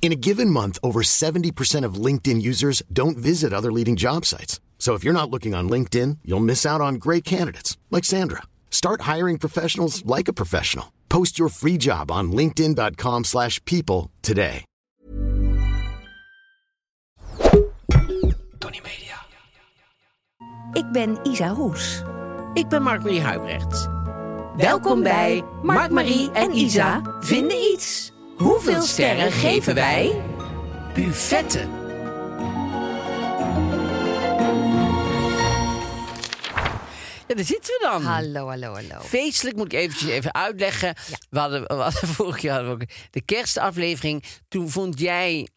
In 0.00 0.10
a 0.12 0.16
given 0.16 0.48
month, 0.48 0.78
over 0.82 1.02
70% 1.02 1.84
of 1.84 2.02
LinkedIn 2.06 2.40
users 2.40 2.82
don't 2.90 3.18
visit 3.18 3.52
other 3.52 3.70
leading 3.70 3.94
job 3.94 4.24
sites. 4.24 4.58
So 4.78 4.94
if 4.94 5.04
you're 5.04 5.12
not 5.12 5.30
looking 5.30 5.54
on 5.54 5.68
LinkedIn, 5.68 6.18
you'll 6.24 6.40
miss 6.40 6.64
out 6.64 6.80
on 6.80 6.94
great 6.94 7.24
candidates 7.24 7.76
like 7.90 8.06
Sandra. 8.06 8.44
Start 8.70 9.02
hiring 9.02 9.36
professionals 9.38 10.02
like 10.06 10.28
a 10.28 10.32
professional. 10.32 10.94
Post 11.10 11.38
your 11.38 11.50
free 11.50 11.76
job 11.76 12.10
on 12.10 12.32
linkedin.com/people 12.32 13.24
slash 13.24 13.60
people 13.64 14.10
today. 14.22 14.64
Tony 18.58 18.80
Media. 18.80 19.16
Ik 20.72 20.92
ben 20.92 21.18
Isa 21.24 21.48
Roes. 21.48 22.02
Ik 22.54 22.68
ben 22.68 22.82
Mark-Marie 22.82 23.20
Huibrecht. 23.20 23.88
Welkom 24.56 25.02
bij 25.02 25.44
Mark, 25.62 25.90
Marie 25.90 26.30
en 26.30 26.56
Isa 26.56 27.02
vinden 27.20 27.56
iets. 27.72 28.12
Hoeveel 28.38 28.82
sterren 28.82 29.32
geven 29.32 29.74
wij? 29.74 30.22
Buffetten. 30.94 31.70
Ja, 37.26 37.34
daar 37.34 37.44
zitten 37.44 37.74
we 37.74 37.78
dan. 37.82 38.02
Hallo, 38.02 38.48
hallo, 38.48 38.72
hallo. 38.72 39.00
Feestelijk 39.00 39.56
moet 39.56 39.72
ik 39.72 39.78
eventjes 39.78 40.10
even 40.10 40.34
uitleggen. 40.34 40.94
We, 41.30 41.38
hadden, 41.38 41.62
we 41.62 41.74
hadden 41.74 42.08
vorig 42.18 42.38
jaar 42.40 42.54
hadden 42.54 42.78
we 42.78 42.84
ook 42.84 42.90
de 43.10 43.20
kerstaflevering. 43.20 44.24
Toen 44.48 44.68
vond 44.68 45.00
jij 45.00 45.48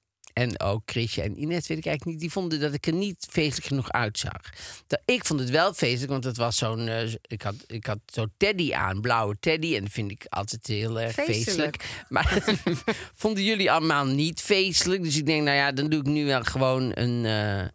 en 0.42 0.60
ook 0.60 0.82
Chrisje 0.86 1.22
en 1.22 1.42
Ines, 1.42 1.68
weet 1.68 1.78
ik 1.78 1.86
eigenlijk 1.86 2.06
niet, 2.06 2.20
die 2.20 2.32
vonden 2.32 2.60
dat 2.60 2.74
ik 2.74 2.88
er 2.88 2.94
niet 2.94 3.28
feestelijk 3.30 3.68
genoeg 3.68 3.92
uitzag. 3.92 4.42
Dat, 4.88 5.02
ik 5.06 5.26
vond 5.26 5.40
het 5.40 5.50
wel 5.50 5.74
feestelijk, 5.74 6.12
want 6.12 6.24
het 6.24 6.38
was 6.38 6.58
zo'n. 6.58 6.88
eh, 6.88 7.14
ik 7.22 7.42
had, 7.42 7.56
ik 7.68 7.86
had 7.86 7.98
zo'n 8.06 8.32
teddy 8.38 8.74
aan, 8.74 9.02
blauwe 9.02 9.38
teddy. 9.40 9.76
En 9.76 9.82
dat 9.84 9.92
vind 9.92 10.12
ik 10.12 10.26
altijd 10.30 10.68
heel 10.68 11.00
erg 11.00 11.14
Feestelijk. 11.14 11.82
feestelijk. 11.84 12.06
Maar 12.10 12.44
vonden 13.22 13.44
jullie 13.44 13.72
allemaal 13.72 14.06
niet 14.06 14.42
feestelijk? 14.42 15.04
Dus 15.04 15.18
ik 15.18 15.26
denk, 15.26 15.44
nou 15.44 15.58
ja, 15.58 15.72
dan 15.72 15.90
doe 15.90 16.00
ik 16.00 16.06
nu 16.06 16.26
wel 16.26 16.44
gewoon 16.44 16.92
een. 16.94 17.26
eh, 17.26 17.58
een 17.60 17.70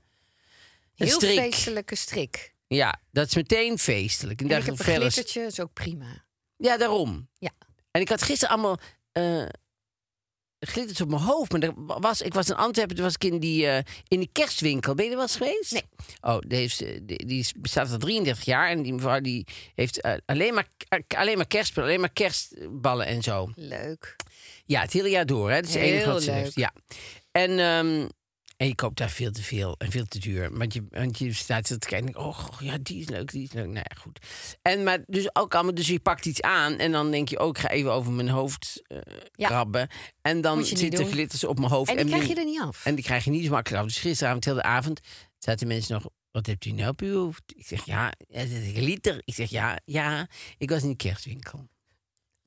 Heel 1.06 1.20
strik. 1.20 1.38
feestelijke 1.38 1.94
strik. 1.94 2.54
Ja, 2.66 3.00
dat 3.10 3.26
is 3.26 3.34
meteen 3.34 3.78
feestelijk. 3.78 4.40
En 4.40 4.48
En 4.50 4.58
ik 4.58 4.64
heb 4.66 4.78
een 4.78 4.84
glittertje, 4.84 5.40
is 5.42 5.60
ook 5.60 5.72
prima. 5.72 6.24
Ja, 6.56 6.76
daarom. 6.76 7.28
Ja. 7.38 7.50
En 7.90 8.00
ik 8.00 8.08
had 8.08 8.22
gisteren 8.22 8.54
allemaal 8.54 8.78
eh 9.12 9.44
glitters 10.66 11.00
op 11.00 11.08
mijn 11.08 11.22
hoofd. 11.22 11.52
Maar 11.52 11.62
er 11.62 11.72
was, 11.76 12.20
ik 12.20 12.34
was 12.34 12.48
in 12.48 12.56
Antwerpen, 12.56 12.94
toen 12.94 13.04
was 13.04 13.14
ik 13.14 13.24
in 13.24 13.38
die, 13.38 13.66
eh, 13.66 13.82
in 14.08 14.18
die 14.18 14.28
kerstwinkel. 14.32 14.94
Ben 14.94 15.04
je 15.04 15.10
er 15.10 15.16
wel 15.16 15.26
eens 15.26 15.36
geweest? 15.36 15.72
Nee. 15.72 15.82
Oh, 16.20 16.38
die, 16.46 16.58
heeft, 16.58 16.80
eh, 16.80 17.00
die, 17.04 17.46
bestaat 17.56 17.92
al 17.92 17.98
33 17.98 18.44
jaar. 18.44 18.68
En 18.68 18.82
die 18.82 18.92
mevrouw 18.92 19.20
die 19.20 19.46
heeft 19.74 20.00
eh, 20.00 20.14
alleen, 20.26 20.54
maar, 20.54 20.66
eh, 20.88 21.00
alleen 21.18 21.36
maar 21.36 21.46
kerstspullen, 21.46 21.88
alleen 21.88 22.00
maar 22.00 22.12
kerstballen 22.12 23.06
en 23.06 23.22
zo. 23.22 23.50
Leuk. 23.54 24.16
Ja, 24.64 24.80
het 24.80 24.92
hele 24.92 25.10
jaar 25.10 25.26
door. 25.26 25.50
Hè? 25.50 25.60
Dat 25.60 25.68
is 25.68 25.74
het 25.74 25.82
enige 25.82 26.10
wat 26.10 26.22
ze 26.22 26.30
leuk. 26.30 26.42
heeft. 26.42 26.54
Ja. 26.54 26.72
En, 27.32 27.58
ehm, 27.58 28.08
en 28.56 28.66
je 28.66 28.74
koopt 28.74 28.96
daar 28.98 29.10
veel 29.10 29.30
te 29.30 29.42
veel 29.42 29.74
en 29.78 29.90
veel 29.90 30.04
te 30.04 30.18
duur. 30.18 30.58
Want 30.58 30.74
je, 30.74 30.86
want 30.90 31.18
je 31.18 31.32
staat 31.32 31.64
te 31.66 31.78
kijken. 31.78 31.98
en 31.98 32.04
denk, 32.04 32.16
Oh, 32.26 32.48
ja, 32.60 32.78
die 32.82 33.00
is 33.00 33.08
leuk, 33.08 33.30
die 33.32 33.42
is 33.42 33.52
leuk. 33.52 33.64
Nou 33.66 33.76
ja, 33.88 33.96
goed. 34.00 34.18
En 34.62 34.82
maar 34.82 34.98
dus 35.06 35.34
ook 35.34 35.54
allemaal, 35.54 35.74
dus 35.74 35.86
je 35.86 36.00
pakt 36.00 36.26
iets 36.26 36.40
aan 36.42 36.76
en 36.78 36.92
dan 36.92 37.10
denk 37.10 37.28
je 37.28 37.38
ook, 37.38 37.56
ik 37.56 37.62
ga 37.62 37.68
even 37.70 37.92
over 37.92 38.12
mijn 38.12 38.28
hoofd 38.28 38.82
eh 38.86 38.98
Ja. 39.32 39.46
krabben. 39.48 39.88
En 40.22 40.40
dan 40.40 40.64
zitten 40.64 41.00
doen. 41.00 41.10
glitters 41.10 41.44
op 41.44 41.58
mijn 41.58 41.70
hoofd. 41.70 41.90
En 41.90 41.96
die 41.96 42.06
krijg 42.06 42.28
je 42.28 42.34
er 42.34 42.44
niet 42.44 42.60
af. 42.60 42.84
En 42.84 42.94
die 42.94 43.04
krijg 43.04 43.24
je 43.24 43.30
niet 43.30 43.44
zo 43.44 43.50
makkelijk 43.50 43.82
af. 43.82 43.88
Dus 43.88 43.98
gisteravond, 43.98 44.44
heel 44.44 44.54
de 44.54 44.62
avond, 44.62 45.00
zaten 45.38 45.66
mensen 45.66 45.94
nog. 45.94 46.08
Wat 46.30 46.46
hebt 46.46 46.64
u 46.64 46.70
nou 46.70 46.90
op 46.90 47.00
uw 47.00 47.14
hoofd? 47.18 47.42
Ik 47.56 47.66
zeg 47.66 47.84
ja, 47.84 48.12
glitter. 48.74 49.22
Ik 49.24 49.34
zeg 49.34 49.50
ja, 49.50 49.80
ja. 49.84 50.28
Ik 50.58 50.70
was 50.70 50.82
in 50.82 50.88
de 50.88 50.96
kerstwinkel. 50.96 51.68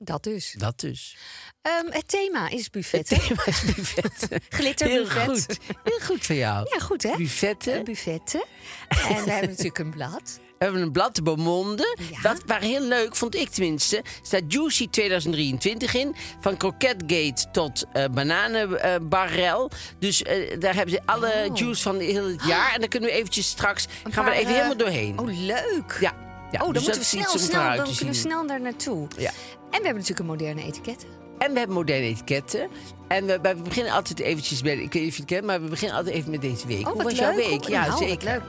Dat 0.02 0.22
dus. 0.22 0.54
Dat 0.58 0.80
dus. 0.80 1.16
Ehm, 1.62 1.90
het 1.90 2.08
thema 2.08 2.48
is 2.48 2.62
Het 2.62 2.70
buffetten. 2.72 3.18
thema 3.20 3.46
is 3.46 3.62
buffetten. 3.64 4.40
Glitterbuffet. 4.58 5.16
Heel 5.24 5.34
goed. 5.34 5.58
Heel 5.84 5.98
goed 6.06 6.26
van 6.26 6.36
jou. 6.36 6.66
Ja, 6.72 6.78
goed 6.78 7.02
hè? 7.02 7.16
Buffetten. 7.16 7.74
Eh, 7.74 7.82
buffetten. 7.82 8.44
en 8.88 9.24
we 9.24 9.30
hebben 9.30 9.48
natuurlijk 9.48 9.78
een 9.78 9.90
blad. 9.90 10.22
We 10.58 10.66
hebben 10.66 10.84
een 10.84 10.92
blad 10.92 11.14
de 11.14 11.22
Beaumonde. 11.22 11.96
Ja. 12.10 12.20
Dat 12.20 12.42
waren 12.46 12.68
heel 12.68 12.80
leuk, 12.82 13.16
vond 13.16 13.34
ik 13.34 13.48
tenminste. 13.48 13.96
Er 13.96 14.02
staat 14.22 14.42
Juicy 14.48 14.88
2023 14.88 15.94
in. 15.94 16.14
Van 16.40 16.56
Croquetgate 16.56 17.50
tot 17.52 17.84
eh 17.92 18.04
bananenbarrel. 18.10 19.70
dus 19.98 20.22
eh, 20.22 20.60
daar 20.60 20.74
hebben 20.74 20.94
ze 20.94 21.00
alle 21.04 21.46
Oh. 21.50 21.56
juice 21.56 21.82
van 21.82 21.98
heel 21.98 22.28
het 22.28 22.44
jaar. 22.44 22.72
En 22.74 22.80
dan 22.80 22.88
kunnen 22.88 23.08
we 23.10 23.14
eventjes 23.14 23.46
straks... 23.48 23.86
gaan 24.10 24.24
we 24.24 24.30
er 24.30 24.36
even 24.36 24.52
helemaal 24.54 24.76
doorheen. 24.76 25.18
Oh, 25.18 25.26
leuk. 25.26 25.96
ja. 26.00 26.12
ja. 26.50 26.58
oh, 26.58 26.64
dan 26.64 26.72
dus 26.72 26.82
moeten 26.82 27.00
we 27.00 27.06
snel, 27.06 27.38
snel, 27.38 27.76
dan 27.76 27.86
kunnen 27.86 28.14
we 28.14 28.20
snel 28.20 28.46
daar 28.46 28.60
naartoe. 28.60 29.08
Ja. 29.16 29.30
En 29.70 29.78
we 29.78 29.84
hebben 29.86 30.02
natuurlijk 30.02 30.18
een 30.20 30.26
moderne 30.26 30.62
etiket. 30.62 31.06
En 31.38 31.52
we 31.52 31.58
hebben 31.58 31.76
moderne 31.76 32.06
etiketten. 32.06 32.68
En 33.08 33.26
we, 33.26 33.38
we 33.40 33.54
beginnen 33.54 33.92
altijd 33.92 34.18
eventjes 34.18 34.62
bij... 34.62 34.72
Ik 34.72 34.92
weet 34.92 35.02
niet 35.02 35.10
of 35.10 35.16
je 35.16 35.22
het 35.22 35.30
kent, 35.30 35.44
maar 35.44 35.62
we 35.62 35.68
beginnen 35.68 35.96
altijd 35.96 36.14
even 36.14 36.30
met 36.30 36.40
deze 36.40 36.66
week. 36.66 36.86
Oh, 36.86 36.92
Hoe 36.92 37.02
was 37.02 37.12
leuk. 37.12 37.20
jouw 37.20 37.34
week? 37.34 37.62
Oh, 37.62 37.68
ja, 37.68 37.86
nou, 37.86 37.98
zeker. 37.98 38.24
leuk. 38.24 38.42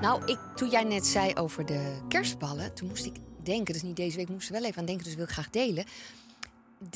Nou, 0.00 0.22
ik, 0.24 0.38
toen 0.54 0.68
jij 0.68 0.84
net 0.84 1.06
zei 1.06 1.34
over 1.34 1.66
de 1.66 1.98
kerstballen, 2.08 2.74
toen 2.74 2.88
moest 2.88 3.04
ik 3.04 3.16
denken, 3.42 3.72
dus 3.72 3.82
niet 3.82 3.96
deze 3.96 4.16
week, 4.16 4.28
moest 4.28 4.48
er 4.48 4.54
wel 4.54 4.64
even 4.64 4.78
aan 4.78 4.86
denken, 4.86 5.04
dus 5.04 5.14
wil 5.14 5.24
ik 5.24 5.30
graag 5.30 5.50
delen. 5.50 5.84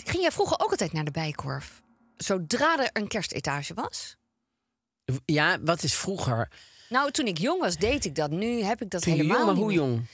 Ging 0.04 0.22
jij 0.22 0.32
vroeger 0.32 0.58
ook 0.60 0.70
altijd 0.70 0.92
naar 0.92 1.04
de 1.04 1.10
bijkorf? 1.10 1.82
Zodra 2.16 2.78
er 2.78 2.91
een 2.92 3.08
kerstetage 3.08 3.75
was? 3.75 4.16
Ja, 5.25 5.58
wat 5.60 5.82
is 5.82 5.94
vroeger? 5.94 6.50
Nou, 6.92 7.10
toen 7.10 7.26
ik 7.26 7.38
jong 7.38 7.60
was, 7.60 7.76
deed 7.76 8.04
ik 8.04 8.14
dat. 8.14 8.30
Nu 8.30 8.62
heb 8.62 8.82
ik 8.82 8.91
dat 8.91 9.03
Toen 9.03 9.12
helemaal 9.12 9.36
jong, 9.36 9.47
maar 9.47 9.54
niet 9.54 9.64
hoe 9.64 9.72
meer. 9.72 9.82
jong? 9.94 10.06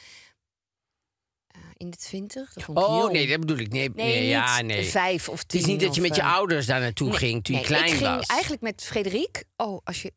In 1.77 1.91
de 1.91 1.97
twintig? 1.97 2.57
Oh 2.69 2.99
jong. 3.01 3.13
nee, 3.13 3.27
dat 3.27 3.41
bedoel 3.41 3.59
ik. 3.59 3.73
Nee, 3.73 3.91
Nee, 3.95 4.27
ja, 4.27 4.61
nee. 4.61 4.85
vijf 4.85 5.29
of 5.29 5.39
Het 5.39 5.49
tien. 5.49 5.61
is 5.61 5.67
niet 5.67 5.81
dat 5.81 5.95
je 5.95 6.01
met 6.01 6.15
je 6.17 6.21
eh, 6.23 6.33
ouders 6.35 6.67
daar 6.67 6.81
naartoe 6.81 7.09
nee, 7.09 7.17
ging 7.19 7.45
toen 7.45 7.57
je 7.57 7.63
klein 7.63 7.85
ik 7.85 7.91
ging 7.91 8.01
was. 8.17 8.27
eigenlijk 8.27 8.63
met 8.63 8.85
Frederik. 8.85 9.45
Oh, 9.57 9.81
als 9.85 10.03
je. 10.03 10.13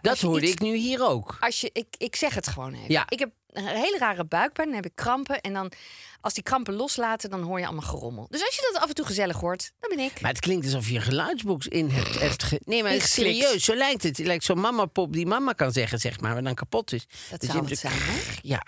Dat 0.00 0.18
je 0.20 0.26
hoorde 0.26 0.42
iets- 0.46 0.52
ik 0.54 0.60
nu 0.60 0.76
hier 0.76 1.06
ook. 1.08 1.36
Als 1.40 1.60
je, 1.60 1.70
ik, 1.72 1.86
ik 1.98 2.16
zeg 2.16 2.34
het 2.34 2.46
gewoon 2.48 2.74
even. 2.74 2.90
Ja. 2.92 3.04
Ik 3.08 3.18
heb 3.18 3.32
een 3.48 3.66
hele 3.66 3.98
rare 3.98 4.24
buikpijn, 4.24 4.66
dan 4.66 4.76
heb 4.76 4.86
ik 4.86 4.94
krampen. 4.94 5.40
En 5.40 5.52
dan, 5.52 5.72
als 6.20 6.34
die 6.34 6.42
krampen 6.42 6.74
loslaten, 6.74 7.30
dan 7.30 7.42
hoor 7.42 7.58
je 7.58 7.66
allemaal 7.66 7.88
gerommel. 7.88 8.26
Dus 8.30 8.44
als 8.44 8.54
je 8.54 8.68
dat 8.72 8.82
af 8.82 8.88
en 8.88 8.94
toe 8.94 9.04
gezellig 9.06 9.36
hoort, 9.40 9.72
dan 9.80 9.96
ben 9.96 10.04
ik. 10.04 10.20
Maar 10.20 10.30
het 10.30 10.40
klinkt 10.40 10.64
alsof 10.64 10.88
je 10.88 10.94
een 10.94 11.02
geluidsbox 11.02 11.66
in 11.66 11.88
hebt. 11.90 12.20
hebt 12.20 12.42
ge- 12.42 12.60
nee, 12.64 12.82
maar 12.82 13.00
serieus. 13.00 13.64
Zo 13.64 13.74
lijkt 13.74 14.02
het. 14.02 14.16
Het 14.16 14.26
lijkt 14.26 14.44
zo'n 14.44 14.60
mama-pop 14.60 15.12
die 15.12 15.26
mama 15.26 15.52
kan 15.52 15.72
zeggen, 15.72 15.98
zeg 15.98 16.20
maar, 16.20 16.32
maar 16.32 16.42
dan 16.42 16.54
kapot 16.54 16.92
is. 16.92 17.06
Dat 17.30 17.40
Dus 17.40 17.50
zou 17.50 17.68
het 17.68 17.78
zijn, 17.78 17.98
hè? 17.98 18.20
Ja. 18.42 18.62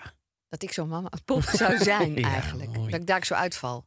Dat 0.49 0.63
ik 0.63 0.73
zo'n 0.73 0.87
mama 0.89 1.09
pop 1.25 1.43
zou 1.43 1.77
zijn, 1.77 2.15
Ja, 2.19 2.27
eigenlijk. 2.33 2.71
mooi. 2.75 2.91
Dat 2.91 2.99
ik 2.99 3.07
daar 3.07 3.25
zo 3.25 3.33
uitval. 3.33 3.85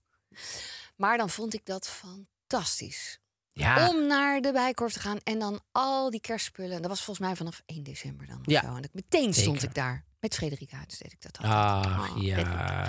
Maar 0.96 1.16
dan 1.16 1.30
vond 1.30 1.54
ik 1.54 1.64
dat 1.66 1.88
fantastisch. 1.88 3.18
Ja. 3.52 3.88
Om 3.88 4.06
naar 4.06 4.40
de 4.40 4.52
bijkorf 4.52 4.92
te 4.92 5.00
gaan 5.00 5.18
en 5.22 5.38
dan 5.38 5.60
al 5.72 6.10
die 6.10 6.20
kerstspullen. 6.20 6.80
Dat 6.82 6.90
was 6.90 7.02
volgens 7.02 7.26
mij 7.26 7.36
vanaf 7.36 7.62
1 7.66 7.82
december 7.82 8.26
dan. 8.26 8.38
Ja, 8.42 8.60
Zo. 8.60 8.74
En 8.76 8.82
ik, 8.82 8.90
meteen 8.92 9.34
stond 9.34 9.46
zeker. 9.60 9.68
ik 9.68 9.74
daar. 9.74 10.04
Met 10.24 10.34
Frederik 10.34 10.70
Huids 10.70 10.98
deed 10.98 11.12
ik 11.12 11.22
dat 11.22 11.36
altijd. 11.38 11.52
Ach, 11.54 12.16
Oh, 12.16 12.22
ja. 12.22 12.36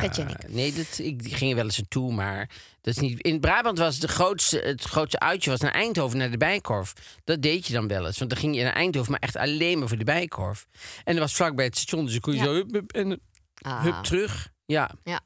En 0.01 0.29
ik. 0.29 0.49
Nee, 0.49 0.73
dat, 0.73 0.97
ik 0.97 1.23
die 1.23 1.33
ging 1.35 1.49
er 1.49 1.55
wel 1.55 1.65
eens 1.65 1.77
naartoe, 1.77 2.13
maar 2.13 2.49
dat 2.81 2.95
is 2.95 3.01
niet... 3.01 3.21
In 3.21 3.39
Brabant 3.39 3.77
was 3.77 3.99
de 3.99 4.07
grootste, 4.07 4.59
het 4.59 4.83
grootste 4.83 5.19
uitje 5.19 5.49
was 5.49 5.59
naar 5.59 5.71
Eindhoven, 5.71 6.17
naar 6.17 6.31
de 6.31 6.37
Bijkorf. 6.37 6.93
Dat 7.23 7.41
deed 7.41 7.67
je 7.67 7.73
dan 7.73 7.87
wel 7.87 8.05
eens, 8.05 8.17
want 8.17 8.29
dan 8.29 8.39
ging 8.39 8.55
je 8.55 8.63
naar 8.63 8.73
Eindhoven, 8.73 9.11
maar 9.11 9.19
echt 9.19 9.35
alleen 9.35 9.79
maar 9.79 9.87
voor 9.87 9.97
de 9.97 10.03
Bijkorf. 10.03 10.67
En 11.03 11.13
dat 11.13 11.23
was 11.23 11.33
vlakbij 11.35 11.65
het 11.65 11.77
station, 11.77 12.03
dus 12.03 12.11
dan 12.11 12.21
kon 12.21 12.33
je 12.33 12.39
Ja. 12.39 12.45
zo 12.45 12.53
hup, 12.53 12.71
hup, 12.71 12.91
en 12.91 13.21
Ah. 13.61 13.83
hup 13.83 14.03
terug. 14.03 14.49
Ja. 14.65 14.91
Ja. 15.03 15.21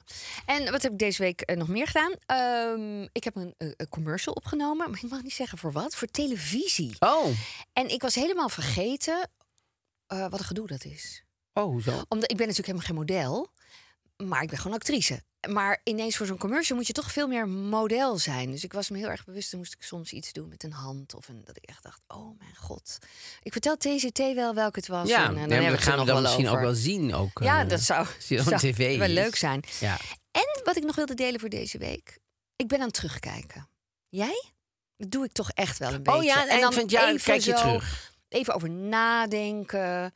En 0.46 0.72
wat 0.72 0.82
heb 0.84 0.92
ik 0.92 0.98
deze 1.00 1.22
week 1.22 1.42
eh, 1.42 1.58
nog 1.58 1.68
meer 1.68 1.88
gedaan? 1.88 2.14
Ehm, 2.26 3.08
ik 3.12 3.24
heb 3.24 3.36
een, 3.36 3.54
eh, 3.58 3.68
een 3.78 3.90
commercial 3.90 4.34
opgenomen, 4.34 4.90
maar 4.92 5.00
ik 5.04 5.10
mag 5.10 5.22
niet 5.24 5.34
zeggen 5.34 5.58
voor 5.58 5.72
wat. 5.72 5.96
Voor 5.96 6.08
televisie. 6.08 6.96
Oh, 7.00 7.28
En 7.74 7.90
ik 7.90 8.02
was 8.02 8.16
helemaal 8.16 8.50
vergeten 8.50 9.30
eh, 10.08 10.28
wat 10.30 10.40
een 10.40 10.46
gedoe 10.46 10.68
dat 10.68 10.86
is. 10.86 11.24
Oh, 11.64 11.72
hoezo? 11.72 12.02
Omdat 12.08 12.32
ik 12.32 12.38
ben 12.38 12.48
natuurlijk 12.48 12.78
helemaal 12.78 12.86
geen 12.88 12.96
model, 12.96 13.52
maar 14.30 14.42
ik 14.44 14.50
ben 14.50 14.58
gewoon 14.58 14.78
actrice. 14.78 15.24
Maar 15.50 15.82
ineens 15.84 16.18
voor 16.18 16.26
zo'n 16.26 16.38
commercial 16.38 16.78
moet 16.78 16.88
je 16.88 16.94
toch 16.94 17.12
veel 17.12 17.28
meer 17.28 17.48
model 17.48 18.18
zijn. 18.18 18.52
Dus 18.52 18.64
ik 18.64 18.74
was 18.74 18.90
me 18.90 18.98
heel 18.98 19.10
erg 19.10 19.26
bewust, 19.26 19.52
dan 19.52 19.60
moest 19.60 19.74
ik 19.74 19.82
soms 19.84 20.12
iets 20.12 20.32
doen 20.34 20.48
met 20.50 20.64
een 20.64 20.72
hand. 20.72 21.14
Of 21.16 21.28
een, 21.28 21.42
dat 21.46 21.58
ik 21.58 21.64
echt 21.66 21.84
dacht, 21.84 22.02
oh 22.08 22.38
mijn 22.40 22.56
god. 22.56 22.98
Ik 23.42 23.52
vertel 23.52 23.78
TCT 23.78 24.18
wel 24.18 24.54
welke 24.54 24.80
het 24.80 24.88
was. 24.88 25.08
Ja, 25.10 25.26
en, 25.28 25.38
eh, 25.38 25.46
nee, 25.46 25.62
dan 25.62 25.72
we 25.72 25.78
gaan 25.78 26.00
we 26.00 26.06
dan 26.06 26.22
misschien 26.22 26.46
over. 26.46 26.58
ook 26.58 26.64
wel 26.64 26.74
zien. 26.74 27.14
Ook, 27.14 27.40
Ja, 27.44 27.62
eh, 27.64 27.70
dat 27.70 27.82
zou, 27.82 28.08
dan 28.28 28.44
zou 28.44 28.58
tv 28.58 28.98
wel 28.98 29.08
leuk 29.08 29.36
zijn. 29.36 29.64
Ja. 29.80 29.98
En 30.32 30.62
wat 30.64 30.76
ik 30.78 30.84
nog 30.84 30.96
wilde 30.96 31.14
delen 31.14 31.40
voor 31.40 31.50
deze 31.50 31.78
week. 31.78 32.20
Ik 32.56 32.68
ben 32.68 32.80
aan 32.80 32.86
het 32.86 32.94
terugkijken. 32.94 33.70
Jij? 34.10 34.44
Dat 34.98 35.12
doe 35.12 35.26
ik 35.26 35.32
toch 35.32 35.52
echt 35.52 35.78
wel 35.78 35.94
een 35.94 36.04
beetje. 36.04 36.20
Oh 36.20 36.26
ja, 36.26 36.48
eind 36.48 36.74
van 36.74 36.82
het 36.84 36.92
jaar 36.92 37.08
even 37.08 37.22
kijk 37.26 37.42
je 37.42 37.52
zo- 37.52 37.58
terug. 37.58 38.14
Even 38.30 38.54
over 38.54 38.70
nadenken. 38.70 40.14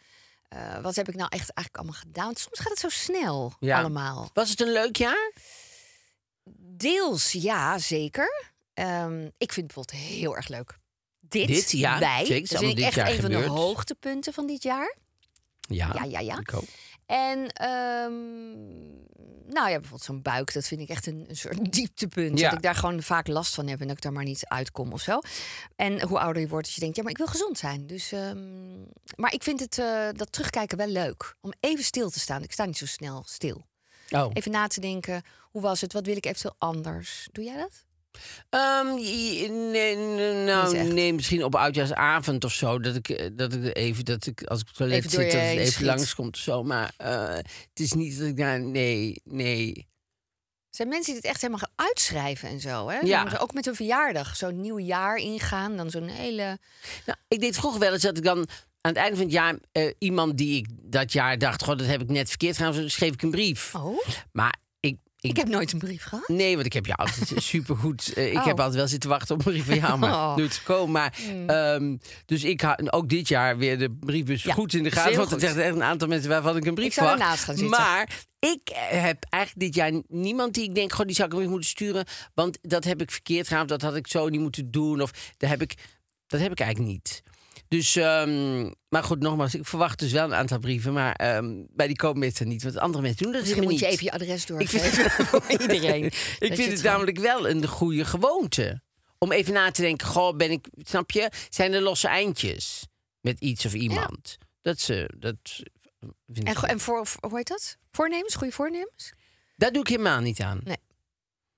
Eh, 0.53 0.79
wat 0.81 0.95
heb 0.95 1.07
ik 1.07 1.15
nou 1.15 1.27
echt 1.29 1.49
eigenlijk 1.49 1.77
allemaal 1.77 2.01
gedaan? 2.01 2.35
Soms 2.35 2.59
gaat 2.59 2.69
het 2.69 2.79
zo 2.79 2.89
snel 2.89 3.53
Ja. 3.59 3.79
allemaal. 3.79 4.29
Was 4.33 4.49
het 4.49 4.61
een 4.61 4.71
leuk 4.71 4.95
jaar? 4.97 5.31
Deels 6.59 7.31
ja, 7.31 7.77
zeker. 7.79 8.51
Ehm, 8.73 9.21
ik 9.37 9.53
vind 9.53 9.55
het 9.55 9.65
bijvoorbeeld 9.75 9.97
heel 10.19 10.35
erg 10.35 10.47
leuk. 10.47 10.77
Dit, 11.19 11.47
Dit, 11.47 11.71
ja, 11.71 11.99
wij, 11.99 12.25
zeker. 12.25 12.41
Is 12.43 12.49
dat 12.49 12.59
vind 12.59 12.71
allemaal 12.71 12.87
ik 12.89 12.93
dit 12.95 13.03
echt 13.03 13.15
een 13.15 13.21
van 13.21 13.29
de 13.31 13.47
hoogtepunten 13.47 14.33
van 14.33 14.47
dit 14.47 14.63
jaar. 14.63 14.95
Ja, 15.59 15.91
Ja, 15.93 16.03
ja, 16.03 16.19
ja. 16.19 16.39
Ik 16.39 16.53
ook. 16.53 16.63
En 17.13 17.51
ehm, 17.53 18.11
nou 19.53 19.69
ja, 19.69 19.79
bijvoorbeeld 19.79 20.01
zo'n 20.01 20.21
buik, 20.21 20.53
dat 20.53 20.67
vind 20.67 20.81
ik 20.81 20.89
echt 20.89 21.07
een, 21.07 21.25
een 21.27 21.35
soort 21.35 21.71
dieptepunt. 21.73 22.39
Ja. 22.39 22.45
Dat 22.45 22.57
ik 22.57 22.63
daar 22.63 22.75
gewoon 22.75 23.01
vaak 23.01 23.27
last 23.27 23.53
van 23.53 23.67
heb 23.67 23.81
en 23.81 23.87
dat 23.87 23.95
ik 23.95 24.01
daar 24.01 24.13
maar 24.13 24.23
niet 24.23 24.45
uitkom 24.47 24.91
of 24.91 25.01
zo. 25.01 25.19
En 25.75 26.01
hoe 26.01 26.19
ouder 26.19 26.41
je 26.41 26.47
wordt, 26.47 26.65
dat 26.65 26.75
je 26.75 26.81
denkt, 26.81 26.95
ja, 26.95 27.01
maar 27.01 27.11
ik 27.11 27.17
wil 27.17 27.27
gezond 27.27 27.57
zijn. 27.57 27.87
Dus, 27.87 28.11
ehm, 28.11 28.81
maar 29.15 29.33
ik 29.33 29.43
vind 29.43 29.59
het, 29.59 29.77
eh, 29.77 30.07
dat 30.11 30.31
terugkijken 30.31 30.77
wel 30.77 30.87
leuk. 30.87 31.35
Om 31.41 31.53
even 31.59 31.83
stil 31.83 32.09
te 32.09 32.19
staan. 32.19 32.43
Ik 32.43 32.51
sta 32.51 32.65
niet 32.65 32.77
zo 32.77 32.85
snel 32.85 33.23
stil. 33.25 33.65
Oh. 34.09 34.29
Even 34.33 34.51
na 34.51 34.67
te 34.67 34.79
denken, 34.79 35.21
hoe 35.51 35.61
was 35.61 35.81
het? 35.81 35.93
Wat 35.93 36.05
wil 36.05 36.15
ik 36.15 36.25
eventueel 36.25 36.55
anders? 36.57 37.27
Doe 37.31 37.43
jij 37.43 37.57
dat? 37.57 37.85
Ehm, 38.49 38.93
nee, 39.71 39.95
nou, 40.45 40.67
Niet 40.67 40.81
echt. 40.81 40.91
nee, 40.93 41.13
misschien 41.13 41.43
op 41.43 41.55
oudjaarsavond 41.55 42.43
of 42.43 42.51
zo. 42.53 42.79
Dat 42.79 42.95
ik, 42.95 43.09
eh, 43.09 43.29
dat 43.33 43.53
ik 43.53 43.75
even, 43.77 44.05
dat 44.05 44.25
ik 44.25 44.43
als 44.43 44.59
ik 44.59 44.65
op 44.65 44.67
het 44.67 44.77
toilet 44.77 44.97
Even 44.97 45.09
zit, 45.09 45.31
dat 45.31 45.41
het 45.41 45.59
even 45.59 45.85
langskomt 45.85 46.35
of 46.35 46.41
zo. 46.41 46.63
Maar 46.63 46.93
eh, 46.97 47.35
het 47.35 47.79
is 47.79 47.91
niet 47.93 48.17
dat 48.17 48.27
ik 48.27 48.37
daar, 48.37 48.59
nee, 48.59 49.21
nee. 49.23 49.87
Er 50.69 50.79
zijn 50.79 50.87
mensen 50.87 51.13
die 51.13 51.21
dit 51.21 51.31
echt 51.31 51.41
helemaal 51.41 51.67
gaan 51.67 51.87
uitschrijven 51.87 52.49
en 52.49 52.59
zo. 52.59 52.89
Hè? 52.89 52.99
Ja. 52.99 53.37
Ook 53.39 53.53
met 53.53 53.65
hun 53.65 53.75
verjaardag. 53.75 54.35
Zo'n 54.35 54.61
nieuw 54.61 54.79
jaar 54.79 55.15
ingaan. 55.15 55.77
Dan 55.77 55.89
zo'n 55.89 56.07
hele... 56.07 56.57
Nou, 57.05 57.17
ik 57.27 57.39
deed 57.39 57.55
vroeger 57.55 57.79
wel 57.79 57.93
eens 57.93 58.01
dat 58.01 58.17
ik 58.17 58.23
dan 58.23 58.37
aan 58.81 58.91
het 58.91 58.95
einde 58.97 59.15
van 59.15 59.25
het 59.25 59.33
jaar 59.33 59.55
eh, 59.71 59.91
iemand 59.97 60.37
die 60.37 60.57
ik 60.57 60.67
dat 60.69 61.13
jaar 61.13 61.37
dacht, 61.37 61.63
god, 61.63 61.79
dat 61.79 61.87
heb 61.87 62.01
ik 62.01 62.09
net 62.09 62.29
verkeerd 62.29 62.57
gedaan, 62.57 62.89
schreef 62.89 63.13
ik 63.13 63.21
een 63.21 63.31
brief. 63.31 63.75
Oh, 63.75 64.07
Maar 64.31 64.55
ik, 65.29 65.37
heb 65.37 65.47
nooit 65.47 65.71
een 65.73 65.79
brief 65.79 66.03
gehad. 66.03 66.27
Nee, 66.27 66.53
want 66.53 66.65
ik 66.65 66.73
heb 66.73 66.85
je 66.85 66.95
altijd 66.95 67.31
supergoed. 67.43 68.13
eh 68.13 68.31
ik 68.31 68.37
Oh. 68.37 68.45
heb 68.45 68.57
altijd 68.57 68.75
wel 68.77 68.87
zitten 68.87 69.09
wachten 69.09 69.35
op 69.35 69.45
een 69.45 69.51
brief 69.51 69.65
van 69.65 69.75
jou, 69.75 69.97
maar 69.97 70.13
Oh. 70.13 70.35
nooit 70.35 70.53
gekomen. 70.53 70.91
Maar, 70.91 71.17
ehm, 71.47 71.97
dus 72.25 72.43
ik 72.43 72.61
had 72.61 72.93
ook 72.93 73.09
dit 73.09 73.27
jaar 73.27 73.57
weer 73.57 73.77
de 73.77 73.91
briefbus 73.91 74.43
Ja, 74.43 74.53
goed 74.53 74.73
in 74.73 74.83
de 74.83 74.91
gaten. 74.91 75.17
Want 75.17 75.31
er 75.31 75.39
zijn 75.39 75.57
echt 75.59 75.75
een 75.75 75.83
aantal 75.83 76.07
mensen 76.07 76.29
waarvan 76.29 76.57
ik 76.57 76.65
een 76.65 76.73
brief 76.75 76.97
Ik 76.97 77.03
gaan 77.03 77.37
zitten. 77.37 77.69
Maar 77.69 78.09
ik 78.39 78.59
heb 78.75 79.25
eigenlijk 79.29 79.65
dit 79.65 79.75
jaar 79.75 80.01
niemand 80.07 80.53
die 80.53 80.63
ik 80.63 80.75
denk, 80.75 80.93
goh, 80.93 81.05
die 81.05 81.15
zou 81.15 81.29
ik 81.29 81.35
brief 81.35 81.47
moeten 81.49 81.69
sturen. 81.69 82.05
Want 82.33 82.57
dat 82.61 82.83
heb 82.83 83.01
ik 83.01 83.11
verkeerd 83.11 83.47
gedaan, 83.47 83.61
of 83.61 83.67
dat 83.67 83.81
had 83.81 83.95
ik 83.95 84.07
zo 84.07 84.29
niet 84.29 84.41
moeten 84.41 84.71
doen. 84.71 85.01
Of 85.01 85.11
dat 85.37 85.49
heb 85.49 85.61
ik, 85.61 85.73
dat 86.27 86.39
heb 86.41 86.51
ik 86.51 86.59
eigenlijk 86.59 86.91
niet. 86.91 87.23
Dus, 87.73 87.95
ehm, 87.95 88.71
maar 88.89 89.03
goed, 89.03 89.19
nogmaals, 89.19 89.55
ik 89.55 89.65
verwacht 89.65 89.99
dus 89.99 90.11
wel 90.11 90.23
een 90.23 90.33
aantal 90.33 90.59
brieven. 90.59 90.93
Maar 90.93 91.13
ehm, 91.15 91.63
bij 91.69 91.87
die 91.87 91.95
komen 91.95 92.19
mensen 92.19 92.47
niet. 92.47 92.63
Want 92.63 92.77
andere 92.77 93.03
mensen 93.03 93.23
doen 93.23 93.31
dat 93.31 93.41
Misschien 93.41 93.63
moet 93.63 93.79
je 93.79 93.85
niet. 93.85 93.93
even 93.93 94.05
je 94.05 94.11
adres 94.11 94.45
doorgeven 94.45 95.09
voor 95.25 95.43
iedereen. 95.61 96.03
ik 96.05 96.37
Dat 96.39 96.53
vind 96.57 96.71
het 96.71 96.83
namelijk 96.83 97.19
wel 97.19 97.49
een 97.49 97.67
goede 97.67 98.05
gewoonte. 98.05 98.81
Om 99.17 99.31
even 99.31 99.53
na 99.53 99.71
te 99.71 99.81
denken, 99.81 100.07
goh, 100.07 100.35
ben 100.37 100.51
ik, 100.51 100.67
snap 100.77 101.11
je, 101.11 101.31
zijn 101.49 101.73
er 101.73 101.81
losse 101.81 102.07
eindjes 102.07 102.87
met 103.21 103.39
iets 103.39 103.65
of 103.65 103.73
iemand? 103.73 104.37
Dat 104.61 104.79
ze, 104.79 105.09
dat 105.17 105.35
vind 106.27 106.47
En, 106.47 106.51
ik, 106.53 106.61
en 106.61 106.79
voor- 106.79 107.07
hoe 107.19 107.37
heet 107.37 107.47
dat? 107.47 107.77
Voornemens? 107.91 108.35
Goede 108.35 108.53
voornemens? 108.53 109.13
daar 109.55 109.71
doe 109.71 109.81
ik 109.81 109.87
helemaal 109.87 110.19
niet 110.19 110.39
aan. 110.39 110.61
Nee. 110.63 110.77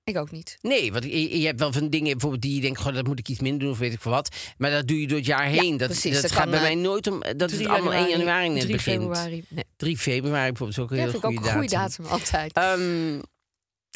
Ik 0.06 0.16
ook 0.16 0.30
niet. 0.30 0.56
Nee, 0.60 0.92
want 0.92 1.04
je, 1.04 1.38
je 1.40 1.46
hebt 1.46 1.58
wel 1.58 1.72
van 1.72 1.90
dingen 1.90 2.10
bijvoorbeeld 2.10 2.42
die 2.42 2.54
je 2.54 2.60
denkt, 2.60 2.80
goh, 2.80 2.94
dat 2.94 3.06
moet 3.06 3.18
ik 3.18 3.28
iets 3.28 3.40
minder 3.40 3.60
doen 3.60 3.70
of 3.70 3.78
weet 3.78 3.92
ik 3.92 4.00
veel 4.00 4.10
wat. 4.12 4.28
Maar 4.58 4.70
dat 4.70 4.86
doe 4.88 5.00
je 5.00 5.06
door 5.06 5.16
het 5.16 5.26
jaar 5.26 5.44
heen. 5.46 5.76
dat 5.76 5.88
precies. 5.88 6.12
dat, 6.12 6.22
Dat 6.22 6.32
gaat 6.32 6.44
bij 6.50 6.56
eh, 6.58 6.62
mij 6.64 6.74
nooit 6.74 7.06
om, 7.06 7.22
dat 7.36 7.50
is 7.50 7.56
3 7.56 7.68
allemaal 7.68 7.92
1 7.92 8.08
januari 8.08 8.48
net 8.48 8.60
3 8.60 8.72
begint. 8.72 9.00
februari. 9.02 9.44
Nee. 9.48 9.64
3 9.76 9.98
februari 9.98 10.52
bijvoorbeeld 10.52 10.78
is 10.78 10.84
ook 10.84 10.90
een 10.90 10.96
Ja, 10.96 11.02
heel 11.02 11.20
goede 11.20 11.36
een 11.48 11.52
goede 11.52 11.68
datum. 11.68 12.04
datum 12.04 12.06
altijd. 12.06 12.52
Ehm, 12.52 13.16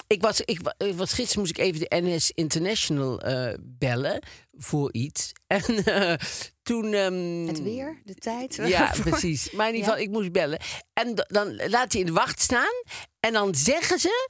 ik 0.07 0.21
was, 0.23 0.41
ik, 0.41 0.61
wa- 0.62 0.75
ik 0.87 0.95
was 0.95 1.12
gisteren 1.12 1.41
moest 1.41 1.59
ik 1.59 1.65
even 1.65 1.81
de 1.81 1.87
NS 2.03 2.31
International 2.35 3.21
eh, 3.21 3.55
bellen 3.61 4.23
voor 4.53 4.93
iets. 4.93 5.33
En 5.47 5.85
eh, 5.85 6.15
toen. 6.62 6.93
ehm, 6.95 7.47
het 7.47 7.62
weer, 7.62 8.01
de 8.05 8.15
tijd. 8.15 8.61
Ja, 8.67 8.95
precies. 9.11 9.51
Maar 9.51 9.69
in 9.69 9.75
ieder 9.75 9.89
Ja. 9.91 9.95
geval, 9.97 10.09
ik 10.09 10.12
moest 10.21 10.33
bellen. 10.33 10.59
En 10.93 11.15
dan 11.29 11.57
laat 11.69 11.93
hij 11.93 12.01
in 12.01 12.07
de 12.07 12.12
wacht 12.12 12.41
staan. 12.41 12.83
En 13.21 13.33
dan 13.33 13.55
zeggen 13.55 13.99
ze: 13.99 14.29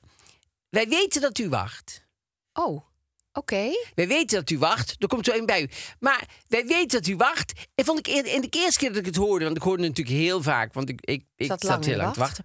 Wij 0.70 0.88
weten 0.88 1.20
dat 1.20 1.38
u 1.38 1.49
wacht. 1.49 2.05
Oh, 2.52 2.84
oké. 3.32 3.70
Wij 3.94 4.08
weten 4.08 4.38
dat 4.38 4.50
u 4.50 4.58
wacht. 4.58 4.96
Er 4.99 5.08
komt 5.08 5.25
zo 5.26 5.32
een 5.32 5.46
bij 5.46 5.62
u. 5.62 5.69
Maar 5.99 6.25
wij 6.49 6.67
weten 6.67 6.88
dat 7.00 7.06
u 7.06 7.17
wacht. 7.17 7.52
En 7.75 7.84
vond 7.84 7.99
ik 7.99 8.08
in 8.08 8.40
de 8.40 8.49
eerste 8.50 8.78
keer 8.78 8.88
dat 8.88 8.99
ik 8.99 9.06
het 9.06 9.17
hoorde, 9.17 9.44
want 9.44 9.56
ik 9.56 9.62
hoorde 9.62 9.82
het 9.84 9.96
natuurlijk 9.96 10.25
heel 10.25 10.43
vaak, 10.43 10.72
want 10.75 10.88
ik, 10.88 11.00
ik, 11.00 11.25
ik 11.37 11.46
Zat 11.46 11.62
heel 11.62 11.70
lang 11.70 11.84
te 11.84 11.96
wacht. 11.96 12.17
wachten. 12.17 12.44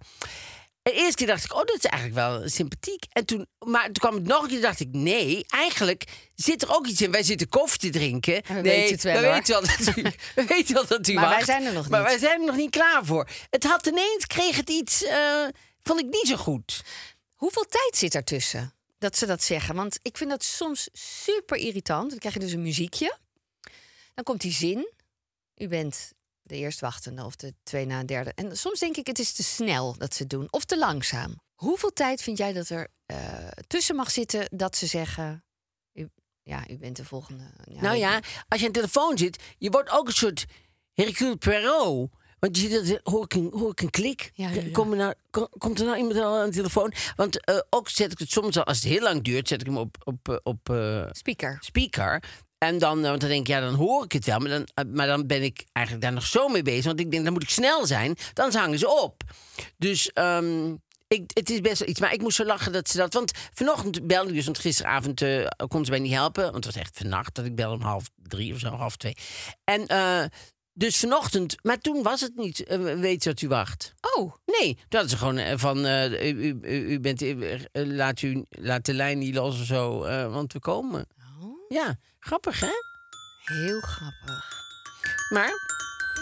En 0.82 0.92
de 0.92 0.98
eerste 0.98 1.14
keer 1.16 1.26
dacht 1.26 1.44
ik, 1.44 1.52
oh, 1.52 1.58
dat 1.64 1.76
is 1.76 1.84
eigenlijk 1.84 2.14
wel 2.20 2.48
sympathiek. 2.48 3.04
En 3.12 3.24
toen, 3.24 3.46
maar 3.66 3.84
toen 3.84 3.92
kwam 3.92 4.14
het 4.14 4.26
nog 4.26 4.42
een 4.42 4.48
keer, 4.48 4.60
dacht 4.60 4.80
ik, 4.80 4.88
nee, 4.92 5.44
eigenlijk 5.48 6.04
zit 6.34 6.62
er 6.62 6.74
ook 6.74 6.86
iets 6.86 7.00
in. 7.00 7.10
Wij 7.10 7.22
zitten 7.22 7.48
koffie 7.48 7.78
te 7.80 7.90
drinken. 7.98 8.42
we 8.46 8.52
nee, 8.52 8.62
weten 8.62 8.92
het 8.92 9.02
wel, 9.02 9.14
we 9.20 9.20
weten 9.28 9.52
wel 9.52 9.60
dat 9.60 9.96
u, 9.96 10.02
we 10.42 10.44
weten 10.44 10.74
wel 10.74 10.86
dat 10.86 11.08
u 11.08 11.12
Maar 11.14 11.22
wij 11.24 11.32
wacht. 11.32 11.44
zijn 11.46 11.64
er 11.64 11.72
nog 11.72 11.88
Maar 11.88 12.00
niet. 12.00 12.08
wij 12.08 12.18
zijn 12.18 12.40
er 12.40 12.46
nog 12.46 12.56
niet 12.56 12.70
klaar 12.70 13.04
voor. 13.04 13.28
Het 13.50 13.64
had 13.64 13.86
ineens, 13.86 14.26
kreeg 14.26 14.56
het 14.56 14.70
iets, 14.70 15.04
eh, 15.04 15.44
vond 15.82 16.00
ik 16.00 16.06
niet 16.06 16.26
zo 16.26 16.36
goed. 16.36 16.82
Hoeveel 17.36 17.64
tijd 17.68 17.96
zit 17.96 18.14
ertussen 18.14 18.74
dat 18.98 19.16
ze 19.16 19.26
dat 19.26 19.42
zeggen? 19.42 19.74
Want 19.74 19.98
ik 20.02 20.16
vind 20.16 20.30
dat 20.30 20.44
soms 20.44 20.88
super 20.92 21.56
irritant. 21.56 22.10
Dan 22.10 22.18
krijg 22.18 22.34
je 22.34 22.40
dus 22.40 22.52
een 22.52 22.62
muziekje. 22.62 23.18
Dan 24.14 24.24
komt 24.24 24.40
die 24.40 24.52
zin. 24.52 24.92
U 25.56 25.68
bent 25.68 26.12
de 26.42 26.56
eerstwachtende 26.56 27.24
of 27.24 27.36
de 27.36 27.54
twee 27.62 27.86
na 27.86 28.00
een 28.00 28.06
derde. 28.06 28.32
En 28.34 28.56
soms 28.56 28.78
denk 28.78 28.96
ik, 28.96 29.06
het 29.06 29.18
is 29.18 29.32
te 29.32 29.42
snel 29.42 29.96
dat 29.98 30.14
ze 30.14 30.22
het 30.22 30.30
doen. 30.30 30.46
Of 30.50 30.64
te 30.64 30.78
langzaam. 30.78 31.40
Hoeveel 31.54 31.92
tijd 31.92 32.22
vind 32.22 32.38
jij 32.38 32.52
dat 32.52 32.68
er 32.68 32.88
eh, 33.06 33.48
tussen 33.66 33.96
mag 33.96 34.10
zitten 34.10 34.48
dat 34.50 34.76
ze 34.76 34.86
zeggen... 34.86 35.44
U, 35.92 36.08
ja, 36.42 36.68
u 36.70 36.76
bent 36.76 36.96
de 36.96 37.04
volgende. 37.04 37.44
Ja, 37.64 37.80
nou 37.80 37.96
ja, 37.96 38.20
als 38.48 38.60
je 38.60 38.66
aan 38.66 38.72
de 38.72 38.78
telefoon 38.78 39.18
zit, 39.18 39.42
je 39.58 39.70
wordt 39.70 39.90
ook 39.90 40.06
een 40.06 40.12
soort 40.12 40.44
Hercule 40.92 41.36
Poirot. 41.36 42.10
Want 42.46 42.58
je 42.58 42.68
ziet 42.68 42.88
dat, 42.88 43.00
hoor 43.12 43.24
ik 43.24 43.34
een, 43.34 43.50
hoor 43.52 43.70
ik 43.70 43.80
een 43.80 43.90
klik? 43.90 44.30
Ja, 44.34 44.48
ja, 44.48 44.60
ja. 44.62 44.70
Kom 44.72 44.90
er 44.90 44.96
nou, 44.96 45.14
kom- 45.30 45.48
komt 45.58 45.78
er 45.80 45.86
nou 45.86 45.98
iemand 45.98 46.18
al 46.18 46.36
aan 46.36 46.46
de 46.50 46.54
telefoon? 46.56 46.92
Want 47.16 47.44
eh, 47.44 47.58
ook 47.70 47.88
zet 47.88 48.12
ik 48.12 48.18
het 48.18 48.30
soms, 48.30 48.56
al, 48.56 48.64
als 48.64 48.76
het 48.76 48.86
heel 48.92 49.00
lang 49.02 49.22
duurt, 49.22 49.48
zet 49.48 49.60
ik 49.60 49.66
hem 49.66 49.76
op, 49.76 49.96
op, 50.04 50.28
eh, 50.28 50.36
op 50.42 50.70
eh, 50.70 51.06
Speaker. 51.10 51.58
speaker. 51.60 52.22
En 52.58 52.78
dan, 52.78 53.02
want 53.02 53.20
dan 53.20 53.28
denk 53.30 53.40
ik, 53.40 53.46
ja, 53.46 53.60
dan 53.60 53.74
hoor 53.74 54.04
ik 54.04 54.12
het 54.12 54.24
wel. 54.24 54.38
Maar 54.38 54.48
dan, 54.48 54.86
maar 54.92 55.06
dan 55.06 55.26
ben 55.26 55.42
ik 55.42 55.64
eigenlijk 55.72 56.06
daar 56.06 56.14
nog 56.14 56.26
zo 56.26 56.48
mee 56.48 56.62
bezig. 56.62 56.84
Want 56.84 57.00
ik 57.00 57.10
denk, 57.10 57.24
dan 57.24 57.32
moet 57.32 57.42
ik 57.42 57.50
snel 57.50 57.86
zijn. 57.86 58.16
Dan 58.32 58.54
hangen 58.54 58.78
ze 58.78 58.88
op. 58.88 59.22
Dus 59.76 60.12
ehm, 60.12 60.74
ik, 61.08 61.30
het 61.34 61.50
is 61.50 61.60
best 61.60 61.78
wel 61.78 61.88
iets. 61.88 62.00
Maar 62.00 62.12
ik 62.12 62.20
moest 62.20 62.36
zo 62.36 62.44
lachen 62.44 62.72
dat 62.72 62.88
ze 62.88 62.96
dat... 62.96 63.14
Want 63.14 63.32
vanochtend 63.54 64.06
belde 64.06 64.28
ik 64.28 64.34
dus, 64.34 64.44
want 64.44 64.58
gisteravond 64.58 65.24
kon 65.68 65.84
ze 65.84 65.90
mij 65.90 66.00
niet 66.00 66.12
helpen. 66.12 66.42
Want 66.42 66.64
het 66.64 66.74
was 66.74 66.82
echt 66.82 66.96
vannacht 66.96 67.34
dat 67.34 67.44
ik 67.44 67.54
belde 67.54 67.74
om 67.76 67.82
half 67.82 68.04
drie 68.22 68.52
of 68.54 68.58
zo, 68.58 68.68
half 68.68 68.96
twee. 68.96 69.16
En 69.64 69.86
dus 70.76 70.96
vanochtend... 70.96 71.56
Maar 71.62 71.78
toen 71.78 72.02
was 72.02 72.20
het 72.20 72.36
niet, 72.36 72.64
eh, 72.64 72.78
weet 72.78 73.22
je 73.24 73.30
wat 73.30 73.40
u 73.40 73.48
wacht. 73.48 73.94
Oh, 74.00 74.34
Nee, 74.46 74.74
toen 74.74 75.00
hadden 75.00 75.10
ze 75.10 75.16
gewoon 75.16 75.36
eh, 75.38 75.58
van, 75.58 75.84
eh, 75.84 76.32
u, 76.32 76.58
u, 76.62 77.00
bent, 77.00 77.22
laat, 77.72 78.22
u, 78.22 78.44
laat 78.48 78.84
de 78.84 78.94
lijn 78.94 79.18
niet 79.18 79.34
los 79.34 79.60
of 79.60 79.66
zo, 79.66 79.98
want 80.30 80.52
we 80.52 80.58
komen. 80.58 81.06
Ja, 81.68 81.98
grappig 82.18 82.60
hè? 82.60 82.72
heel 83.44 83.80
grappig. 83.80 84.64
Maar, 85.28 85.52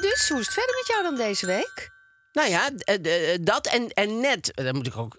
Dus 0.00 0.28
hoe 0.28 0.40
is 0.40 0.46
het 0.46 0.54
verder 0.54 0.74
met 0.74 0.86
jou 0.86 1.02
dan 1.02 1.16
deze 1.16 1.46
week? 1.46 1.92
nou 2.32 2.48
ja, 2.48 2.70
dat 3.40 3.66
en, 3.66 3.88
en 3.88 4.20
net, 4.20 4.50
dan 4.54 4.74
moet 4.76 4.86
ik 4.86 4.96
ook... 4.96 5.18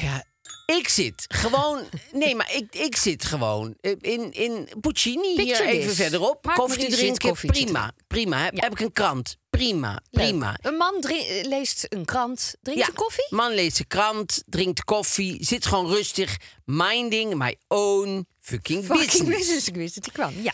Ja, 0.00 0.24
ik 0.72 0.88
zit 0.88 1.24
gewoon... 1.28 1.84
Nee, 2.12 2.34
maar 2.36 2.52
ik, 2.54 2.74
ik 2.74 2.96
zit 2.96 3.24
gewoon 3.24 3.74
eh, 3.80 3.92
in, 4.00 4.32
in 4.32 4.68
Puccini 4.80 5.42
hier 5.42 5.60
even 5.66 5.88
this. 5.88 5.96
verderop. 5.96 6.52
Koffie 6.54 6.76
drinken, 6.78 6.98
zit 7.06 7.18
koffietje 7.18 7.62
prima. 7.64 7.92
Prima, 8.06 8.44
heb, 8.44 8.54
Ja. 8.56 8.62
heb 8.62 8.72
ik 8.72 8.80
een 8.80 8.92
krant. 8.92 9.36
Prima, 9.50 10.02
prima. 10.10 10.58
Een 10.62 10.74
man 10.76 10.94
leest 11.42 11.86
een 11.88 12.04
krant, 12.04 12.54
drinkt 12.62 12.88
een 12.88 12.94
koffie? 12.94 13.26
Man 13.30 13.54
leest 13.54 13.76
de 13.76 13.84
krant, 13.84 14.42
drinkt 14.46 14.84
koffie, 14.84 15.44
zit 15.44 15.66
gewoon 15.66 15.86
rustig. 15.86 16.36
Minding 16.64 17.34
my 17.34 17.56
own 17.68 18.26
fucking, 18.40 18.84
Fucking 18.84 19.08
business. 19.08 19.36
business, 19.38 19.68
ik 19.68 19.74
wist 19.74 19.94
dat 19.94 20.04
die 20.04 20.12
kwam. 20.12 20.32
Ja. 20.42 20.52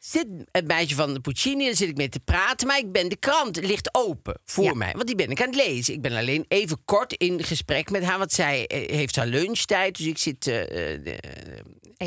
Zit 0.00 0.26
een 0.52 0.66
meisje 0.66 0.94
van 0.94 1.14
de 1.14 1.20
Puccini, 1.20 1.64
daar 1.64 1.74
zit 1.76 1.88
ik 1.88 1.96
mee 1.96 2.08
te 2.08 2.20
praten. 2.20 2.66
Maar 2.66 2.78
ik 2.78 2.92
ben 2.92 3.08
de 3.08 3.16
krant, 3.16 3.56
ligt 3.56 3.94
open 3.94 4.40
voor 4.44 4.64
Ja. 4.64 4.74
mij. 4.74 4.92
Want 4.92 5.06
die 5.06 5.14
ben 5.14 5.30
ik 5.30 5.40
aan 5.40 5.46
het 5.46 5.56
lezen. 5.56 5.94
Ik 5.94 6.02
ben 6.02 6.12
alleen 6.16 6.44
even 6.48 6.84
kort 6.84 7.12
in 7.12 7.42
gesprek 7.44 7.90
met 7.90 8.02
haar. 8.02 8.18
Want 8.18 8.32
zij 8.32 8.66
eh, 8.66 8.96
heeft 8.96 9.16
haar 9.16 9.26
lunchtijd. 9.26 9.96
Dus 9.96 10.06
ik 10.06 10.18
zit 10.18 10.46
eh, 10.46 10.94
eh, 10.94 11.18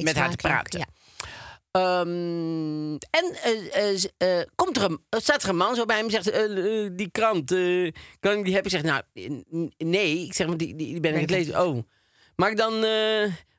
met 0.02 0.16
haar 0.16 0.30
te 0.30 0.36
praten. 0.36 0.80
Ja. 0.80 0.86
Ehm, 1.72 2.94
en 3.10 3.36
komt 4.56 4.78
er 4.78 4.84
een, 4.84 5.00
staat 5.10 5.44
er 5.44 5.50
een 5.50 5.58
man 5.58 5.76
zo 5.76 5.86
bij 5.86 6.04
me 6.04 6.18
en 6.18 6.24
zegt... 6.24 6.98
die 6.98 7.10
krant, 7.12 7.50
kan 8.20 8.38
ik 8.38 8.44
die 8.44 8.54
hebben? 8.54 8.72
Ik 8.72 8.80
zeg, 8.80 8.82
nou, 8.84 9.02
nee. 9.78 10.26
Ik 10.26 10.34
zeg, 10.34 10.48
maar 10.48 10.58
die, 10.58 10.76
die, 10.76 10.88
die 10.88 11.00
ben 11.00 11.12
ik 11.12 11.16
aan 11.16 11.22
het 11.22 11.32
lezen. 11.32 11.66
Oh. 11.66 11.84
mag 12.36 12.50
ik 12.50 12.58
dan, 12.58 12.86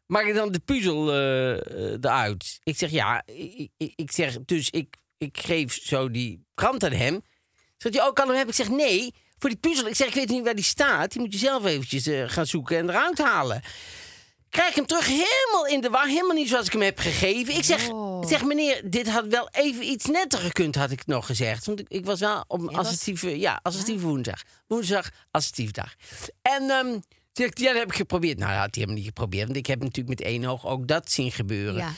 mag 0.07 0.23
ik 0.23 0.35
dan 0.35 0.53
de 0.53 0.59
puzzel 0.59 1.13
eh, 1.13 1.53
eh, 1.53 1.93
eruit? 2.01 2.59
Ik 2.63 2.79
zeg, 2.79 2.91
ja. 2.91 3.23
Ik, 3.27 3.71
ik, 3.97 4.13
zeg, 4.13 4.37
dus 4.45 4.71
ik, 4.71 4.97
ik 5.19 5.39
geef 5.39 5.75
zo 5.83 6.11
die 6.11 6.45
krant 6.55 6.85
aan 6.85 6.93
hem. 6.93 7.23
Zegt 7.77 7.95
hij, 7.97 8.07
oh, 8.07 8.13
kan 8.13 8.27
hem 8.27 8.37
hebben? 8.37 8.55
Ik 8.59 8.65
zeg, 8.65 8.77
nee, 8.77 9.15
voor 9.39 9.51
die 9.51 9.59
puzzel. 9.59 9.87
Ik 9.87 9.95
zeg, 9.95 10.07
ik 10.09 10.15
weet 10.15 10.29
niet 10.29 10.45
waar 10.45 10.55
die 10.55 10.65
staat. 10.65 11.13
Die 11.13 11.21
moet 11.21 11.33
je 11.33 11.39
zelf 11.39 11.65
eventjes 11.65 12.07
eh, 12.07 12.23
gaan 12.27 12.47
zoeken 12.47 12.77
en 12.79 12.89
eruit 12.89 13.19
halen. 13.19 13.63
Krijg 14.49 14.75
hem 14.75 14.87
terug 14.87 15.07
helemaal 15.07 15.67
in 15.67 15.81
de 15.81 15.91
war. 15.91 16.07
Helemaal 16.07 16.37
niet 16.37 16.49
zoals 16.49 16.67
ik 16.67 16.73
hem 16.73 16.81
heb 16.83 16.99
gegeven. 16.99 17.55
Ik 17.57 17.65
zeg, 17.65 17.89
Oh. 17.91 18.27
zeg 18.29 18.45
meneer, 18.45 18.91
dit 18.91 19.09
had 19.09 19.27
wel 19.27 19.49
even 19.51 19.85
iets 19.91 20.05
netter 20.07 20.39
gekund, 20.39 20.75
had 20.75 20.91
ik 20.91 21.07
nog 21.07 21.27
gezegd. 21.27 21.67
Want 21.67 21.81
ik, 21.81 21.87
ik 21.89 22.05
was 22.05 22.21
wel 22.21 22.45
op 22.47 22.59
een 22.61 22.67
Jij 22.67 22.77
was- 22.77 22.87
assertieve, 22.87 23.39
ja, 23.39 23.61
assertieve 23.63 24.07
woensdag. 24.07 24.43
Woensdag, 24.67 25.11
assertief 25.31 25.71
dag. 25.71 25.95
En 26.43 26.71
ehm 26.71 26.99
zegt 27.35 27.59
hij, 27.59 27.67
ja, 27.67 27.73
dat 27.73 27.81
heb 27.81 27.91
ik 27.91 27.97
geprobeerd. 27.97 28.39
Nou, 28.39 28.51
dat 28.51 28.61
had 28.61 28.75
hij 28.75 28.83
helemaal 28.83 28.97
niet 28.97 29.07
geprobeerd. 29.07 29.45
Want 29.47 29.59
ik 29.59 29.67
heb 29.67 29.81
natuurlijk 29.83 30.19
met 30.19 30.27
één 30.29 30.45
oog 30.45 30.67
ook 30.67 30.89
dat 30.89 31.11
zien 31.11 31.33
gebeuren. 31.33 31.77
Ja. 31.77 31.93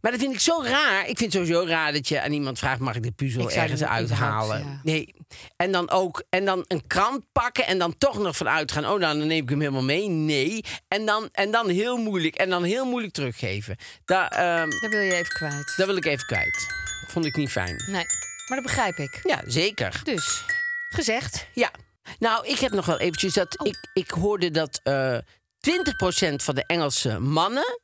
Maar 0.00 0.10
dat 0.10 0.20
vind 0.20 0.32
ik 0.32 0.40
zo 0.40 0.62
raar. 0.64 1.00
Ik 1.00 1.18
vind 1.18 1.32
het 1.32 1.32
sowieso 1.32 1.66
raar 1.68 1.92
dat 1.92 2.08
je 2.08 2.20
aan 2.22 2.32
iemand 2.32 2.58
vraagt: 2.58 2.80
mag 2.80 2.94
ik 2.94 3.02
de 3.02 3.10
puzzel 3.10 3.42
Ik 3.42 3.50
ergens 3.56 3.80
er 3.80 3.86
uithalen? 3.88 4.58
ja. 4.58 4.80
Nee. 4.82 5.14
En 5.56 5.72
dan 5.72 5.90
ook 5.90 6.22
en 6.30 6.44
dan 6.44 6.64
een 6.68 6.86
krant 6.86 7.24
pakken 7.32 7.66
en 7.66 7.78
dan 7.78 7.98
toch 7.98 8.18
nog 8.18 8.36
vanuit 8.36 8.72
gaan. 8.72 8.84
Oh, 8.84 8.98
nou, 8.98 9.18
dan 9.18 9.26
neem 9.26 9.42
ik 9.42 9.48
hem 9.48 9.60
helemaal 9.60 9.82
mee. 9.82 10.08
Nee. 10.08 10.64
En 10.88 11.06
dan, 11.06 11.28
en 11.32 11.50
dan 11.50 11.68
heel 11.68 11.96
moeilijk. 11.96 12.34
En 12.34 12.50
dan 12.50 12.62
heel 12.64 12.84
moeilijk 12.84 13.12
teruggeven. 13.12 13.76
Daar, 14.04 14.28
ehm, 14.28 14.70
Daar 14.80 14.90
wil 14.90 15.00
je 15.00 15.12
even 15.14 15.32
kwijt. 15.34 15.74
dat 15.76 15.86
wil 15.86 15.96
ik 15.96 16.04
even 16.04 16.26
kwijt. 16.26 16.66
Vond 17.08 17.24
ik 17.24 17.36
niet 17.36 17.50
fijn. 17.50 17.76
Nee, 17.86 18.04
maar 18.48 18.56
dat 18.56 18.62
begrijp 18.62 18.96
ik. 18.96 19.20
Ja, 19.22 19.42
zeker. 19.46 20.00
Dus, 20.04 20.44
gezegd. 20.88 21.46
Ja. 21.52 21.70
Nou, 22.18 22.46
ik 22.46 22.58
heb 22.58 22.72
nog 22.72 22.86
wel 22.86 22.98
eventjes 22.98 23.34
dat. 23.34 23.58
Oh. 23.58 23.66
Ik, 23.66 23.90
ik 23.92 24.10
hoorde 24.10 24.50
dat 24.50 24.80
eh 24.82 25.18
20% 25.18 26.34
van 26.34 26.54
de 26.54 26.64
Engelse 26.66 27.18
mannen 27.18 27.80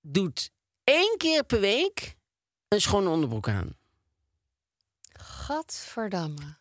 doet 0.00 0.50
één 0.84 1.14
keer 1.16 1.44
per 1.44 1.60
week 1.60 2.14
een 2.68 2.80
schone 2.80 3.08
onderbroek 3.08 3.48
aan. 3.48 3.76
Gadverdamme. 5.20 6.56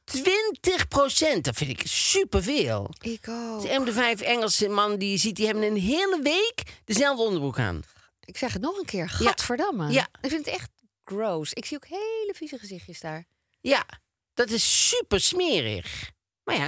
20% 1.38 1.42
Dat 1.42 1.56
vind 1.56 1.70
ik 1.70 1.82
superveel. 1.88 2.90
Ik 3.02 3.28
ook. 3.28 3.62
De 3.62 3.72
een 3.72 3.80
op 3.80 3.86
de 3.86 3.94
vijf 3.94 4.22
Engelse 4.22 4.70
mannen 4.70 5.00
die 5.00 5.12
je 5.12 5.18
ziet, 5.18 5.36
die 5.36 5.46
hebben 5.46 5.64
een 5.64 5.78
hele 5.78 6.20
week 6.22 6.82
dezelfde 6.86 7.24
onderbroek 7.24 7.60
aan. 7.60 7.82
Ik 8.26 8.38
zeg 8.38 8.54
het 8.54 8.62
nog 8.62 8.78
een 8.78 8.86
keer. 8.86 9.10
Gadverdamme. 9.10 9.92
Ja. 9.92 10.08
Ik 10.22 10.30
vind 10.30 10.46
het 10.46 10.56
echt 10.56 10.70
gross. 11.04 11.54
Ik 11.54 11.66
zie 11.66 11.78
ook 11.78 11.88
hele 11.88 12.34
vieze 12.36 12.58
gezichtjes 12.58 13.00
daar. 13.00 13.26
Ja, 13.62 13.86
dat 14.34 14.50
is 14.50 14.90
super 14.90 15.22
smerig. 15.22 16.12
Maar 16.44 16.56
ja, 16.56 16.68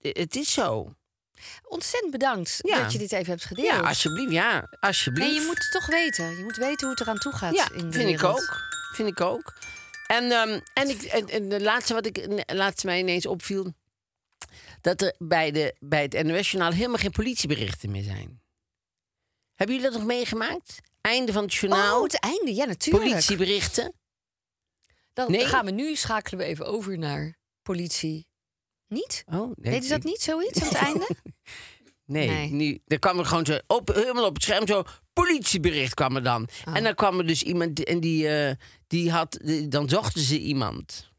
het- 0.00 0.36
is 0.36 0.52
zo. 0.52 0.94
Ontzettend 1.68 2.12
bedankt 2.12 2.58
Ja. 2.62 2.82
dat 2.82 2.92
je 2.92 2.98
dit 2.98 3.12
even 3.12 3.30
hebt 3.30 3.44
gedeeld. 3.44 3.66
Ja, 3.68 3.80
alsjeblieft. 3.80 4.32
Ja, 4.32 4.68
alsjeblieft. 4.80 5.28
En 5.28 5.34
je 5.34 5.46
moet 5.46 5.58
het 5.58 5.70
toch 5.72 5.86
weten. 5.86 6.36
Je 6.36 6.42
moet 6.42 6.56
weten 6.56 6.80
hoe 6.86 6.90
het 6.90 7.00
eraan 7.00 7.18
toe 7.18 7.32
gaat 7.32 7.54
Ja, 7.54 7.70
in 7.72 7.90
de 7.90 7.98
vind 7.98 8.08
ik 8.10 8.22
ook. 8.24 8.60
Vind 8.94 9.08
ik 9.08 9.20
ook. 9.20 9.54
En, 10.06 10.30
ehm, 10.30 10.60
en, 10.74 10.88
ik, 10.88 11.02
en, 11.02 11.28
en 11.28 11.48
de 11.48 11.60
laatste 11.60 11.94
wat 11.94 12.06
ik 12.06 12.44
laatste 12.52 12.86
mij 12.86 12.98
ineens 12.98 13.26
opviel... 13.26 13.72
dat 14.80 15.02
er 15.02 15.14
bij, 15.18 15.50
de, 15.50 15.76
bij 15.80 16.02
het 16.02 16.22
NOS-journaal 16.26 16.72
helemaal 16.72 16.96
geen 16.98 17.10
politieberichten 17.10 17.90
meer 17.90 18.02
zijn. 18.02 18.42
Hebben 19.54 19.76
jullie 19.76 19.90
dat 19.90 19.98
nog 20.00 20.08
meegemaakt? 20.08 20.78
Einde 21.00 21.32
van 21.32 21.42
het 21.42 21.54
journaal. 21.54 21.96
Oh, 21.96 22.02
het 22.02 22.20
einde. 22.20 22.54
Ja, 22.54 22.64
natuurlijk. 22.64 23.04
politieberichten. 23.04 23.92
Dan 25.12 25.30
Nee. 25.30 25.46
gaan 25.46 25.64
we 25.64 25.70
nu, 25.70 25.96
schakelen 25.96 26.40
we 26.40 26.46
even 26.46 26.66
over 26.66 26.98
naar 26.98 27.36
politie. 27.62 28.26
Niet? 28.92 29.24
Oh, 29.32 29.52
nee, 29.56 29.82
ze 29.82 29.88
dat 29.88 30.02
niet, 30.04 30.20
zoiets, 30.20 30.60
aan 30.62 30.68
het 30.68 30.76
einde? 30.76 31.08
Nee, 32.04 32.28
Nee. 32.28 32.50
Nu, 32.50 32.78
er 32.86 32.98
kwam 32.98 33.18
er 33.18 33.24
gewoon 33.24 33.46
zo 33.46 33.58
op, 33.66 33.88
helemaal 33.94 34.26
op 34.26 34.34
het 34.34 34.42
scherm 34.42 34.66
zo 34.66 34.82
politiebericht 35.12 35.94
kwam 35.94 36.16
er 36.16 36.22
dan. 36.22 36.48
Oh. 36.68 36.76
En 36.76 36.82
dan 36.84 36.94
kwam 36.94 37.18
er 37.18 37.26
dus 37.26 37.42
iemand 37.42 37.84
en 37.84 38.00
die, 38.00 38.28
eh, 38.28 38.54
die 38.86 39.10
had, 39.10 39.38
die- 39.42 39.68
dan 39.68 39.88
zochten 39.88 40.20
ze 40.22 40.38
iemand. 40.38 41.11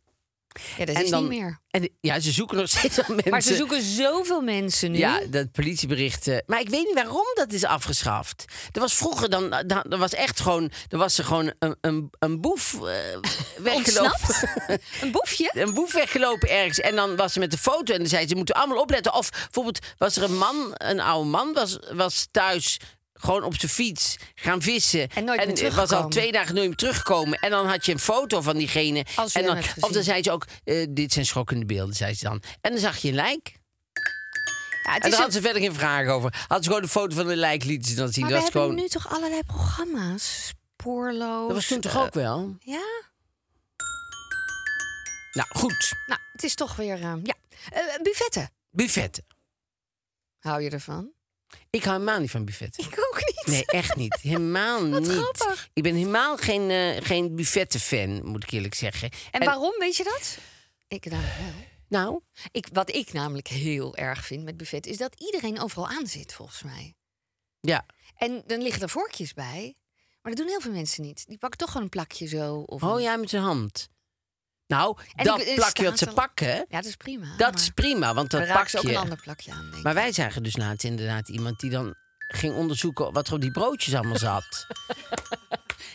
Ja, 0.78 0.86
dat 0.86 0.96
en 0.96 1.04
is 1.04 1.10
dan, 1.10 1.30
niet 1.30 1.40
meer. 1.40 1.60
En, 1.70 1.90
ja, 2.00 2.20
ze 2.20 2.32
zoeken 2.32 2.58
nog 2.58 2.70
steeds 2.78 2.98
al 2.98 3.06
mensen. 3.08 3.32
Maar 3.32 3.42
ze 3.42 3.56
zoeken 3.56 3.82
zoveel 3.82 4.42
mensen 4.42 4.92
nu. 4.92 4.98
Ja, 4.98 5.22
dat 5.30 5.52
politieberichten. 5.52 6.44
Maar 6.46 6.60
ik 6.60 6.70
weet 6.70 6.86
niet 6.86 6.94
waarom 6.94 7.26
dat 7.34 7.52
is 7.52 7.64
afgeschaft. 7.64 8.46
Er 8.72 8.80
was 8.80 8.94
vroeger 8.94 9.30
dan, 9.30 9.50
dan 9.68 9.84
er 9.90 9.98
was 9.98 10.14
echt 10.14 10.40
gewoon, 10.40 10.72
er 10.90 10.98
was 10.98 11.18
er 11.18 11.24
gewoon 11.24 11.54
een, 11.60 11.76
een, 11.82 12.10
een 12.20 12.42
boef 12.42 12.74
eh, 12.74 12.96
weggelopen. 13.64 14.50
Een 15.02 15.12
boefje? 15.12 15.52
een 15.54 15.74
boef 15.74 15.94
weggelopen 15.94 16.50
ergens. 16.50 16.80
En 16.80 16.96
dan 16.96 17.16
was 17.16 17.34
ze 17.34 17.40
met 17.40 17.52
de 17.52 17.58
foto 17.58 17.94
en 17.94 18.00
dan 18.00 18.08
zei 18.08 18.22
ze, 18.22 18.28
ze 18.28 18.36
moeten 18.36 18.56
allemaal 18.56 18.82
opletten. 18.82 19.14
Of 19.14 19.30
bijvoorbeeld 19.30 19.80
was 19.98 20.16
er 20.16 20.24
een 20.24 20.38
man, 20.38 20.72
een 20.74 21.00
oude 21.00 21.30
man, 21.30 21.54
was, 21.54 21.80
was 21.92 22.28
thuis 22.32 22.80
gewoon 23.24 23.44
op 23.44 23.56
zijn 23.60 23.72
fiets 23.72 24.16
gaan 24.36 24.62
vissen. 24.62 25.10
En 25.10 25.24
nooit 25.24 25.62
meer 25.62 25.72
was 25.74 25.92
al 25.92 26.08
twee 26.10 26.32
dagen 26.32 26.56
nooit 26.56 26.68
meer 26.68 26.76
teruggekomen. 26.78 27.40
En 27.40 27.50
dan 27.50 27.68
had 27.68 27.86
je 27.86 27.92
een 27.92 28.00
foto 28.00 28.42
van 28.42 28.58
diegene. 28.58 29.06
Als 29.16 29.34
en 29.34 29.46
dan, 29.46 29.58
of 29.80 29.92
dan 29.92 30.04
zei 30.04 30.24
ze 30.24 30.32
ook, 30.32 30.46
eh, 30.64 30.86
dit 30.90 31.14
zijn 31.14 31.26
schokkende 31.26 31.66
beelden, 31.66 31.96
zei 31.96 32.14
ze 32.14 32.24
dan. 32.24 32.42
En 32.62 32.72
dan 32.72 32.80
zag 32.80 32.98
je 32.98 33.08
een 33.08 33.14
lijk. 33.16 33.52
Ja, 34.84 34.94
En 34.94 35.00
daar 35.00 35.10
een- 35.12 35.16
hadden 35.16 35.34
ze 35.34 35.42
verder 35.42 35.62
geen 35.62 35.74
vragen 35.74 36.12
over. 36.14 36.34
Hadden 36.40 36.64
ze 36.64 36.70
gewoon 36.70 36.82
de 36.82 36.88
foto 36.88 37.16
van 37.16 37.28
de 37.28 37.36
lijk 37.36 37.64
lieten 37.64 37.90
ze 37.90 37.96
dan 37.96 38.12
zien. 38.12 38.24
Maar 38.24 38.32
dat 38.32 38.40
we 38.40 38.44
hebben 38.46 38.62
gewoon. 38.62 38.84
nu 38.84 38.90
toch 38.90 39.08
allerlei 39.16 39.44
programma's? 39.44 40.54
Spoorloos. 40.78 41.48
Dat 41.48 41.56
was 41.56 41.68
toen 41.68 41.80
toch 41.82 41.94
eh, 41.94 42.02
ook 42.02 42.14
wel? 42.14 42.56
Ja? 42.60 42.84
Nou, 45.32 45.48
goed. 45.50 45.94
Nou, 46.08 46.20
het 46.32 46.44
is 46.44 46.56
toch 46.56 46.76
weer... 46.76 47.02
eh, 47.02 47.14
ja. 47.24 47.34
Eh, 47.72 48.02
buffetten. 48.02 48.50
Buffetten. 48.72 49.26
Hou 50.40 50.62
je 50.62 50.70
ervan? 50.70 51.12
Ik 51.70 51.84
hou 51.84 52.00
helemaal 52.00 52.20
niet 52.20 52.32
van 52.32 52.46
buffetten. 52.46 52.84
Ik 52.84 53.06
ook 53.12 53.13
niet. 53.46 53.56
Nee, 53.56 53.66
echt 53.66 53.96
niet. 53.96 54.18
Helemaal 54.22 54.90
Wat 54.90 55.02
niet. 55.02 55.12
grappig. 55.12 55.70
Ik 55.74 55.84
ben 55.84 55.96
helemaal 55.96 56.38
geen, 56.38 56.70
eh 56.70 57.06
geen 57.06 57.36
buffetten-fan, 57.36 58.26
moet 58.26 58.44
ik 58.44 58.52
eerlijk 58.52 58.74
zeggen. 58.76 59.10
En, 59.32 59.46
waarom, 59.46 59.74
weet 59.80 59.96
je 59.96 60.04
dat? 60.04 60.38
Ik 60.88 61.06
namelijk 61.06 61.38
wel. 61.38 61.54
Nou, 61.88 62.22
Ik, 62.52 62.68
wat 62.72 62.96
ik 62.96 63.14
namelijk 63.14 63.48
heel 63.48 63.96
erg 63.96 64.26
vind 64.26 64.44
met 64.44 64.58
buffet... 64.58 64.88
is 64.88 64.98
dat 64.98 65.16
iedereen 65.20 65.62
overal 65.62 65.88
aan 65.88 66.08
zit, 66.08 66.34
volgens 66.34 66.64
mij. 66.64 66.96
ja. 67.60 67.86
En 68.18 68.44
dan 68.48 68.62
liggen 68.62 68.82
er 68.82 68.90
vorkjes 68.90 69.34
bij. 69.34 69.76
Maar 70.22 70.32
dat 70.32 70.38
doen 70.42 70.48
heel 70.52 70.62
veel 70.62 70.72
mensen 70.72 71.04
niet. 71.04 71.28
Die 71.28 71.38
pakken 71.38 71.60
toch 71.60 71.68
gewoon 71.68 71.84
een 71.84 71.90
plakje 71.90 72.28
zo. 72.28 72.56
Of 72.56 72.84
Oh 72.84 72.94
een- 72.96 73.02
ja, 73.02 73.16
met 73.16 73.30
zijn 73.30 73.44
hand. 73.44 73.90
Nou, 74.68 74.98
En 75.16 75.26
dat 75.26 75.42
ik- 75.42 75.56
plakje 75.56 75.84
wat 75.84 75.98
ze 75.98 76.08
pakken, 76.14 76.48
Ja, 76.48 76.66
dat 76.70 76.86
is 76.86 76.96
prima. 76.96 77.36
dat 77.38 77.52
maar 77.52 77.62
is 77.62 77.70
prima. 77.70 78.14
Want 78.14 78.32
dan 78.32 78.40
dat 78.40 78.50
raken 78.50 78.70
ze 78.70 78.78
ook 78.78 78.84
een 78.84 78.96
ander 78.96 79.22
plakje 79.22 79.52
aan. 79.52 79.80
Maar 79.84 79.94
wij 79.94 80.12
zagen 80.12 80.44
dus 80.44 80.58
laatst 80.58 80.84
inderdaad 80.86 81.30
iemand 81.30 81.60
die 81.60 81.70
dan 81.70 81.96
ging 82.36 82.56
onderzoeken... 82.56 83.14
wat 83.14 83.28
er 83.28 83.34
op 83.34 83.42
die 83.42 83.52
broodjes 83.52 83.96
allemaal 83.96 84.18
zat. 84.18 84.68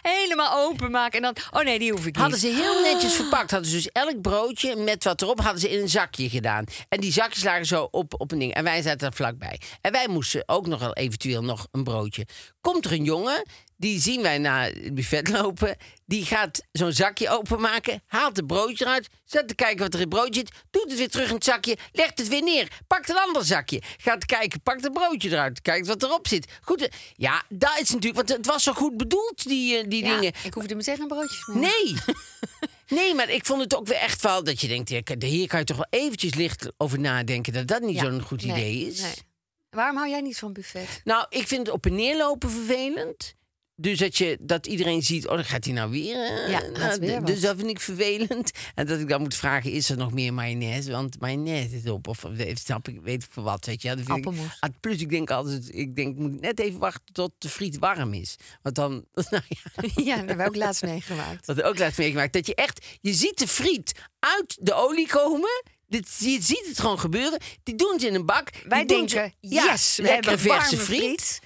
Helemaal 0.03 0.69
openmaken 0.69 1.17
en 1.17 1.23
dan... 1.23 1.61
Oh 1.61 1.65
nee, 1.65 1.79
die 1.79 1.91
hoef 1.91 2.01
ik 2.01 2.07
niet. 2.07 2.17
Hadden 2.17 2.39
ze 2.39 2.47
heel 2.47 2.81
netjes 2.81 3.15
verpakt. 3.15 3.51
Hadden 3.51 3.71
ze 3.71 3.77
dus 3.77 3.89
elk 3.93 4.21
broodje 4.21 4.77
met 4.77 5.05
wat 5.05 5.23
erop 5.23 5.41
hadden 5.41 5.61
ze 5.61 5.71
in 5.71 5.81
een 5.81 5.89
zakje 5.89 6.29
gedaan. 6.29 6.65
En 6.89 7.01
die 7.01 7.13
zakjes 7.13 7.45
lagen 7.45 7.67
zo 7.67 7.89
op, 7.91 8.21
op 8.21 8.33
een 8.33 8.39
ding. 8.39 8.55
En 8.55 8.65
wij 8.65 8.83
zaten 8.83 8.99
daar 8.99 9.13
vlakbij. 9.13 9.61
En 9.81 9.93
wij 9.93 10.09
moesten 10.09 10.43
ook 10.47 10.67
nog 10.67 10.81
wel 10.81 10.95
eventueel 10.95 11.43
nog 11.43 11.67
een 11.73 11.85
broodje. 11.85 12.27
Komt 12.61 12.85
er 12.85 12.93
een 12.93 13.05
jongen, 13.05 13.47
die 13.79 14.01
zien 14.01 14.23
wij 14.23 14.39
naar 14.39 14.65
het 14.67 14.95
buffet 14.95 15.29
lopen. 15.29 15.77
Die 16.07 16.25
gaat 16.25 16.63
zo'n 16.73 16.93
zakje 16.93 17.29
openmaken, 17.31 18.03
haalt 18.07 18.37
het 18.37 18.47
broodje 18.47 18.85
eruit, 18.85 19.09
zet 19.25 19.49
te 19.49 19.55
kijken 19.55 19.79
wat 19.79 19.89
er 19.95 20.01
in 20.01 20.07
het 20.07 20.15
broodje 20.15 20.35
zit, 20.35 20.51
doet 20.71 20.85
het 20.89 20.99
weer 20.99 21.09
terug 21.09 21.29
in 21.29 21.35
het 21.35 21.45
zakje, 21.45 21.77
legt 21.93 22.19
het 22.19 22.29
weer 22.29 22.43
neer, 22.43 22.69
pakt 22.87 23.09
een 23.09 23.19
ander 23.19 23.45
zakje, 23.45 23.83
gaat 23.97 24.25
kijken, 24.25 24.61
pakt 24.63 24.85
het 24.85 24.93
broodje 24.93 25.31
eruit, 25.31 25.63
kijkt 25.63 25.87
wat 25.87 26.03
erop 26.03 26.29
zit. 26.29 26.53
Goed, 26.61 26.83
eh, 26.83 26.89
ja, 27.17 27.43
dat 27.49 27.79
is 27.81 27.89
natuurlijk, 27.91 28.15
want 28.15 28.29
het 28.29 28.47
was 28.47 28.63
zo 28.63 28.73
goed 28.73 28.97
bedoeld, 28.97 29.49
die, 29.49 29.77
eh, 29.79 29.85
die 29.89 30.05
Ja, 30.05 30.15
dingen. 30.15 30.33
ik 30.45 30.55
hoefde 30.55 30.75
meteen 30.75 30.97
geen 30.97 31.09
broodjes 31.09 31.47
meer. 31.47 31.59
Nee. 31.61 31.95
Nee, 32.89 33.15
maar 33.15 33.31
ik 33.31 33.47
vond 33.47 33.61
het 33.63 33.77
ook 33.77 33.87
weer 33.87 33.97
echt 33.99 34.23
wel 34.23 34.45
dat 34.45 34.61
je 34.61 34.69
denkt... 34.69 34.89
hier 35.23 35.47
kan 35.49 35.59
je 35.59 35.65
toch 35.65 35.77
wel 35.77 35.87
eventjes 35.91 36.35
licht 36.35 36.69
over 36.77 36.99
nadenken... 37.01 37.53
dat 37.53 37.67
dat 37.67 37.81
niet 37.83 37.95
Ja, 37.97 38.03
zo'n 38.05 38.23
goed 38.23 38.43
nee, 38.45 38.51
idee 38.57 38.87
is. 38.87 39.01
nee. 39.01 39.15
Waarom 39.71 39.97
hou 39.97 40.09
jij 40.09 40.21
niet 40.21 40.39
van 40.39 40.53
buffet? 40.53 41.01
Nou, 41.05 41.27
ik 41.29 41.47
vind 41.49 41.67
het 41.67 41.75
op 41.75 41.87
en 41.87 41.95
neer 41.95 42.17
lopen 42.17 42.51
vervelend. 42.51 43.35
Dus 43.81 43.99
dat, 43.99 44.17
je, 44.17 44.37
dat 44.41 44.67
iedereen 44.67 45.03
ziet, 45.03 45.27
oh, 45.27 45.35
dan 45.35 45.45
gaat 45.45 45.65
hij 45.65 45.75
nou 45.75 45.91
weer. 45.91 46.25
eh, 46.25 46.51
Ja, 46.51 46.61
nou, 46.73 47.01
weer 47.01 47.25
dus 47.25 47.41
dat 47.41 47.57
vind 47.57 47.69
ik 47.71 47.81
vervelend. 47.81 48.51
En 48.75 48.87
dat 48.87 49.01
ik 49.01 49.09
dan 49.09 49.21
moet 49.21 49.35
vragen, 49.35 49.71
is 49.73 49.91
er 49.91 49.97
nog 49.97 50.13
meer 50.13 50.35
mayonaise? 50.35 50.91
Want 50.91 51.21
mayonaise 51.21 51.77
is 51.77 51.91
op. 51.91 52.09
Of 52.09 52.25
eh, 52.25 52.55
snap 52.57 52.89
ik, 52.89 53.01
weet 53.03 53.23
ik 53.23 53.29
voor 53.33 53.43
wat, 53.43 53.67
weet 53.67 53.83
je. 53.83 53.89
Dat 53.89 53.99
ik-. 53.99 54.27
Ah, 54.61 54.71
plus, 54.81 55.01
ik 55.01 55.11
denk 55.11 55.31
altijd, 55.31 55.75
ik 55.75 55.97
denk, 55.97 56.09
ik 56.15 56.19
moet 56.19 56.41
net 56.41 56.61
even 56.61 56.79
wachten 56.79 57.13
tot 57.13 57.33
de 57.39 57.49
friet 57.49 57.79
warm 57.79 58.15
is. 58.15 58.37
Want 58.63 58.75
dan, 58.75 59.05
nou 59.31 59.43
ja... 59.49 59.89
ja, 60.05 60.17
dat 60.17 60.27
hebben 60.27 60.37
we 60.37 60.45
ook 60.47 60.57
laatst 60.57 60.83
meegemaakt. 60.83 61.47
Wat 61.47 61.59
ik 61.59 61.65
ook 61.65 61.79
laatst 61.79 61.99
meegemaakt. 61.99 62.33
Dat 62.33 62.47
je 62.47 62.55
echt, 62.55 62.87
je 63.01 63.13
ziet 63.15 63.39
de 63.39 63.49
friet 63.49 63.93
uit 64.19 64.57
de 64.61 64.75
olie 64.75 65.09
komen. 65.09 65.63
Dit, 65.89 66.09
je 66.19 66.39
ziet 66.43 66.65
het 66.69 66.81
gewoon 66.81 66.99
gebeuren. 67.01 67.39
Die 67.63 67.75
doen 67.75 68.01
ze 68.01 68.07
in 68.07 68.15
een 68.15 68.27
bak. 68.27 68.51
Wij 68.69 68.85
denken, 68.85 69.33
yes, 69.41 69.97
we 69.97 70.09
hebben 70.09 70.39
verse 70.39 70.77
friet. 70.77 71.41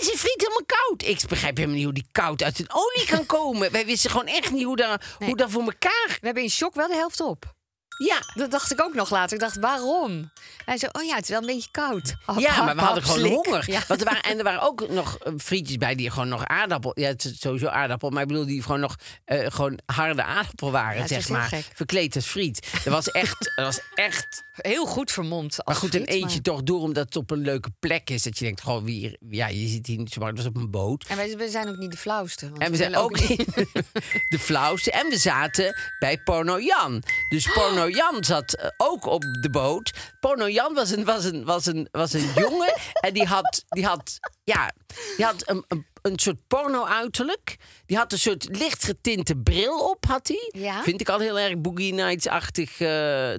Is 0.00 0.06
die 0.06 0.18
friet 0.18 0.40
helemaal 0.40 0.64
koud? 0.66 1.02
Ik 1.02 1.28
begrijp 1.28 1.56
helemaal 1.56 1.76
niet 1.76 1.84
hoe 1.84 1.94
die 1.94 2.06
koud 2.12 2.42
uit 2.42 2.56
de 2.56 2.64
olie 2.68 3.06
kan 3.08 3.26
komen. 3.38 3.72
Wij 3.72 3.86
wisten 3.86 4.10
gewoon 4.10 4.26
echt 4.26 4.50
niet 4.50 4.64
hoe 4.64 4.76
dat, 4.76 5.02
Nee. 5.18 5.28
hoe 5.28 5.36
dat 5.38 5.50
voor 5.50 5.62
elkaar... 5.62 6.06
We 6.20 6.26
hebben 6.26 6.42
in 6.42 6.50
shock 6.50 6.74
wel 6.74 6.88
de 6.88 6.94
helft 6.94 7.20
op. 7.20 7.54
Ja. 7.98 8.22
Dat 8.34 8.50
dacht 8.50 8.72
ik 8.72 8.80
ook 8.82 8.94
nog 8.94 9.10
later. 9.10 9.34
Ik 9.34 9.40
dacht, 9.40 9.56
waarom? 9.58 10.30
Hij 10.64 10.78
zei, 10.78 10.90
oh 10.94 11.02
ja, 11.04 11.14
het 11.14 11.22
is 11.24 11.28
wel 11.30 11.40
een 11.40 11.46
beetje 11.46 11.70
koud. 11.70 12.14
Hap, 12.24 12.38
Ja, 12.38 12.50
hap, 12.50 12.64
maar 12.64 12.74
we 12.74 12.80
hadden 12.82 13.02
hap, 13.02 13.12
gewoon 13.12 13.28
slik. 13.28 13.44
honger. 13.44 13.70
Ja. 13.70 13.82
Want 13.88 14.00
er 14.00 14.06
waren, 14.06 14.22
en 14.22 14.38
er 14.38 14.44
waren 14.44 14.60
ook 14.62 14.88
nog 14.88 15.18
eh, 15.18 15.32
frietjes 15.38 15.76
bij 15.76 15.94
die 15.94 16.10
gewoon 16.10 16.28
nog 16.28 16.44
aardappel... 16.46 16.92
Ja, 17.00 17.08
het 17.08 17.24
is 17.24 17.40
sowieso 17.40 17.66
aardappel, 17.66 18.10
maar 18.10 18.22
ik 18.22 18.28
bedoel 18.28 18.46
die 18.46 18.62
gewoon 18.62 18.80
nog 18.80 18.96
eh, 19.24 19.46
gewoon 19.50 19.78
harde 19.86 20.22
aardappel 20.24 20.70
waren, 20.70 20.94
Ja, 20.94 21.00
het 21.00 21.08
zeg 21.10 21.28
maar. 21.28 21.48
gek. 21.48 21.64
Verkleed 21.74 22.14
als 22.16 22.26
friet. 22.26 22.68
Dat 22.84 22.92
was 22.92 23.10
echt... 23.10 23.52
dat 23.56 23.64
was 23.64 23.80
echt 23.94 24.42
Heel 24.54 24.86
goed 24.86 25.10
vermomd. 25.12 25.56
maar 25.56 25.64
als 25.66 25.78
goed, 25.78 25.88
friet, 25.88 26.00
een 26.02 26.06
eentje 26.08 26.26
maar- 26.28 26.40
toch 26.42 26.62
door 26.62 26.80
omdat 26.80 27.04
het 27.04 27.16
op 27.16 27.30
een 27.30 27.38
leuke 27.38 27.70
plek 27.80 28.10
is. 28.10 28.22
Dat 28.22 28.38
je 28.38 28.44
denkt, 28.44 28.60
gewoon 28.60 28.84
wie, 28.84 29.18
ja, 29.28 29.46
je 29.48 29.66
zit 29.68 29.86
hier 29.86 29.98
niet 29.98 30.12
zomaar. 30.12 30.28
Het 30.28 30.38
was 30.38 30.46
op 30.46 30.56
een 30.56 30.70
boot. 30.70 31.04
En 31.08 31.16
wij, 31.16 31.36
we 31.36 31.48
zijn 31.48 31.68
ook 31.68 31.76
niet 31.76 31.90
de 31.90 31.96
flauwste. 31.96 32.48
want 32.50 32.62
En 32.62 32.70
we 32.70 32.76
zijn 32.76 32.90
willen 32.90 33.04
ook 33.04 33.28
niet 33.28 33.44
de 34.28 34.38
flauwste. 34.38 34.90
En 34.90 35.08
we 35.08 35.16
zaten 35.18 35.76
bij 35.98 36.18
Porno 36.18 36.60
Jan. 36.60 37.02
Dus 37.28 37.50
Porno 37.54 37.83
Jan 37.86 38.24
zat 38.24 38.54
eh, 38.54 38.68
ook 38.76 39.06
op 39.06 39.24
de 39.40 39.50
boot. 39.50 39.90
Porno 40.20 40.48
Jan 40.48 40.74
was 40.74 40.90
een, 40.90 41.04
was 41.04 41.24
een, 41.24 41.44
was 41.44 41.66
een, 41.66 41.88
was 41.90 42.12
een 42.12 42.32
jongen. 42.42 42.74
En 43.00 43.14
die 43.14 43.24
had, 43.26 43.64
die 43.68 43.86
had, 43.86 44.18
ja, 44.44 44.72
die 45.16 45.24
had 45.24 45.48
een, 45.48 45.64
een, 45.68 45.86
een 46.02 46.18
soort 46.18 46.46
porno-uiterlijk. 46.46 47.56
Die 47.86 47.96
had 47.96 48.12
een 48.12 48.18
soort 48.18 48.56
licht 48.56 48.84
getinte 48.84 49.36
bril 49.36 49.88
op, 49.90 50.04
had 50.04 50.28
hij. 50.28 50.48
Ja. 50.62 50.82
Vind 50.82 51.00
ik 51.00 51.08
al 51.08 51.18
heel 51.18 51.38
erg 51.38 51.60
Boogie 51.60 51.92
Nights-achtig. 51.94 52.70
eh, 52.80 52.88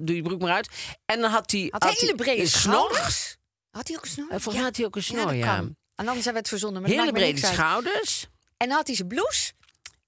doe 0.02 0.16
je 0.16 0.22
broek 0.22 0.40
maar 0.40 0.52
uit. 0.52 0.68
En 1.04 1.20
dan 1.20 1.30
had 1.30 1.50
hij... 1.50 1.66
Had 1.70 1.84
hele 1.98 2.14
brede 2.14 2.40
een 2.40 2.48
snor. 2.48 2.74
schouders? 2.74 3.36
Had 3.70 3.88
hij 3.88 3.96
ook 3.96 4.02
een 4.04 4.10
snor? 4.10 4.24
Eh, 4.26 4.30
Volgens 4.32 4.54
mij 4.54 4.64
had 4.64 4.76
hij 4.76 4.86
ook 4.86 4.96
een 4.96 5.02
snor, 5.02 5.34
ja. 5.34 5.56
En 5.56 6.06
anders 6.08 6.24
hebben 6.24 6.32
we 6.32 6.38
het 6.38 6.48
verzonnen. 6.48 6.80
Maar 6.82 6.90
dat 6.90 7.00
Hele 7.00 7.12
brede 7.12 7.46
schouders. 7.46 8.26
En 8.56 8.68
dan 8.68 8.76
had 8.76 8.86
hij 8.86 8.96
zijn 8.96 9.08
blouse 9.08 9.52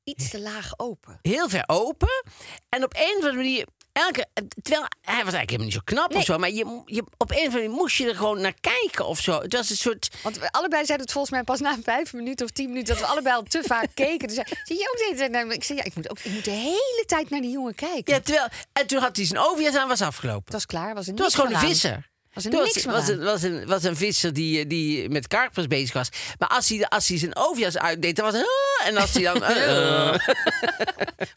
iets 0.04 0.30
te 0.30 0.40
laag 0.40 0.72
open. 0.76 1.18
heel 1.22 1.48
ver 1.48 1.64
open. 1.66 2.24
En 2.68 2.84
op 2.84 2.94
een 2.94 3.02
of 3.08 3.14
andere 3.14 3.32
manier. 3.36 3.66
Elke, 3.98 4.26
terwijl 4.62 4.86
hij 5.00 5.24
was 5.24 5.34
eigenlijk 5.34 5.50
helemaal 5.50 5.64
niet 5.66 5.74
zo 5.74 5.80
knap 5.84 6.14
of 6.14 6.24
zo. 6.24 6.38
Maar 6.38 6.50
je, 6.50 6.82
je, 6.86 7.04
op 7.16 7.30
een 7.30 7.36
of 7.36 7.44
andere 7.44 7.62
manier 7.62 7.70
moest 7.70 7.96
je 7.96 8.08
er 8.08 8.14
gewoon 8.14 8.40
naar 8.40 8.54
kijken 8.60 9.06
of 9.06 9.20
zo. 9.20 9.40
Het 9.40 9.52
was 9.52 9.70
een 9.70 9.76
soort. 9.76 10.10
Want 10.22 10.38
we 10.38 10.50
allebei 10.50 10.84
zeiden 10.84 11.06
het 11.06 11.12
volgens 11.12 11.34
mij 11.34 11.42
pas 11.42 11.60
na 11.60 11.76
vijf 11.82 12.12
minuten 12.12 12.46
of 12.46 12.52
tien 12.52 12.68
minuten... 12.68 12.94
dat 12.94 13.04
we 13.04 13.10
allebei 13.10 13.36
al 13.36 13.42
te 13.42 13.62
vaak 13.66 13.88
keken. 13.94 14.28
Dus 14.28 14.36
zie 14.64 14.76
je 14.76 15.20
ook 15.20 15.30
naar 15.30 15.46
me? 15.46 15.54
Ik 15.54 15.64
zei, 15.64 15.78
ja, 15.78 15.84
ik 15.84 15.94
moet, 15.94 16.10
ook, 16.10 16.18
ik 16.18 16.32
moet 16.32 16.44
de 16.44 16.50
hele 16.50 17.04
tijd 17.06 17.30
naar 17.30 17.40
die 17.40 17.50
jongen 17.50 17.74
kijken. 17.74 18.14
Ja, 18.14 18.20
terwijl, 18.20 18.48
en 18.72 18.86
toen 18.86 19.00
had 19.00 19.16
hij 19.16 19.24
zijn 19.24 19.40
OVS 19.40 19.76
aan, 19.76 19.88
was 19.88 20.02
afgelopen. 20.02 20.44
Het 20.44 20.52
was 20.52 20.66
klaar, 20.66 20.94
was 20.94 21.06
er 21.06 21.14
Toen 21.14 21.24
was 21.24 21.34
gewoon 21.34 21.52
een 21.52 21.58
visser. 21.58 22.10
Was 22.44 22.52
er 22.54 22.62
niks 22.62 22.84
was, 22.84 22.94
aan. 23.08 23.10
een, 23.18 23.24
was, 23.24 23.42
een, 23.42 23.66
was 23.66 23.82
een 23.82 23.96
visser 23.96 24.32
die, 24.32 24.60
eh, 24.62 24.68
die 24.68 25.08
met 25.08 25.26
karpers 25.26 25.66
bezig 25.66 25.92
was. 25.92 26.08
Maar 26.38 26.48
als 26.48 26.68
hij, 26.68 26.88
als 26.88 27.08
hij 27.08 27.18
zijn 27.18 27.36
OVS 27.36 27.78
uitdeed, 27.78 28.16
dan 28.16 28.24
was 28.24 28.34
het... 28.34 28.42
"Ah", 28.80 28.86
en 28.86 28.96
als 28.96 29.12
hij 29.14 29.22
dan... 29.22 29.42
"Ah", 29.42 29.48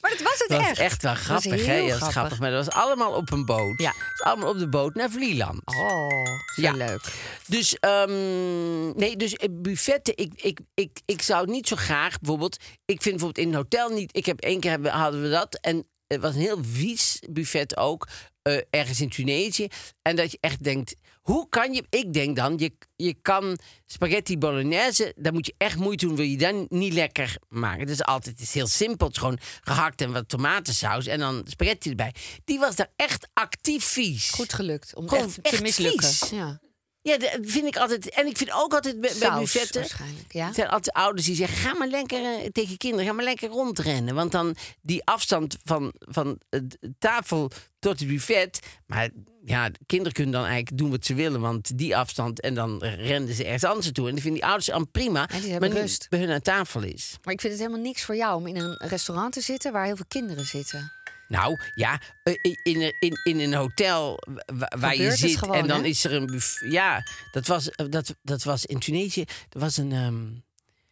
Maar 0.01 0.12
dat 0.12 0.22
was 0.22 0.38
het 0.38 0.46
dat 0.48 0.58
was 0.60 0.67
echt. 0.70 0.79
echt 0.79 1.01
wel 1.01 1.13
Dat 1.13 1.25
was 1.27 1.41
grappig, 1.43 1.65
hè? 1.65 1.75
Ja, 1.75 1.88
grappig. 1.96 2.12
grappig. 2.12 2.39
Maar 2.39 2.51
dat 2.51 2.65
was 2.65 2.74
allemaal 2.75 3.12
op 3.13 3.31
een 3.31 3.46
boot. 3.46 3.79
Ja. 3.81 3.93
Was 4.17 4.22
allemaal 4.27 4.50
op 4.50 4.58
de 4.60 4.70
boot 4.70 4.96
naar 4.96 5.10
Vlieland. 5.10 5.62
Oh, 5.65 6.08
zo 6.55 6.62
Ja. 6.62 6.72
leuk. 6.74 7.01
Dus, 7.48 7.75
ehm, 7.79 8.91
nee, 8.98 9.15
dus 9.17 9.34
eh, 9.36 9.48
buffetten, 9.51 10.17
ik, 10.17 10.31
ik, 10.36 10.60
ik, 10.74 11.00
ik 11.05 11.22
zou 11.22 11.41
het 11.41 11.50
niet 11.50 11.67
zo 11.67 11.75
graag 11.75 12.20
bijvoorbeeld. 12.20 12.55
Ik 12.86 13.01
vind 13.01 13.15
bijvoorbeeld 13.15 13.38
in 13.46 13.48
een 13.51 13.55
hotel 13.60 13.89
niet. 13.89 14.17
Ik 14.17 14.25
heb 14.25 14.39
één 14.39 14.60
keer 14.60 14.72
hebben, 14.72 14.91
hadden 14.91 15.22
we 15.22 15.29
dat. 15.29 15.58
En 15.62 15.88
het 16.08 16.22
was 16.22 16.34
een 16.36 16.41
heel 16.41 16.60
vies 16.72 17.20
buffet 17.29 17.77
ook. 17.77 18.08
Eh, 18.41 18.57
ergens 18.69 19.01
in 19.01 19.10
Tunesië. 19.10 19.67
En 20.01 20.15
dat 20.15 20.31
je 20.31 20.38
echt 20.41 20.63
denkt. 20.63 20.95
Hoe 21.21 21.50
kan 21.50 21.74
je. 21.74 21.83
Ik 21.89 22.13
denk 22.13 22.36
dan, 22.36 22.57
je, 22.57 22.71
je 22.95 23.15
kan 23.21 23.57
spaghetti 23.86 24.38
bolognese. 24.38 25.13
Daar 25.17 25.33
moet 25.33 25.45
je 25.45 25.53
echt 25.57 25.75
moeite 25.77 26.05
doen. 26.05 26.15
Wil 26.15 26.25
je 26.25 26.38
dan 26.38 26.65
niet 26.69 26.93
lekker 26.93 27.38
maken? 27.50 27.79
Het 27.79 27.89
is 27.89 28.03
altijd 28.03 28.39
het 28.39 28.48
is 28.48 28.53
heel 28.53 28.67
simpel. 28.67 29.07
Het 29.07 29.15
is 29.15 29.21
gewoon 29.21 29.39
gehakt 29.62 30.01
en 30.01 30.12
wat 30.12 30.29
tomatensaus. 30.29 31.05
En 31.07 31.19
dan 31.19 31.43
spaghetti 31.48 31.89
erbij. 31.89 32.13
Die 32.45 32.60
was 32.60 32.75
daar 32.75 32.91
echt 32.95 33.27
actief 33.33 33.83
vies. 33.83 34.29
Goed 34.29 34.53
gelukt 34.53 34.95
om 34.95 35.10
Gewoon 35.10 35.25
echt, 35.25 35.41
echt 35.41 35.55
te 35.55 35.62
mislukken. 35.62 36.07
vies. 36.07 36.29
Ja. 36.29 36.60
Ja, 37.03 37.17
dat 37.17 37.38
vind 37.41 37.65
ik 37.65 37.77
altijd. 37.77 38.10
En 38.10 38.27
ik 38.27 38.38
vind 38.38 38.51
ook 38.53 38.74
altijd 38.74 39.01
bij, 39.01 39.12
bij 39.20 39.39
buffetten. 39.39 39.81
waarschijnlijk, 39.81 40.34
ja. 40.34 40.53
Zijn 40.53 40.67
altijd 40.67 40.96
ouders 40.96 41.25
die 41.25 41.36
zeggen: 41.36 41.58
ga 41.58 41.74
maar 41.74 41.88
lekker 41.88 42.24
eh, 42.24 42.50
tegen 42.51 42.77
kinderen, 42.77 43.05
ga 43.05 43.13
maar 43.13 43.24
lekker 43.24 43.50
rondrennen. 43.50 44.15
Want 44.15 44.31
dan 44.31 44.56
die 44.82 45.06
afstand 45.06 45.58
van, 45.63 45.93
van 45.99 46.39
de 46.49 46.93
tafel 46.99 47.52
tot 47.80 47.99
het 47.99 48.08
buffet. 48.08 48.60
Maar 48.86 49.10
ja, 49.45 49.69
de 49.69 49.80
kinderen 49.86 50.13
kunnen 50.13 50.34
dan 50.34 50.45
eigenlijk 50.45 50.78
doen 50.78 50.89
wat 50.89 51.06
ze 51.06 51.13
willen. 51.13 51.41
Want 51.41 51.78
die 51.78 51.97
afstand. 51.97 52.41
En 52.41 52.54
dan 52.54 52.84
renden 52.84 53.36
ze 53.36 53.43
ergens 53.43 53.63
anders 53.63 53.91
toe. 53.91 54.08
En 54.08 54.13
dat 54.13 54.21
vinden 54.21 54.39
die 54.39 54.49
ouders 54.49 54.67
dan 54.67 54.91
prima. 54.91 55.25
Die 55.25 55.60
maar 55.60 55.69
niet 55.69 55.78
rust. 55.78 56.10
bij 56.10 56.19
hun 56.19 56.32
aan 56.32 56.41
tafel 56.41 56.84
is. 56.84 57.17
Maar 57.23 57.34
ik 57.34 57.41
vind 57.41 57.54
het 57.54 57.62
helemaal 57.62 57.86
niks 57.86 58.04
voor 58.04 58.15
jou 58.15 58.36
om 58.36 58.47
in 58.47 58.56
een 58.56 58.78
restaurant 58.78 59.34
te 59.34 59.41
zitten 59.41 59.71
waar 59.71 59.86
heel 59.86 59.95
veel 59.95 60.06
kinderen 60.08 60.45
zitten. 60.45 60.91
Nou 61.32 61.60
ja, 61.76 62.02
eh, 62.24 62.34
in, 62.63 62.82
een- 62.82 62.96
in, 63.00 63.20
in 63.24 63.39
een 63.39 63.54
hotel 63.54 64.20
wa- 64.46 64.72
waar 64.80 64.91
je 64.91 64.98
Gebeurt 64.98 65.17
zit 65.20 65.38
gewoon, 65.38 65.56
en 65.56 65.67
dan 65.67 65.82
hè? 65.82 65.88
is 65.88 66.04
er 66.04 66.13
een 66.13 66.26
buffet. 66.26 66.72
Ja, 66.72 67.04
dat 67.32 67.48
was, 67.48 67.70
eh, 67.70 67.86
dat, 67.89 68.15
dat 68.22 68.44
was 68.44 68.65
in 68.65 68.80
Tunesië. 68.80 69.22
Er 69.50 69.60
was 69.60 69.78
een, 69.78 69.91
ehm, 69.91 70.26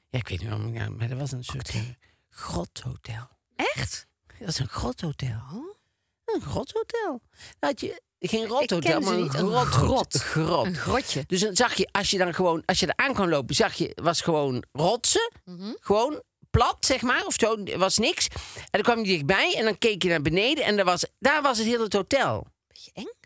ja, 0.10 0.20
ik 0.20 0.28
weet 0.28 0.40
niet 0.40 0.50
waarom, 0.50 0.74
ja, 0.74 0.90
maar 0.90 1.10
er 1.10 1.18
was 1.18 1.32
een 1.32 1.44
soort 1.44 1.74
uh, 1.74 1.82
grothotel. 2.30 3.30
Echt? 3.56 4.08
Dat 4.40 4.48
is 4.48 4.60
een 4.60 4.68
grothotel. 4.68 5.78
Een 6.26 6.42
grothotel. 6.42 7.22
Dan 7.60 7.70
had 7.70 7.80
je 7.82 8.02
geen 8.20 8.46
rothotel, 8.48 9.00
maar. 9.00 9.14
Een 9.14 9.30
grot. 9.30 9.66
grot. 9.68 10.16
grot. 10.22 10.66
Een 10.66 10.76
grotje. 10.76 11.24
Dus 11.28 11.42
dan 11.42 11.56
zag 11.56 11.74
je, 11.74 11.88
als 11.92 12.10
je 12.10 12.18
dan 12.18 12.34
gewoon, 12.34 12.64
als 12.66 12.80
je 12.80 12.86
er 12.88 13.06
aan 13.06 13.14
kon 13.14 13.30
lopen, 13.30 13.56
zag 13.56 13.74
je, 13.74 13.92
was 14.02 14.22
gewoon 14.22 14.64
rotsen. 14.72 15.32
Mhm. 15.46 15.72
Gewoon 15.80 16.24
plat, 16.50 16.78
zeg 16.80 17.02
maar, 17.02 17.26
of 17.26 17.36
zo, 17.38 17.64
er 17.64 17.78
was 17.78 17.98
niks. 17.98 18.28
En 18.56 18.68
dan 18.72 18.82
kwam 18.82 19.00
je 19.00 19.06
dichtbij 19.06 19.56
en 19.58 19.64
dan 19.64 19.78
keek 19.78 20.04
je 20.04 20.10
naar 20.10 20.22
beneden 20.22 20.64
en 20.64 20.76
daar 20.76 20.86
was, 20.86 21.06
daar 21.20 21.42
was 21.42 21.58
het 21.58 21.68
hele 21.68 21.88
hotel. 21.90 22.48
Beetje 22.68 22.92
eng? 22.94 23.18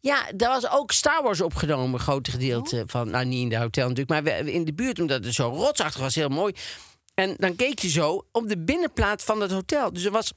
Ja, 0.00 0.26
daar 0.34 0.48
was 0.48 0.70
ook 0.70 0.92
Star 0.92 1.22
Wars 1.22 1.40
opgenomen, 1.40 1.92
een 1.92 1.98
groot 1.98 2.28
gedeelte 2.28 2.84
van. 2.86 3.10
Nou, 3.10 3.24
niet 3.24 3.42
in 3.42 3.48
de 3.48 3.56
hotel 3.56 3.88
natuurlijk, 3.88 4.24
maar 4.24 4.36
in 4.46 4.64
de 4.64 4.74
buurt, 4.74 5.00
omdat 5.00 5.24
het 5.24 5.34
zo 5.34 5.48
rotsachtig 5.48 6.00
was, 6.00 6.14
heel 6.14 6.28
mooi. 6.28 6.54
En 7.14 7.34
dan 7.38 7.56
keek 7.56 7.78
je 7.78 7.88
zo 7.88 8.26
op 8.32 8.48
de 8.48 8.58
binnenplaat 8.58 9.22
van 9.22 9.40
het 9.40 9.50
hotel. 9.50 9.92
Dus 9.92 10.04
er 10.04 10.10
was. 10.10 10.32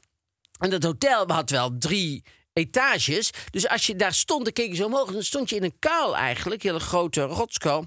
En 0.60 0.69
dat 0.69 0.84
hotel 0.84 1.28
had 1.28 1.50
wel 1.50 1.78
drie 1.78 2.23
etages. 2.54 3.32
Dus 3.50 3.67
als 3.67 3.86
je 3.86 3.95
daar 3.95 4.13
stond, 4.13 4.43
dan 4.43 4.54
keek 4.54 4.69
je 4.69 4.76
zo 4.76 4.86
omhoog. 4.86 5.12
Dan 5.12 5.23
stond 5.23 5.50
je 5.50 5.56
in 5.56 5.63
een 5.63 5.80
kuil 5.80 6.15
eigenlijk, 6.15 6.63
een 6.63 6.69
hele 6.69 6.84
grote 6.84 7.21
rotskuil. 7.21 7.86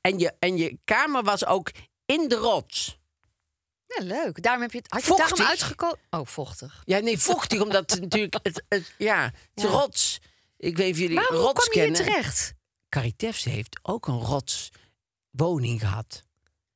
En 0.00 0.18
je, 0.18 0.32
en 0.38 0.56
je 0.56 0.78
kamer 0.84 1.22
was 1.22 1.46
ook 1.46 1.70
in 2.06 2.28
de 2.28 2.34
rots. 2.34 2.98
Ja, 3.86 4.04
leuk. 4.04 4.42
Daarom 4.42 4.62
heb 4.62 4.72
je 4.72 4.78
het, 4.78 4.86
had 4.90 5.02
je 5.04 5.08
het 5.08 5.16
daarom 5.18 5.36
Vochtig. 5.36 5.50
uitgekozen? 5.60 5.98
Oh, 6.10 6.26
vochtig. 6.26 6.82
Ja, 6.84 6.98
nee, 6.98 7.18
vochtig, 7.18 7.60
omdat 7.62 7.90
het 7.90 8.00
natuurlijk. 8.10 8.36
Het, 8.42 8.62
het, 8.68 8.94
ja, 8.98 9.24
het 9.54 9.64
Ja. 9.64 9.68
rots. 9.68 10.18
Ik 10.56 10.76
weet 10.76 10.86
niet 10.86 10.94
of 10.94 11.00
jullie 11.00 11.14
Waarom 11.16 11.36
rots 11.36 11.68
kwam 11.68 11.74
je 11.82 11.88
hier 11.88 11.96
kennen. 11.96 12.12
terecht? 12.14 12.54
Caritefs 12.88 13.44
heeft 13.44 13.78
ook 13.82 14.06
een 14.06 14.20
rotswoning 14.20 15.80
gehad. 15.80 16.22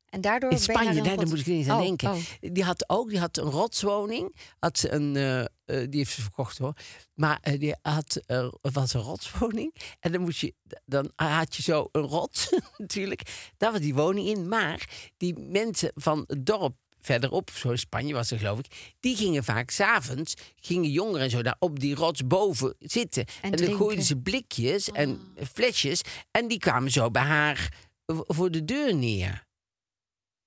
En 0.09 0.21
daardoor 0.21 0.51
In 0.51 0.57
ben 0.57 0.67
je 0.67 0.73
naar 0.73 0.83
Spanje, 0.85 1.01
nee, 1.09 1.17
daar 1.17 1.27
moet 1.27 1.39
ik 1.39 1.47
niet 1.47 1.57
eens 1.59 1.69
aan 1.69 1.77
Oh, 1.79 1.83
denken. 1.83 2.11
oh. 2.11 2.19
Die 2.41 2.65
had 2.65 2.85
ook 2.89 3.09
die 3.09 3.19
had 3.19 3.37
een 3.37 3.51
rotswoning. 3.51 4.37
Had 4.59 4.79
ze 4.79 4.91
een, 4.93 5.17
eh, 5.17 5.45
eh, 5.71 5.87
die 5.89 5.99
heeft 5.99 6.13
ze 6.13 6.23
verkocht 6.23 6.59
hoor. 6.59 6.77
Maar 7.15 7.39
eh, 7.43 7.59
die 7.59 7.75
had, 7.83 8.21
eh, 8.27 8.49
het 8.61 8.75
was 8.75 8.95
een 8.95 9.01
rotswoning. 9.01 9.75
En 10.01 10.13
dan, 10.13 10.21
moest 10.21 10.41
je, 10.41 10.55
dan 10.85 11.13
had 11.17 11.57
je 11.57 11.63
zo 11.63 11.89
een 11.93 12.03
rots 12.03 12.53
natuurlijk. 12.77 13.51
Daar 13.57 13.73
was 13.73 13.81
die 13.81 13.95
woning 13.95 14.27
in. 14.29 14.49
Maar 14.49 15.11
die 15.17 15.39
mensen 15.39 15.93
van 15.95 16.25
het 16.27 16.47
dorp 16.47 16.77
verderop, 17.01 17.51
zo 17.51 17.71
in 17.71 17.79
Spanje 17.79 18.15
was 18.15 18.31
er 18.31 18.39
geloof 18.39 18.59
ik, 18.59 18.95
die 19.01 19.17
gingen 19.17 19.45
vaak 19.45 19.71
s'avonds, 19.71 20.35
gingen 20.57 20.91
jongeren 20.91 21.21
en 21.21 21.31
zo 21.31 21.43
daar 21.43 21.57
op 21.59 21.81
die 21.81 21.95
rots 21.95 22.27
boven 22.27 22.75
zitten. 22.79 23.25
En, 23.27 23.51
dan 23.51 23.51
drinken. 23.53 23.77
gooiden 23.77 24.05
ze 24.05 24.17
blikjes 24.17 24.91
en 24.91 25.21
flesjes 25.53 26.01
en 26.31 26.49
die 26.49 26.59
kwamen 26.59 26.91
zo 26.91 27.11
bij 27.11 27.23
haar 27.23 27.89
voor 28.07 28.51
de 28.51 28.65
deur 28.65 28.95
neer. 28.95 29.47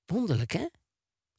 Wonderlijk, 0.05 0.51
hè? 0.51 0.65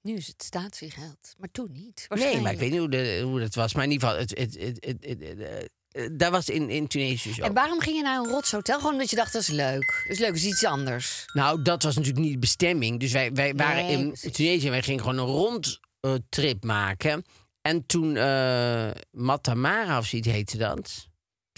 Nu 0.04 0.14
is 0.16 0.26
het 0.26 0.42
statiegeld, 0.42 1.34
maar 1.38 1.48
toen 1.52 1.68
niet. 1.72 2.06
Nee, 2.08 2.40
maar 2.40 2.52
ik 2.52 2.58
weet 2.58 2.70
niet 2.70 2.78
hoe, 2.78 2.88
de, 2.88 3.20
hoe 3.24 3.40
dat 3.40 3.54
was. 3.54 3.74
Maar 3.74 3.84
in 3.84 3.90
ieder 3.90 4.08
geval, 4.08 4.22
het, 4.22 4.38
het, 4.38 4.54
het, 4.84 5.04
eh, 5.04 5.62
eh, 5.62 6.10
daar 6.12 6.30
was 6.30 6.48
in, 6.48 6.70
in 6.70 6.86
Tunesië 6.86 7.32
zo. 7.32 7.42
En 7.42 7.52
waarom 7.54 7.80
ging 7.80 7.96
je 7.96 8.02
naar 8.02 8.18
een 8.18 8.28
rotshotel? 8.30 8.76
Gewoon 8.78 8.92
omdat 8.92 9.10
je 9.10 9.16
dacht, 9.16 9.32
dat 9.32 9.42
is 9.42 9.48
leuk. 9.48 10.02
Dat 10.02 10.12
is 10.12 10.18
leuk, 10.18 10.28
dat 10.28 10.36
is 10.36 10.44
iets 10.44 10.64
anders. 10.64 11.24
Nou, 11.32 11.62
dat 11.62 11.82
was 11.82 11.94
natuurlijk 11.96 12.24
niet 12.24 12.32
de 12.32 12.38
bestemming. 12.38 13.00
Dus 13.00 13.12
wij, 13.12 13.32
wij 13.32 13.54
waren 13.54 13.84
Nee, 13.84 13.92
in 13.96 14.08
precies. 14.08 14.32
Tunesië 14.32 14.64
en 14.64 14.70
wij 14.70 14.82
gingen 14.82 15.00
gewoon 15.00 15.18
een 15.18 15.60
rondtrip 16.02 16.64
maken. 16.64 17.24
En 17.60 17.86
toen 17.86 18.16
eh 18.16 18.90
Matamara 19.10 19.98
of 19.98 20.06
zoiets 20.06 20.28
heette 20.28 20.56
dat. 20.56 21.08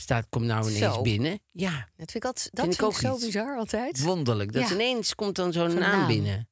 Staat, 0.01 0.27
komt 0.29 0.45
nou 0.45 0.61
ineens 0.71 0.95
Zo. 0.95 1.03
binnen. 1.03 1.41
Ja, 1.53 1.71
Dat 1.97 2.11
vind 2.11 2.15
ik, 2.15 2.25
altijd, 2.25 2.49
dat 2.53 2.65
Vind 2.65 2.75
ik 2.75 2.81
vind 2.81 2.93
ik 2.93 3.05
ook 3.05 3.11
zo 3.11 3.15
iets. 3.17 3.25
bizar 3.25 3.57
altijd. 3.59 4.01
wonderlijk. 4.01 4.53
Dat 4.53 4.69
Ja. 4.69 4.75
ineens 4.75 5.15
komt 5.15 5.37
dan 5.37 5.53
zo'n 5.53 5.71
Zo'n 5.71 5.81
naam, 5.81 5.99
naam. 5.99 6.07
binnen. 6.07 6.49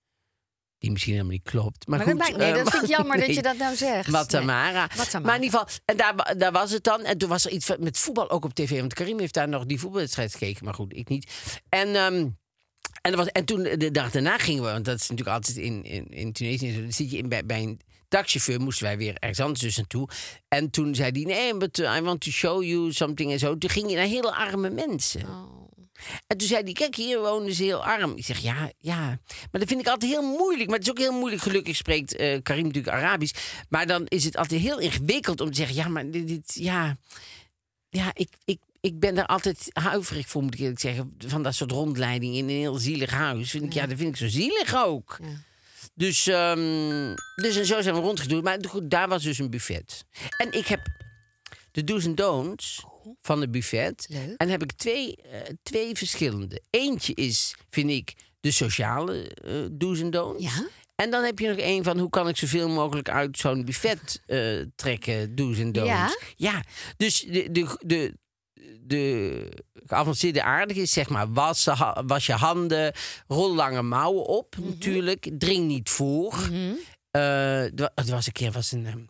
Die 0.85 0.93
misschien 0.93 1.13
helemaal 1.13 1.33
niet 1.35 1.43
klopt. 1.51 1.87
Maar, 1.87 1.99
Maar, 1.99 2.09
goed, 2.09 2.19
dat, 2.19 2.29
maakt- 2.29 2.41
nee, 2.41 2.53
eh, 2.53 2.65
dat 2.65 2.71
vind 2.71 2.83
ik 2.83 2.89
jammer 2.99 3.19
dat 3.19 3.35
je 3.35 3.43
dat 3.43 3.57
nou 3.57 3.77
zegt. 3.77 4.07
Nee. 4.09 4.13
Matamara. 4.13 4.89
Maar 5.23 5.37
in 5.37 5.43
ieder 5.43 5.59
geval, 5.59 5.75
en 5.85 5.97
daar, 5.97 6.35
daar 6.39 6.53
was 6.53 6.71
het 6.71 6.85
dan. 6.85 7.01
En 7.05 7.19
toen 7.19 7.29
was 7.29 7.45
er 7.45 7.51
iets 7.51 7.71
met 7.79 7.99
voetbal 7.99 8.31
ook 8.31 8.45
op 8.45 8.55
tv. 8.55 8.81
Want 8.81 8.95
Karim 8.95 9.19
heeft 9.19 9.35
daar 9.35 9.49
nog 9.49 9.65
die 9.65 9.79
voetbalwedstrijd 9.81 10.33
gekeken. 10.33 10.65
Maar 10.65 10.75
goed, 10.75 10.97
ik 10.97 11.09
niet. 11.09 11.33
En, 11.69 11.95
ehm, 11.95 12.29
en, 13.03 13.17
was, 13.17 13.27
en 13.27 13.45
toen, 13.45 13.63
de 13.63 13.91
dag 13.91 14.11
daarna 14.11 14.39
gingen 14.39 14.63
we... 14.63 14.71
Want 14.71 14.85
dat 14.85 15.01
is 15.01 15.09
natuurlijk 15.09 15.37
altijd 15.37 15.57
in, 15.57 15.85
in, 15.85 16.07
in 16.09 16.33
Tunesië. 16.33 16.81
Dan 16.81 16.93
zit 16.93 17.11
je 17.11 17.17
in, 17.17 17.29
bij, 17.29 17.47
bij 17.47 17.63
een 17.63 17.81
taxichauffeur 18.09 18.61
moesten 18.61 18.85
wij 18.85 18.97
weer 18.99 19.15
ergens 19.19 19.41
anders 19.41 19.61
dus 19.61 19.77
naartoe. 19.77 20.09
En 20.49 20.71
toen 20.71 20.95
zei 20.95 21.11
hij, 21.11 21.23
nee, 21.35 21.57
but 21.57 21.79
I 21.79 22.01
want 22.01 22.21
to 22.21 22.31
show 22.31 22.63
you 22.63 22.93
something 22.93 23.33
en 23.33 23.39
zo. 23.39 23.59
Toen 23.59 23.71
ging 23.71 23.87
hij 23.87 23.95
naar 23.95 24.07
hele 24.07 24.35
arme 24.35 24.71
mensen. 24.71 25.23
Oh. 25.23 25.64
En 26.27 26.37
toen 26.37 26.49
zei 26.49 26.63
hij, 26.63 26.73
kijk, 26.73 26.95
hier 26.95 27.21
wonen 27.21 27.55
ze 27.55 27.63
heel 27.63 27.85
arm. 27.85 28.13
Ik 28.17 28.25
zeg, 28.25 28.39
ja, 28.39 28.71
ja. 28.79 28.99
Maar 29.51 29.61
dat 29.61 29.69
vind 29.69 29.81
ik 29.81 29.87
altijd 29.89 30.11
heel 30.11 30.23
moeilijk. 30.37 30.69
Maar 30.69 30.79
het 30.79 30.87
is 30.87 30.93
ook 30.93 30.99
heel 30.99 31.19
moeilijk. 31.19 31.43
Gelukkig 31.43 31.77
spreekt 31.77 32.17
eh, 32.17 32.43
Karim 32.43 32.67
natuurlijk 32.67 32.97
Arabisch. 32.97 33.35
Maar 33.69 33.87
dan 33.87 34.07
is 34.07 34.25
het 34.25 34.37
altijd 34.37 34.61
heel 34.61 34.79
ingewikkeld 34.79 35.41
om 35.41 35.51
te 35.51 35.57
zeggen... 35.57 35.77
ja, 35.77 35.89
maar 35.89 36.11
dit, 36.11 36.29
dit- 36.29 36.55
ja... 36.55 36.97
Ja, 37.89 38.11
ik, 38.15 38.29
ik, 38.45 38.59
ik 38.81 38.99
ben 38.99 39.15
daar 39.15 39.27
altijd 39.27 39.69
huiverig 39.73 40.29
voor, 40.29 40.43
moet 40.43 40.55
ik 40.55 40.61
eerlijk 40.61 40.81
zeggen. 40.81 41.17
Van 41.27 41.43
dat 41.43 41.55
soort 41.55 41.71
rondleiding 41.71 42.35
in 42.35 42.45
een 42.45 42.51
heel 42.57 42.75
zielig 42.77 43.11
huis. 43.11 43.51
Vind 43.51 43.65
ik, 43.65 43.73
ja. 43.73 43.87
dat 43.87 43.99
vind 43.99 44.09
ik 44.09 44.17
zo 44.17 44.29
zielig 44.29 44.75
ook. 44.75 45.19
Ja. 45.23 45.29
Dus, 45.95 46.27
ehm, 46.27 47.15
dus 47.35 47.57
en 47.57 47.67
zo 47.67 47.83
zijn 47.83 47.95
we 47.95 48.01
rondgedoen. 48.01 48.43
Maar 48.43 48.59
goed, 48.69 48.91
daar 48.91 49.09
was 49.09 49.23
dus 49.23 49.39
een 49.39 49.51
buffet. 49.51 50.05
En 50.37 50.53
ik 50.53 50.67
heb 50.67 50.81
de 51.71 51.85
do's 51.85 52.05
en 52.05 52.15
don'ts 52.15 52.85
van 53.21 53.41
het 53.41 53.51
buffet. 53.51 54.07
Leuk. 54.09 54.35
En 54.37 54.49
heb 54.49 54.63
ik 54.63 54.73
twee, 54.73 55.17
eh, 55.17 55.41
twee 55.63 55.95
verschillende. 55.95 56.61
Eentje 56.71 57.15
is, 57.15 57.55
vind 57.71 57.91
ik, 57.91 58.15
de 58.41 58.51
sociale 58.51 59.37
do's 59.73 60.01
en 60.01 60.11
don'ts. 60.11 60.45
Ja. 60.45 60.67
En 60.95 61.11
dan 61.11 61.25
heb 61.25 61.39
je 61.39 61.49
nog 61.49 61.57
één 61.57 61.85
van 61.85 61.99
hoe 61.99 62.09
kan 62.11 62.29
ik 62.29 62.37
zoveel 62.37 62.69
mogelijk 62.69 63.09
uit 63.09 63.39
zo'n 63.39 63.65
buffet 63.65 64.23
eh, 64.27 64.61
trekken, 64.75 65.35
do's 65.35 65.59
en 65.59 65.73
don'ts. 65.73 65.89
Ja? 65.91 66.17
ja. 66.37 66.63
Dus 66.97 67.21
de, 67.21 67.49
de, 67.51 67.77
de, 67.87 68.15
de 68.81 69.49
geavanceerde 69.87 70.43
aardige 70.43 70.81
is 70.81 70.93
zeg 70.93 71.09
maar 71.09 71.33
was, 71.33 71.69
was 72.07 72.27
je 72.27 72.33
handen, 72.33 72.93
rol 73.27 73.55
lange 73.55 73.83
mouwen 73.83 74.25
op 74.27 74.57
Mhm. 74.57 74.69
natuurlijk, 74.69 75.29
dring 75.39 75.67
niet 75.67 75.91
voor. 75.91 76.39
Er 77.11 77.71
wa- 77.75 77.93
er 77.95 78.05
was 78.11 78.27
een 78.27 78.33
keer 78.33 78.51
was 78.53 78.73
een, 78.73 78.87
ehm, 78.87 79.01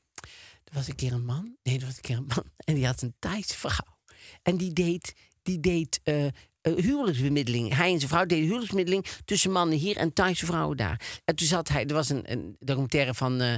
was 0.74 0.88
een 0.88 0.94
keer 0.94 1.12
een 1.12 1.24
man, 1.24 1.56
nee, 1.62 1.78
er 1.78 1.87
was 1.87 1.96
een 1.96 2.02
keer 2.02 2.16
een 2.16 2.26
man 2.26 2.44
en 2.56 2.74
die 2.74 2.87
had 2.87 3.02
een 3.02 3.14
Thaise 3.18 3.54
vrouw 3.54 3.98
en 4.42 4.56
die 4.56 4.72
deed, 4.72 5.14
die 5.42 5.60
deed 5.60 6.00
eh, 6.02 6.26
eh, 6.26 6.32
huwelijksbemiddeling. 6.62 7.74
Hij 7.74 7.92
en 7.92 7.98
zijn 7.98 8.10
vrouw 8.10 8.26
deden 8.26 8.44
huwelijksbemiddeling 8.44 9.06
tussen 9.24 9.50
mannen 9.50 9.78
hier 9.78 9.96
en 9.96 10.12
Thaise 10.12 10.46
vrouwen 10.46 10.76
daar. 10.76 11.20
En 11.24 11.37
toen 11.37 11.46
zat 11.46 11.68
hij, 11.68 11.87
er 11.87 11.94
was 11.94 12.08
een, 12.08 12.32
een 12.32 12.56
documentaire 12.58 13.14
van. 13.14 13.40
eh, 13.40 13.54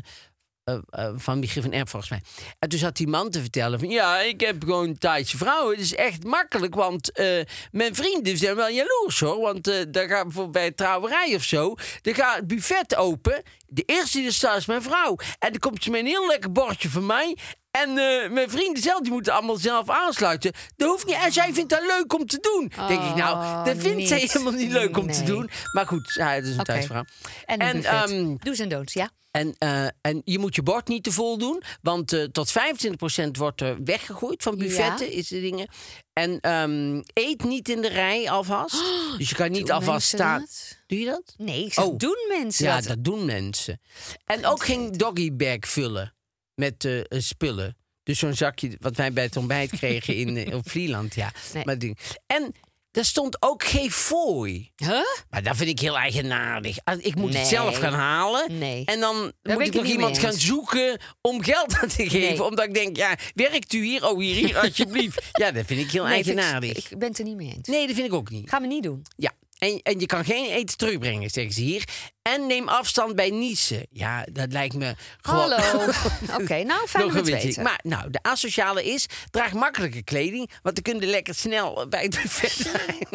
eh, 0.67 0.79
eh, 0.91 1.13
van 1.17 1.39
Michiel 1.39 1.63
van 1.63 1.73
Erp 1.73 1.89
volgens 1.89 2.11
mij. 2.11 2.23
En 2.59 2.69
toen 2.69 2.79
zat 2.79 2.97
die 2.97 3.07
man 3.07 3.31
te 3.31 3.41
vertellen 3.41 3.79
van... 3.79 3.89
ja, 3.89 4.19
ik 4.19 4.41
heb 4.41 4.63
gewoon 4.65 4.99
Thaise 4.99 5.37
vrouwen. 5.37 5.75
Het 5.75 5.85
is 5.85 5.95
echt 5.95 6.25
makkelijk, 6.25 6.75
want 6.75 7.13
eh, 7.13 7.45
mijn 7.71 7.95
vrienden 7.95 8.37
zijn 8.37 8.57
wel 8.57 8.69
jaloers 8.69 9.21
hoor. 9.21 9.41
Want 9.41 9.93
daar 9.93 10.09
gaat 10.09 10.27
voor 10.29 10.51
bij 10.51 10.67
een 10.67 10.75
trouwerij 10.75 11.35
of 11.35 11.43
zo... 11.43 11.75
dan 12.03 12.15
gaat 12.15 12.37
het 12.37 12.47
buffet 12.47 12.97
open. 12.97 13.43
De 13.67 13.83
eerste 13.87 14.19
die 14.19 14.27
er 14.27 14.33
staat 14.33 14.57
is 14.57 14.67
mijn 14.67 14.83
vrouw. 14.83 15.17
En 15.39 15.51
dan 15.51 15.59
komt 15.59 15.83
ze 15.83 15.91
met 15.91 16.01
een 16.01 16.07
heel 16.07 16.27
lekker 16.27 16.53
bordje 16.53 16.89
van 16.91 17.07
mij... 17.07 17.37
En 17.71 17.93
mijn 18.33 18.51
vrienden 18.51 18.83
zelf, 18.83 19.01
die 19.01 19.13
moeten 19.13 19.33
allemaal 19.33 19.57
zelf 19.57 19.91
aansluiten. 19.91 20.53
Dat 20.77 20.89
hoeft 20.89 21.07
niet. 21.07 21.17
En 21.25 21.33
zij 21.33 21.53
vindt 21.53 21.71
dat 21.71 21.83
leuk 21.87 22.15
om 22.15 22.27
te 22.27 22.39
doen. 22.41 22.73
Denk 22.89 23.03
ik, 23.03 23.15
nou, 23.15 23.65
dat 23.65 23.77
vindt 23.79 23.97
niet. 23.97 24.09
zij 24.09 24.19
helemaal 24.19 24.53
niet 24.53 24.71
leuk 24.73 24.97
om 24.97 25.11
te 25.11 25.23
doen. 25.23 25.51
Maar 25.73 25.87
goed, 25.87 26.13
ja, 26.15 26.31
het 26.31 26.45
is 26.45 26.53
een 26.53 26.61
Oké. 26.61 26.73
thuisvrouw. 26.73 27.05
En, 27.45 27.59
En, 27.59 27.85
ehm, 27.85 28.37
Do's 28.37 28.59
en 28.59 28.69
don'ts, 28.69 28.93
ja. 28.93 29.11
En, 29.37 29.55
eh, 29.59 29.87
en 30.01 30.23
je 30.25 30.39
moet 30.39 30.55
je 30.55 30.63
bord 30.63 30.89
niet 30.89 31.03
te 31.05 31.13
vol 31.13 31.39
doen. 31.39 31.63
Want 31.83 32.13
eh, 32.13 32.23
tot 32.25 32.53
25% 32.53 33.37
wordt 33.37 33.61
er 33.61 33.85
weggegooid 33.85 34.43
van 34.43 34.57
buffetten, 34.59 35.13
is 35.13 35.29
de 35.29 35.41
dingen. 35.41 35.69
En 36.13 36.41
ehm, 36.41 37.03
eet 37.13 37.45
niet 37.45 37.69
in 37.69 37.81
de 37.83 37.89
rij 37.89 38.31
alvast. 38.31 38.85
dus 39.19 39.29
je 39.29 39.35
kan 39.35 39.51
niet 39.51 39.73
alvast 39.73 40.07
staan. 40.09 40.41
dat? 40.41 40.79
Doe 40.87 40.99
je 40.99 41.05
dat? 41.05 41.35
Nee, 41.37 41.65
ik 41.65 41.73
zeg, 41.73 41.85
Oh. 41.85 41.97
doen 41.97 42.27
mensen 42.29 42.67
Ja, 42.67 42.75
dat? 42.77 42.85
dat 42.85 43.05
doen 43.05 43.25
mensen. 43.25 43.81
En 44.25 44.47
ook 44.47 44.65
geen 44.65 44.93
doggybag 44.93 45.59
vullen 45.61 46.15
met 46.55 46.85
eh, 46.85 47.01
spullen. 47.09 47.77
Dus 48.03 48.19
zo'n 48.19 48.35
zakje 48.35 48.77
wat 48.81 48.97
wij 48.97 49.13
bij 49.13 49.25
het 49.25 49.37
ontbijt 49.37 49.71
kregen 49.71 50.15
in, 50.17 50.55
op 50.55 50.71
Vlieland. 50.71 51.15
Ja. 51.15 51.33
Nee. 51.55 51.65
Maar 51.65 51.79
ding. 51.79 51.99
En 52.27 52.55
er 52.97 53.05
stond 53.05 53.43
ook 53.43 53.65
geen 53.65 53.91
fooi. 53.93 54.71
Huh? 54.77 54.91
Maar 55.31 55.43
dat 55.43 55.57
vind 55.57 55.69
ik 55.71 55.79
heel 55.81 55.97
eigenaardig. 55.97 56.77
Als- 56.85 56.99
Ik 56.99 57.15
moet 57.15 57.31
Nee. 57.31 57.39
het 57.39 57.49
zelf 57.49 57.77
gaan 57.79 57.93
halen. 57.93 58.59
Nee. 58.59 58.83
En 58.85 59.01
dan 59.01 59.33
moet 59.43 59.61
ik 59.67 59.75
nog 59.75 59.85
iemand 59.85 60.19
gaan 60.19 60.33
zoeken 60.33 61.01
om 61.21 61.43
geld 61.43 61.75
aan 61.79 61.89
te 61.89 62.03
geven. 62.09 62.21
Nee. 62.21 62.45
Omdat 62.45 62.65
ik 62.65 62.75
denk, 62.75 62.97
ja, 62.97 63.15
werkt 63.35 63.73
u 63.73 63.85
hier? 63.85 64.09
Oh, 64.09 64.19
hier, 64.19 64.35
hier, 64.35 64.59
alsjeblieft. 64.63 65.23
ja, 65.33 65.51
dat 65.51 65.67
vind 65.67 65.81
ik 65.81 65.91
heel 65.91 66.07
vind 66.07 66.27
ik- 66.27 66.27
eigenaardig. 66.37 66.77
Ik, 66.91 66.99
ben 66.99 67.09
het 67.09 67.19
er 67.19 67.25
niet 67.25 67.37
mee 67.37 67.53
eens. 67.57 67.69
Nee, 67.69 67.87
dat 67.87 67.95
vind 67.97 68.07
ik 68.07 68.15
ook 68.15 68.31
niet. 68.31 68.49
Gaan 68.51 68.63
we 68.63 68.69
niet 68.69 68.83
doen. 68.83 69.03
Ja, 69.17 69.33
en, 69.59 69.81
en 69.83 70.01
je 70.01 70.07
kan 70.07 70.25
geen 70.25 70.51
eten 70.51 70.77
terugbrengen, 70.77 71.31
zeggen 71.31 71.53
ze 71.55 71.61
hier. 71.61 71.85
En 72.23 72.47
neem 72.47 72.69
afstand 72.69 73.15
bij 73.15 73.31
niezen. 73.31 73.87
Ja, 73.91 74.27
dat 74.33 74.53
lijkt 74.53 74.75
me 74.75 74.95
gewoon... 75.21 75.51
Hallo. 75.51 75.93
Oké, 76.41 76.63
nou, 76.63 76.87
fijn 76.89 77.05
om 77.05 77.25
weten. 77.25 77.63
Maar 77.63 77.81
nou, 77.83 78.11
de 78.11 78.19
asociale 78.23 78.85
is, 78.85 79.07
draag 79.31 79.53
makkelijke 79.53 80.03
kleding, 80.03 80.51
want 80.63 80.75
dan 80.75 80.85
kun 80.95 81.01
je 81.01 81.07
lekker 81.07 81.35
snel 81.35 81.89
bij 81.89 82.03
het 82.03 82.11
buffet 82.23 82.51
zijn. 82.51 83.09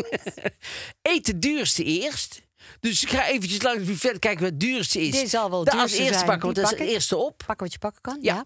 Eet 1.01 1.27
het 1.27 1.41
duurste 1.41 1.83
eerst. 1.83 2.41
Dus 2.79 3.03
ik 3.03 3.09
ga 3.09 3.27
eventjes 3.27 3.61
langs 3.61 3.79
het 3.79 3.87
buffet 3.87 4.19
kijken 4.19 4.41
wat 4.41 4.51
het 4.51 4.59
duurste 4.59 5.01
is. 5.01 5.11
Dit 5.11 5.29
zal 5.29 5.49
wel 5.49 5.59
het 5.59 5.69
als 5.69 5.79
duurste 5.79 5.97
eerste 5.97 6.13
zijn. 6.13 6.25
pakken, 6.25 6.43
want 6.43 6.55
dat 6.55 6.71
is 6.71 6.79
het 6.79 6.87
eerste 6.87 7.17
op. 7.17 7.37
Pakken 7.45 7.65
wat 7.65 7.73
je 7.73 7.79
pakken 7.79 8.01
kan, 8.01 8.17
Ja. 8.21 8.33
ja. 8.33 8.43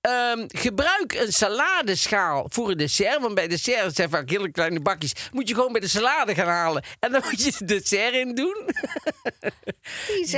Ehm, 0.00 0.44
gebruik 0.48 1.12
een 1.12 1.32
saladeschaal 1.32 2.46
voor 2.48 2.70
een 2.70 2.76
dessert. 2.76 3.20
Want 3.20 3.34
bij 3.34 3.48
dessert 3.48 3.94
zijn 3.94 4.10
vaak 4.10 4.30
hele 4.30 4.50
kleine 4.50 4.80
bakjes. 4.80 5.12
Moet 5.32 5.48
je 5.48 5.54
gewoon 5.54 5.72
bij 5.72 5.80
de 5.80 5.88
salade 5.88 6.34
gaan 6.34 6.46
halen. 6.46 6.84
En 7.00 7.12
dan 7.12 7.22
moet 7.24 7.42
je 7.42 7.52
het 7.58 7.68
dessert 7.68 8.14
in 8.14 8.34
doen. 8.34 8.68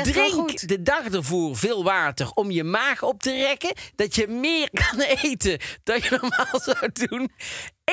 Drink 0.03 0.69
de 0.69 0.83
dag 0.83 1.05
ervoor 1.05 1.57
veel 1.57 1.85
water 1.85 2.31
om 2.35 2.51
je 2.51 2.65
maag 2.65 3.03
op 3.03 3.23
te 3.23 3.33
rekken. 3.33 3.73
Dat 3.97 4.15
je 4.15 4.29
meer 4.29 4.71
kan 4.73 5.01
eten 5.23 5.61
dan 5.83 5.97
je 5.97 6.19
normaal 6.21 6.61
zou 6.61 6.93
doen. 6.93 7.31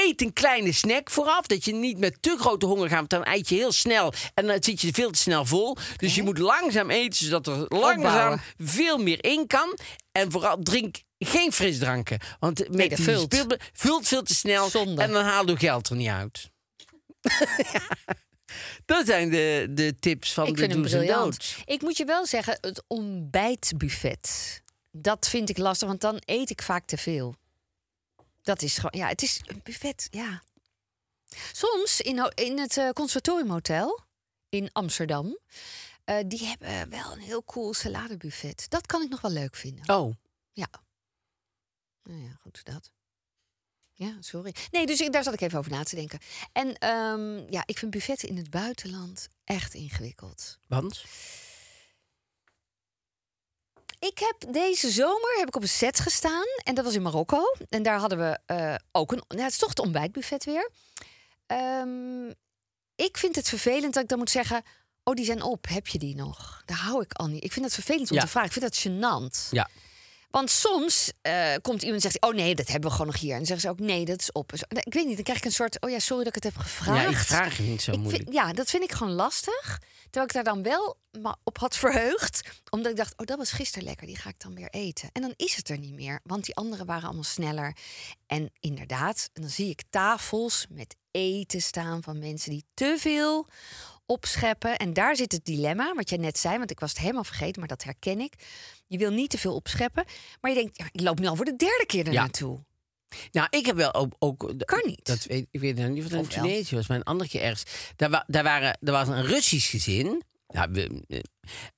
Eet 0.01 0.21
een 0.21 0.33
kleine 0.33 0.71
snack 0.71 1.09
vooraf. 1.09 1.47
Dat 1.47 1.65
je 1.65 1.73
niet 1.73 1.97
met 1.97 2.17
te 2.21 2.35
grote 2.39 2.65
honger 2.65 2.89
gaat. 2.89 2.97
Want 2.97 3.09
dan 3.09 3.27
eet 3.33 3.49
je 3.49 3.55
heel 3.55 3.71
snel. 3.71 4.13
En 4.33 4.47
dan 4.47 4.57
zit 4.63 4.81
je 4.81 4.93
veel 4.93 5.11
te 5.11 5.19
snel 5.19 5.45
vol. 5.45 5.77
Dus 5.97 6.15
je 6.15 6.23
moet 6.23 6.37
langzaam 6.37 6.89
eten. 6.89 7.25
Zodat 7.25 7.47
er 7.47 7.65
langzaam 7.69 7.97
Opbouwen. 7.97 8.41
veel 8.57 8.97
meer 8.97 9.23
in 9.23 9.47
kan. 9.47 9.77
En 10.11 10.31
vooral 10.31 10.57
drink 10.59 10.95
geen 11.19 11.51
frisdranken. 11.51 12.19
Want 12.39 12.59
met 12.69 12.89
dat 12.89 12.97
die 12.97 13.05
vult. 13.05 13.45
vult 13.73 14.07
veel 14.07 14.23
te 14.23 14.33
snel. 14.35 14.69
Zonde. 14.69 15.01
En 15.01 15.11
dan 15.11 15.23
haal 15.23 15.49
je 15.49 15.57
geld 15.57 15.89
er 15.89 15.95
niet 15.95 16.09
uit. 16.09 16.49
Ja. 17.73 17.81
Dat 18.85 19.05
zijn 19.05 19.29
de, 19.29 19.67
de 19.69 19.95
tips 19.99 20.33
van 20.33 20.47
Ik 20.47 20.55
de 20.55 20.67
do's 20.67 20.75
en 20.75 20.81
briljant. 20.81 21.21
don'ts. 21.23 21.57
Ik 21.65 21.81
moet 21.81 21.97
je 21.97 22.05
wel 22.05 22.25
zeggen, 22.25 22.57
het 22.61 22.83
ontbijtbuffet. 22.87 24.61
Dat 24.91 25.29
vind 25.29 25.49
ik 25.49 25.57
lastig, 25.57 25.87
want 25.87 26.01
dan 26.01 26.21
eet 26.25 26.49
ik 26.49 26.61
vaak 26.61 26.85
te 26.85 26.97
veel. 26.97 27.35
Dat 28.43 28.61
is 28.61 28.75
gewoon, 28.75 29.01
ja, 29.01 29.07
het 29.07 29.21
is 29.21 29.41
een 29.45 29.61
buffet, 29.63 30.07
ja. 30.11 30.43
Soms 31.51 32.01
in, 32.01 32.31
in 32.35 32.59
het 32.59 32.77
eh, 32.77 32.89
Conservatoriumhotel 32.89 33.99
in 34.49 34.69
Amsterdam, 34.71 35.37
eh, 36.03 36.17
die 36.25 36.45
hebben 36.45 36.89
wel 36.89 37.11
een 37.11 37.19
heel 37.19 37.43
cool 37.43 37.73
saladebuffet. 37.73 38.65
Dat 38.69 38.85
kan 38.85 39.01
ik 39.01 39.09
nog 39.09 39.21
wel 39.21 39.31
leuk 39.31 39.55
vinden. 39.55 39.95
Oh, 39.95 40.13
Ja. 40.53 40.67
Nou 42.03 42.21
ja, 42.21 42.37
goed, 42.41 42.65
dat. 42.65 42.91
Ja, 43.93 44.17
sorry. 44.19 44.55
Nee, 44.71 44.85
dus 44.85 44.99
ik, 45.01 45.11
daar 45.11 45.23
zat 45.23 45.33
ik 45.33 45.41
even 45.41 45.59
over 45.59 45.71
na 45.71 45.83
te 45.83 45.95
denken. 45.95 46.19
En 46.51 46.77
ehm, 46.77 47.51
ja, 47.51 47.63
ik 47.65 47.77
vind 47.77 47.91
buffetten 47.91 48.29
in 48.29 48.37
het 48.37 48.49
buitenland 48.49 49.29
echt 49.43 49.73
ingewikkeld. 49.73 50.59
want? 50.67 51.03
Ik 54.03 54.19
heb 54.19 54.53
deze 54.53 54.91
zomer 54.91 55.35
heb 55.37 55.47
ik 55.47 55.55
op 55.55 55.61
een 55.61 55.67
set 55.67 55.99
gestaan 55.99 56.45
en 56.63 56.75
dat 56.75 56.85
was 56.85 56.93
in 56.93 57.01
Marokko. 57.01 57.41
En 57.69 57.83
daar 57.83 57.99
hadden 57.99 58.17
we 58.17 58.39
eh, 58.45 58.75
ook 58.91 59.11
een. 59.11 59.21
Nou, 59.27 59.41
het 59.41 59.51
is 59.51 59.57
toch 59.57 59.69
het 59.69 59.79
ontbijtbuffet 59.79 60.43
weer. 60.43 60.69
Ehm, 61.45 62.29
ik 62.95 63.17
vind 63.17 63.35
het 63.35 63.49
vervelend 63.49 63.93
dat 63.93 64.03
ik 64.03 64.09
dan 64.09 64.17
moet 64.17 64.29
zeggen: 64.29 64.63
Oh, 65.03 65.13
die 65.13 65.25
zijn 65.25 65.41
op. 65.41 65.67
Heb 65.67 65.87
je 65.87 65.99
die 65.99 66.15
nog? 66.15 66.61
Daar 66.65 66.77
hou 66.77 67.01
ik 67.01 67.13
al 67.13 67.27
niet. 67.27 67.43
Ik 67.43 67.51
vind 67.51 67.65
het 67.65 67.73
vervelend 67.73 68.09
om 68.09 68.15
Ja. 68.15 68.21
te 68.23 68.27
vragen. 68.29 68.49
Ik 68.49 68.55
vind 68.61 68.73
dat 68.73 68.93
gênant. 68.93 69.49
Ja. 69.51 69.69
Want 70.33 70.49
soms 70.49 71.11
eh, 71.21 71.53
komt 71.61 71.81
iemand 71.81 72.03
en 72.03 72.11
zegt: 72.11 72.25
Oh 72.25 72.33
nee, 72.33 72.55
dat 72.55 72.67
hebben 72.67 72.89
we 72.89 72.95
gewoon 72.95 73.11
nog 73.11 73.21
hier. 73.21 73.31
En 73.31 73.37
dan 73.37 73.45
zeggen 73.45 73.65
ze 73.69 73.73
ook: 73.73 73.87
Nee, 73.87 74.05
dat 74.05 74.19
is 74.19 74.31
op. 74.31 74.51
Zo- 74.55 74.65
Ik 74.69 74.93
weet 74.93 75.05
niet, 75.05 75.15
dan 75.15 75.23
krijg 75.23 75.37
ik 75.39 75.45
een 75.45 75.51
soort: 75.51 75.81
Oh 75.81 75.89
ja, 75.89 75.99
sorry 75.99 76.23
dat 76.23 76.35
ik 76.35 76.43
het 76.43 76.53
heb 76.53 76.63
gevraagd. 76.63 77.03
Ja, 77.03 77.09
ik 77.09 77.17
vraag 77.17 77.57
je 77.57 77.63
niet 77.63 77.81
zo 77.81 77.91
moeilijk. 77.97 78.23
vind, 78.23 78.33
ja, 78.35 78.53
dat 78.53 78.69
vind 78.69 78.83
ik 78.83 78.91
gewoon 78.91 79.13
lastig. 79.13 79.79
Terwijl 80.03 80.25
ik 80.25 80.33
daar 80.33 80.43
dan 80.43 80.63
wel 80.63 80.97
op 81.43 81.57
had 81.57 81.77
verheugd. 81.77 82.41
Omdat 82.69 82.91
ik 82.91 82.97
dacht, 82.97 83.13
oh, 83.17 83.25
dat 83.25 83.37
was 83.37 83.51
gisteren 83.51 83.83
lekker. 83.87 84.07
Die 84.07 84.17
ga 84.17 84.29
ik 84.29 84.39
dan 84.39 84.55
weer 84.55 84.69
eten. 84.69 85.09
En 85.11 85.21
dan 85.21 85.33
is 85.35 85.55
het 85.55 85.69
er 85.69 85.77
niet 85.77 85.93
meer. 85.93 86.19
Want 86.23 86.45
die 86.45 86.55
anderen 86.55 86.85
waren 86.85 87.03
allemaal 87.03 87.23
sneller. 87.23 87.75
En 88.27 88.51
inderdaad, 88.59 89.29
dan 89.33 89.49
zie 89.49 89.69
ik 89.69 89.83
tafels 89.89 90.65
met 90.69 90.95
eten 91.11 91.61
staan 91.61 92.03
van 92.03 92.19
mensen 92.19 92.51
die 92.51 92.65
te 92.73 92.95
veel 92.99 93.47
opscheppen. 94.05 94.77
En 94.77 94.93
daar 94.93 95.15
zit 95.15 95.31
het 95.31 95.45
dilemma, 95.45 95.93
wat 95.95 96.09
jij 96.09 96.17
net 96.17 96.37
zei. 96.37 96.57
Want 96.57 96.71
ik 96.71 96.79
was 96.79 96.89
het 96.89 96.99
helemaal 96.99 97.23
vergeten, 97.23 97.59
maar 97.59 97.69
dat 97.69 97.83
herken 97.83 98.19
ik. 98.19 98.33
Je 98.87 98.97
wil 98.97 99.11
niet 99.11 99.29
te 99.29 99.37
veel 99.37 99.55
opscheppen. 99.55 100.03
Maar 100.41 100.51
je 100.51 100.57
denkt, 100.57 100.77
ja, 100.77 100.85
ik 100.91 101.01
loop 101.01 101.19
nu 101.19 101.27
al 101.27 101.35
voor 101.35 101.45
de 101.45 101.55
derde 101.55 101.83
keer 101.87 102.07
er 102.07 102.13
Ja. 102.13 102.21
naartoe. 102.21 102.59
Nou, 103.31 103.47
ik 103.49 103.65
heb 103.65 103.75
wel 103.75 103.93
ook... 103.93 104.13
ook 104.19 104.53
Kan 104.65 104.81
niet. 104.85 105.05
Dat 105.05 105.23
weet, 105.23 105.47
ik 105.51 105.59
weet 105.59 105.75
niet 105.77 105.97
of 105.97 106.03
het 106.03 106.11
wel? 106.11 106.27
Tunesië 106.27 106.75
was, 106.75 106.87
maar 106.87 106.97
een 106.97 107.03
andere 107.03 107.29
keer 107.29 107.41
ergens. 107.41 107.63
Daar, 107.95 108.23
daar, 108.27 108.43
waren, 108.43 108.77
er 108.81 108.91
was 108.91 109.07
een 109.07 109.25
Russisch 109.25 109.69
gezin. 109.69 110.23
Ja, 110.47 110.71
we, 110.71 111.03
eh, 111.07 111.19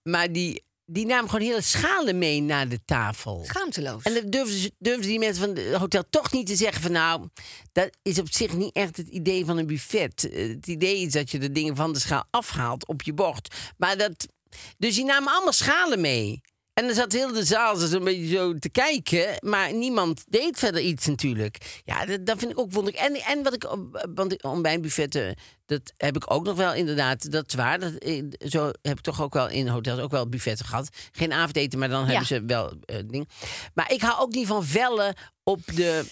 maar 0.01 0.31
die, 0.31 0.63
die 0.86 1.06
namen 1.06 1.30
gewoon 1.30 1.45
hele 1.48 1.62
schalen 1.62 2.17
mee 2.17 2.41
naar 2.41 2.67
de 2.67 2.80
tafel. 2.86 3.43
Schaamteloos. 3.48 4.04
En 4.04 4.13
dan 4.13 4.30
durfden, 4.30 4.60
ze- 4.60 4.71
durfden 4.80 5.08
die 5.08 5.19
mensen 5.19 5.43
van 5.45 5.56
het 5.63 5.74
hotel 5.76 6.04
toch 6.10 6.32
niet 6.32 6.48
te 6.48 6.56
zeggen 6.56 6.82
van 6.82 6.91
nou, 6.91 7.28
dat 7.71 7.89
is 8.02 8.19
op 8.19 8.32
zich 8.34 8.54
niet 8.54 8.74
echt 8.76 8.98
het 8.98 9.08
idee 9.08 9.45
van 9.45 9.58
een 9.58 9.67
buffet. 9.67 10.30
Eh, 10.32 10.48
Het 10.48 10.67
idee 10.67 11.00
is 11.02 11.12
dat 11.12 11.32
je 11.32 11.39
de 11.39 11.52
dingen 11.52 11.76
van 11.76 11.93
de 11.93 12.00
schaal 12.00 12.24
afhaalt 12.30 12.88
op 12.88 13.02
je 13.02 13.13
bord. 13.13 13.56
Maar 13.78 13.98
dat, 13.98 14.28
dus 14.78 14.95
die 14.95 15.06
namen 15.06 15.34
allemaal 15.34 15.54
schalen 15.54 16.02
mee. 16.02 16.41
En 16.75 16.85
dan 16.85 16.95
zat 16.95 17.11
heel 17.11 17.33
de 17.33 17.43
zaal 17.43 17.75
zo 17.75 17.95
een 17.95 18.03
beetje 18.03 18.35
zo 18.35 18.53
te 18.53 18.69
kijken, 18.69 19.27
maar 19.39 19.73
niemand 19.73 20.23
deed 20.27 20.59
verder 20.59 20.81
iets 20.81 21.05
natuurlijk. 21.05 21.81
Ja, 21.85 22.05
dat, 22.05 22.25
dat 22.25 22.39
vind 22.39 22.51
ik 22.51 22.59
ook 22.59 22.71
wonderlijk. 22.71 23.03
En, 23.03 23.15
en 23.15 23.43
wat 23.43 23.53
ik, 23.53 23.71
op- 23.71 24.07
want 24.13 24.43
ontbijtbuffetten, 24.43 25.35
dat 25.65 25.93
heb 25.97 26.15
ik 26.15 26.31
ook 26.31 26.45
nog 26.45 26.55
wel 26.55 26.73
inderdaad, 26.73 27.31
dat 27.31 27.47
is 27.47 27.53
waar. 27.53 27.79
Dat, 27.79 27.93
eh, 27.93 28.23
zo 28.39 28.65
heb 28.81 28.97
ik 28.97 29.03
toch 29.03 29.21
ook 29.21 29.33
wel 29.33 29.49
in 29.49 29.67
hotels 29.67 29.99
ook 29.99 30.11
wel 30.11 30.29
buffetten 30.29 30.65
gehad. 30.65 30.89
Geen 31.11 31.33
avondeten, 31.33 31.79
maar 31.79 31.89
dan 31.89 32.05
hebben 32.05 32.25
ze 32.25 32.43
wel 32.45 32.73
eh 32.85 32.99
ding. 33.07 33.29
Maar 33.73 33.91
ik 33.91 34.01
hou 34.01 34.19
ook 34.21 34.33
niet 34.33 34.47
van 34.47 34.65
vellen 34.65 35.15
op 35.43 35.59
de... 35.75 36.05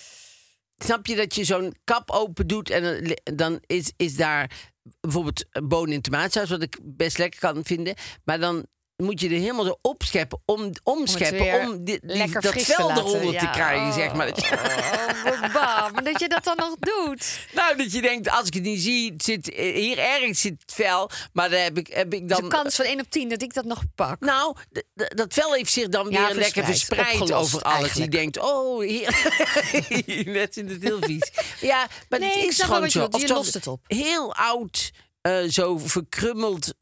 Snap 0.78 1.06
je 1.06 1.16
dat 1.16 1.36
je 1.36 1.44
zo'n 1.44 1.76
kap 1.84 2.12
open 2.12 2.48
doet 2.48 2.70
en 2.70 3.14
dan 3.24 3.60
is, 3.66 3.92
is 3.98 4.16
daar 4.16 4.72
bijvoorbeeld 5.02 5.46
bonen 5.64 5.94
in 5.94 6.02
tomaatsaus, 6.02 6.50
wat 6.50 6.62
ik 6.62 6.80
best 6.84 7.18
lekker 7.18 7.40
kan 7.40 7.66
vinden. 7.66 7.96
Maar 8.24 8.40
dan 8.40 8.66
moet 8.98 9.20
je 9.20 9.28
er 9.30 9.34
helemaal 9.40 9.66
zo 9.66 9.78
opscheppen, 9.82 10.42
om, 10.46 10.72
omscheppen, 10.84 11.60
om, 11.68 11.84
die, 11.84 12.00
die- 12.02 12.16
lekker 12.18 12.42
dat 12.42 12.62
vel 12.62 12.92
eronder 12.92 13.38
te 13.40 13.50
krijgen, 13.52 13.94
zeg 13.94 14.14
maar. 14.14 14.26
Dat 14.28 14.46
je- 14.46 14.82
Oh, 15.26 15.40
bam, 15.54 15.94
maar 15.94 16.04
dat 16.04 16.20
je 16.20 16.28
dat 16.30 16.44
dan 16.44 16.56
nog 16.58 16.76
doet. 16.80 17.40
nou, 17.56 17.78
dat 17.78 17.92
je 17.92 18.02
denkt, 18.02 18.30
als 18.30 18.48
ik 18.48 18.54
het 18.54 18.64
niet 18.64 18.82
zie, 18.82 19.12
het 19.14 19.24
zit, 19.24 19.52
eh, 19.54 19.76
hier 19.76 19.98
ergens 19.98 20.42
zit 20.42 20.56
het 20.66 20.74
vel, 20.74 21.10
maar 21.34 21.50
dan 21.50 21.60
heb 21.60 21.78
ik, 21.78 21.88
heb 21.88 22.14
ik 22.14 22.28
Dus 22.28 22.38
dan... 22.38 22.44
een 22.44 22.50
kans 22.50 22.76
van 22.76 22.86
1 22.86 23.00
op 23.00 23.10
10 23.10 23.30
dat 23.30 23.42
ik 23.42 23.54
dat 23.54 23.66
nog 23.66 23.84
pak. 23.96 24.20
Nou, 24.20 24.56
dat 24.94 25.34
vel 25.34 25.54
heeft 25.54 25.72
zich 25.72 25.88
dan 25.90 26.08
weer 26.10 26.34
lekker 26.34 26.66
verspreid, 26.66 27.12
opgelost 27.22 27.34
over 27.34 27.62
alles. 27.62 27.78
eigenlijk. 27.80 28.12
Die 28.12 28.20
denkt, 28.20 28.40
oh, 28.40 28.82
hier. 28.90 30.24
Net 30.26 30.58
in 30.58 30.68
het 30.70 30.84
heel 30.84 30.98
vies. 31.02 31.32
Ja, 31.62 31.88
maar 32.10 32.20
Nee, 32.20 32.30
het 32.30 32.44
ik 32.44 32.50
is 32.50 32.62
gewoon 32.62 32.82
je 32.84 32.90
zo. 32.90 33.08
Je 33.12 33.28
lost 33.28 33.54
het 33.54 33.68
op. 33.68 33.80
Heel 33.88 34.34
oud, 34.36 34.92
eh, 35.24 35.44
zo 35.50 35.78
verkrummeld 35.78 36.74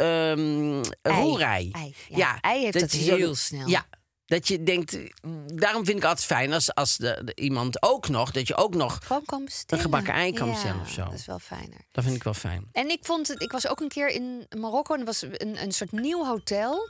roerij. 1.01 1.69
Ei, 1.71 1.95
ja. 2.09 2.39
Ei 2.41 2.61
heeft 2.63 2.79
dat 2.79 2.91
zo- 2.91 3.15
heel 3.15 3.35
snel. 3.35 3.67
Ja. 3.67 3.85
Dat 4.25 4.47
je 4.47 4.63
denkt, 4.63 4.97
daarom 5.45 5.85
vind 5.85 5.97
ik 5.97 6.03
altijd 6.03 6.25
fijn 6.25 6.53
als, 6.53 6.73
als 6.73 6.97
de, 6.97 7.21
de- 7.25 7.35
iemand 7.35 7.81
ook 7.83 8.07
nog, 8.09 8.31
dat 8.31 8.47
je 8.47 8.55
ook 8.55 8.75
nog, 8.75 8.99
bestellen. 9.45 9.83
gebakken 9.83 10.13
ei 10.13 10.33
kan 10.33 10.47
Ja, 10.47 10.53
bestellen 10.53 10.81
of 10.81 10.89
zo. 10.91 11.03
Dat 11.03 11.13
is 11.13 11.25
wel 11.25 11.39
fijner. 11.39 11.81
dat 11.91 12.03
vind 12.03 12.15
ik 12.15 12.23
wel 12.23 12.33
fijn. 12.33 12.67
En 12.71 12.89
ik 12.89 12.99
vond 13.05 13.27
het, 13.27 13.41
ik 13.41 13.51
was 13.51 13.67
ook 13.67 13.79
een 13.79 13.87
keer 13.89 14.07
in 14.09 14.45
Marokko 14.57 14.93
en 14.93 14.99
er 14.99 15.05
was 15.05 15.21
een, 15.21 15.61
een 15.61 15.71
soort 15.71 15.91
nieuw 15.91 16.25
hotel. 16.25 16.89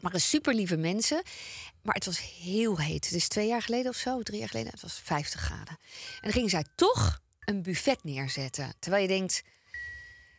Maar 0.00 0.14
een 0.14 0.20
super 0.20 0.54
lieve 0.54 0.76
mensen. 0.76 1.22
Maar 1.82 1.94
het 1.94 2.04
was 2.06 2.20
heel 2.40 2.78
heet. 2.78 3.04
Het 3.04 3.14
is 3.14 3.28
twee 3.28 3.46
jaar 3.48 3.62
geleden 3.62 3.90
of 3.90 3.96
zo, 3.96 4.22
drie 4.22 4.38
jaar 4.38 4.48
geleden. 4.48 4.70
Het 4.72 4.80
was 4.82 5.00
50 5.04 5.40
graden. 5.40 5.76
En 6.14 6.20
dan 6.20 6.32
gingen 6.32 6.50
zij 6.50 6.64
toch 6.74 7.20
een 7.44 7.62
buffet 7.62 8.04
neerzetten. 8.04 8.72
Terwijl 8.78 9.02
je 9.02 9.08
denkt, 9.08 9.42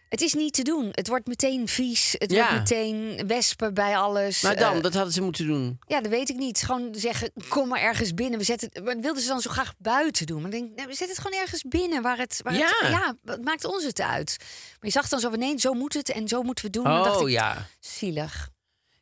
het 0.09 0.21
is 0.21 0.33
niet 0.33 0.53
te 0.53 0.61
doen. 0.63 0.89
Het 0.91 1.07
wordt 1.07 1.27
meteen 1.27 1.67
vies. 1.67 2.15
Het 2.17 2.31
Ja. 2.31 2.37
wordt 2.37 2.53
meteen 2.69 3.27
wespen 3.27 3.73
bij 3.73 3.97
alles. 3.97 4.41
Maar 4.41 4.55
dan, 4.55 4.75
Eh, 4.75 4.81
dat 4.81 4.93
hadden 4.93 5.13
ze 5.13 5.21
moeten 5.21 5.47
doen. 5.47 5.79
ja, 5.87 6.01
dat 6.01 6.11
weet 6.11 6.29
ik 6.29 6.35
niet. 6.35 6.61
Gewoon 6.61 6.89
zeggen, 6.91 7.31
kom 7.49 7.67
maar 7.67 7.81
ergens 7.81 8.13
binnen. 8.13 8.39
We 8.39 8.45
zetten 8.45 8.83
maar 8.83 8.99
wilden 8.99 9.21
ze 9.21 9.27
dan 9.27 9.41
zo 9.41 9.49
graag 9.49 9.73
buiten 9.77 10.25
doen. 10.25 10.41
Maar 10.41 10.51
denk, 10.51 10.75
nee, 10.75 10.85
we 10.85 10.93
zetten 10.93 11.15
het 11.15 11.25
gewoon 11.25 11.39
ergens 11.41 11.63
binnen. 11.63 12.01
Waar 12.01 12.17
het, 12.17 12.39
waar 12.43 12.53
het, 12.53 12.61
Ja. 12.81 12.89
ja, 12.89 13.15
wat 13.23 13.41
maakt 13.43 13.65
ons 13.65 13.83
het 13.83 14.01
uit? 14.01 14.35
Maar 14.39 14.77
je 14.79 14.91
zag 14.91 15.07
dan 15.09 15.19
zo 15.19 15.29
nee, 15.29 15.59
zo 15.59 15.73
moet 15.73 15.93
het 15.93 16.09
en 16.11 16.27
zo 16.27 16.41
moeten 16.43 16.65
we 16.65 16.71
doen. 16.71 16.83
Dan 16.83 17.03
dacht 17.03 17.21
Oh 17.21 17.29
ik, 17.29 17.35
ja. 17.35 17.67
Zielig. 17.79 18.49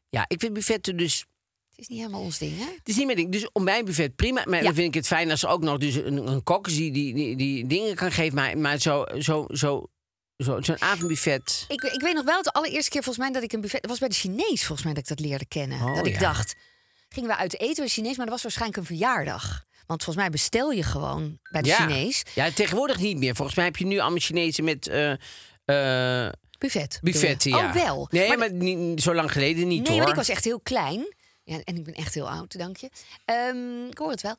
Ja, 0.10 0.26
ik 0.28 0.40
vind 0.40 0.54
buffetten 0.54 0.98
dus 0.98 1.26
Het 1.70 1.80
is 1.80 1.88
niet 1.88 1.98
helemaal 2.06 2.22
ons 2.22 2.38
ding, 2.38 2.58
hè? 2.58 2.66
Het 2.78 2.88
is 2.90 2.96
niet 2.96 3.06
mijn 3.06 3.18
ding. 3.18 3.32
Dus 3.32 3.52
ontbijtbuffet, 3.52 4.16
prima. 4.16 4.42
Maar 4.46 4.58
Ja. 4.58 4.64
dan 4.64 4.74
vind 4.74 4.88
ik 4.88 4.94
het 4.94 5.08
fijn 5.08 5.32
als 5.32 5.44
er 5.44 5.50
ook 5.50 5.62
nog 5.64 5.78
dus 5.78 5.96
een, 5.96 6.28
een 6.28 6.44
kok 6.44 6.68
is 6.68 6.76
die, 6.76 6.92
die, 6.92 7.14
die, 7.14 7.36
die 7.36 7.68
dingen 7.68 7.96
kan 7.96 8.12
geven. 8.12 8.36
Maar, 8.36 8.58
maar 8.58 8.78
zo, 8.80 9.06
zo, 9.20 9.46
zo, 9.50 9.86
zo, 10.38 10.62
zo'n 10.62 10.82
avondbuffet. 10.82 11.66
Ik, 11.68 11.82
ik 11.84 12.02
weet 12.02 12.14
nog 12.14 12.26
wel, 12.26 12.42
de 12.42 12.52
allereerste 12.52 12.90
keer 12.90 13.04
volgens 13.04 13.26
mij 13.26 13.34
dat 13.34 13.44
ik 13.44 13.54
een 13.54 13.62
buffet... 13.62 13.86
Was 13.88 14.00
bij 14.00 14.08
de 14.08 14.16
Chinees 14.16 14.66
volgens 14.66 14.84
mij 14.84 14.94
dat 14.94 15.04
ik 15.04 15.10
dat 15.10 15.20
leerde 15.20 15.46
kennen. 15.46 15.82
Oh, 15.82 15.96
dat 15.96 16.06
ik 16.06 16.14
ja. 16.14 16.20
dacht, 16.20 16.56
gingen 17.10 17.30
we 17.30 17.36
uit 17.36 17.60
eten 17.60 17.76
bij 17.76 17.86
de 17.86 17.92
Chinees... 17.92 18.18
maar 18.18 18.26
dat 18.26 18.34
was 18.34 18.44
waarschijnlijk 18.44 18.80
een 18.80 18.86
verjaardag. 18.86 19.66
Want 19.86 20.04
volgens 20.04 20.26
mij 20.26 20.30
bestel 20.30 20.72
je 20.72 20.84
gewoon 20.84 21.40
bij 21.52 21.62
de 21.62 21.68
ja. 21.68 21.76
Chinees. 21.76 22.24
Ja, 22.36 22.52
tegenwoordig 22.52 22.98
niet 22.98 23.18
meer. 23.18 23.36
Volgens 23.36 23.58
mij 23.58 23.66
heb 23.66 23.76
je 23.76 23.86
nu 23.86 24.00
allemaal 24.00 24.20
Chinezen 24.20 24.64
met 24.64 24.88
eh, 24.88 26.30
Buffet. 26.58 27.00
buffetten. 27.02 27.52
Ja. 27.52 27.68
Oh, 27.68 27.74
wel. 27.74 28.08
Nee, 28.12 28.28
Maar 28.28 28.38
maar, 28.38 28.54
niet, 28.54 29.02
zo 29.02 29.14
lang 29.14 29.32
geleden 29.32 29.68
niet 29.68 29.82
Nee, 29.82 29.88
hoor. 29.88 29.98
want 29.98 30.10
ik 30.10 30.16
was 30.16 30.30
echt 30.30 30.44
heel 30.44 30.60
klein. 30.60 31.16
Ja, 31.44 31.60
en 31.64 31.76
ik 31.76 31.84
ben 31.84 31.94
echt 31.94 32.14
heel 32.14 32.30
oud, 32.30 32.58
dank 32.58 32.78
je. 32.78 32.90
Ehm, 33.26 33.86
ik 33.90 33.98
hoor 33.98 34.12
het 34.12 34.22
wel. 34.22 34.36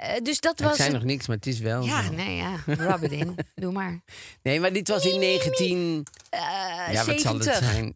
Eh, 0.00 0.22
dus 0.22 0.40
dat 0.40 0.60
ik 0.60 0.66
was... 0.66 0.76
zei 0.76 0.88
het- 0.88 0.96
nog 0.98 1.06
niks, 1.06 1.26
maar 1.26 1.36
het 1.36 1.46
is 1.46 1.58
wel 1.58 1.84
Ja, 1.84 2.02
zo. 2.02 2.12
nee, 2.12 2.36
ja. 2.36 2.56
Rub 2.66 3.02
it 3.02 3.12
in. 3.12 3.34
Doe 3.54 3.72
maar. 3.72 4.00
Nee, 4.42 4.60
maar 4.60 4.72
dit 4.72 4.88
was 4.88 5.04
in 5.06 5.20
19... 5.20 6.06
Eh 6.30 6.40
ja, 6.92 7.04
wat 7.04 7.20
zal 7.20 7.34
het 7.34 7.44
70. 7.44 7.56
zijn? 7.70 7.94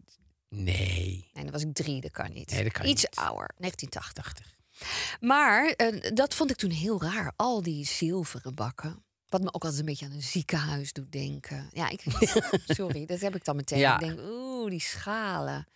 Nee. 0.48 1.30
Nee, 1.32 1.42
dan 1.44 1.50
was 1.50 1.62
ik 1.62 1.74
drie, 1.74 2.00
dat 2.00 2.10
kan 2.10 2.32
niet. 2.32 2.50
Nee, 2.50 2.62
dat 2.62 2.72
kan 2.72 2.86
Iets 2.86 3.02
niet. 3.02 3.16
ouder, 3.16 3.50
1980. 3.58 4.54
Maar 5.20 5.66
eh, 5.68 6.10
dat 6.14 6.34
vond 6.34 6.50
ik 6.50 6.56
toen 6.56 6.70
heel 6.70 7.02
raar. 7.02 7.32
Al 7.36 7.62
die 7.62 7.86
zilveren 7.86 8.54
bakken. 8.54 9.04
Wat 9.28 9.40
me 9.42 9.46
ook 9.52 9.62
altijd 9.62 9.80
een 9.80 9.86
beetje 9.86 10.04
aan 10.06 10.12
een 10.12 10.22
ziekenhuis 10.22 10.92
doet 10.92 11.12
denken. 11.12 11.68
Ja, 11.72 11.88
ik, 11.88 12.00
sorry, 12.66 13.06
dat 13.06 13.20
heb 13.20 13.34
ik 13.36 13.44
dan 13.44 13.56
meteen. 13.56 13.78
Ja. 13.78 13.94
Ik 13.94 14.00
denk, 14.00 14.18
oeh, 14.28 14.70
die 14.70 14.80
schalen. 14.80 15.66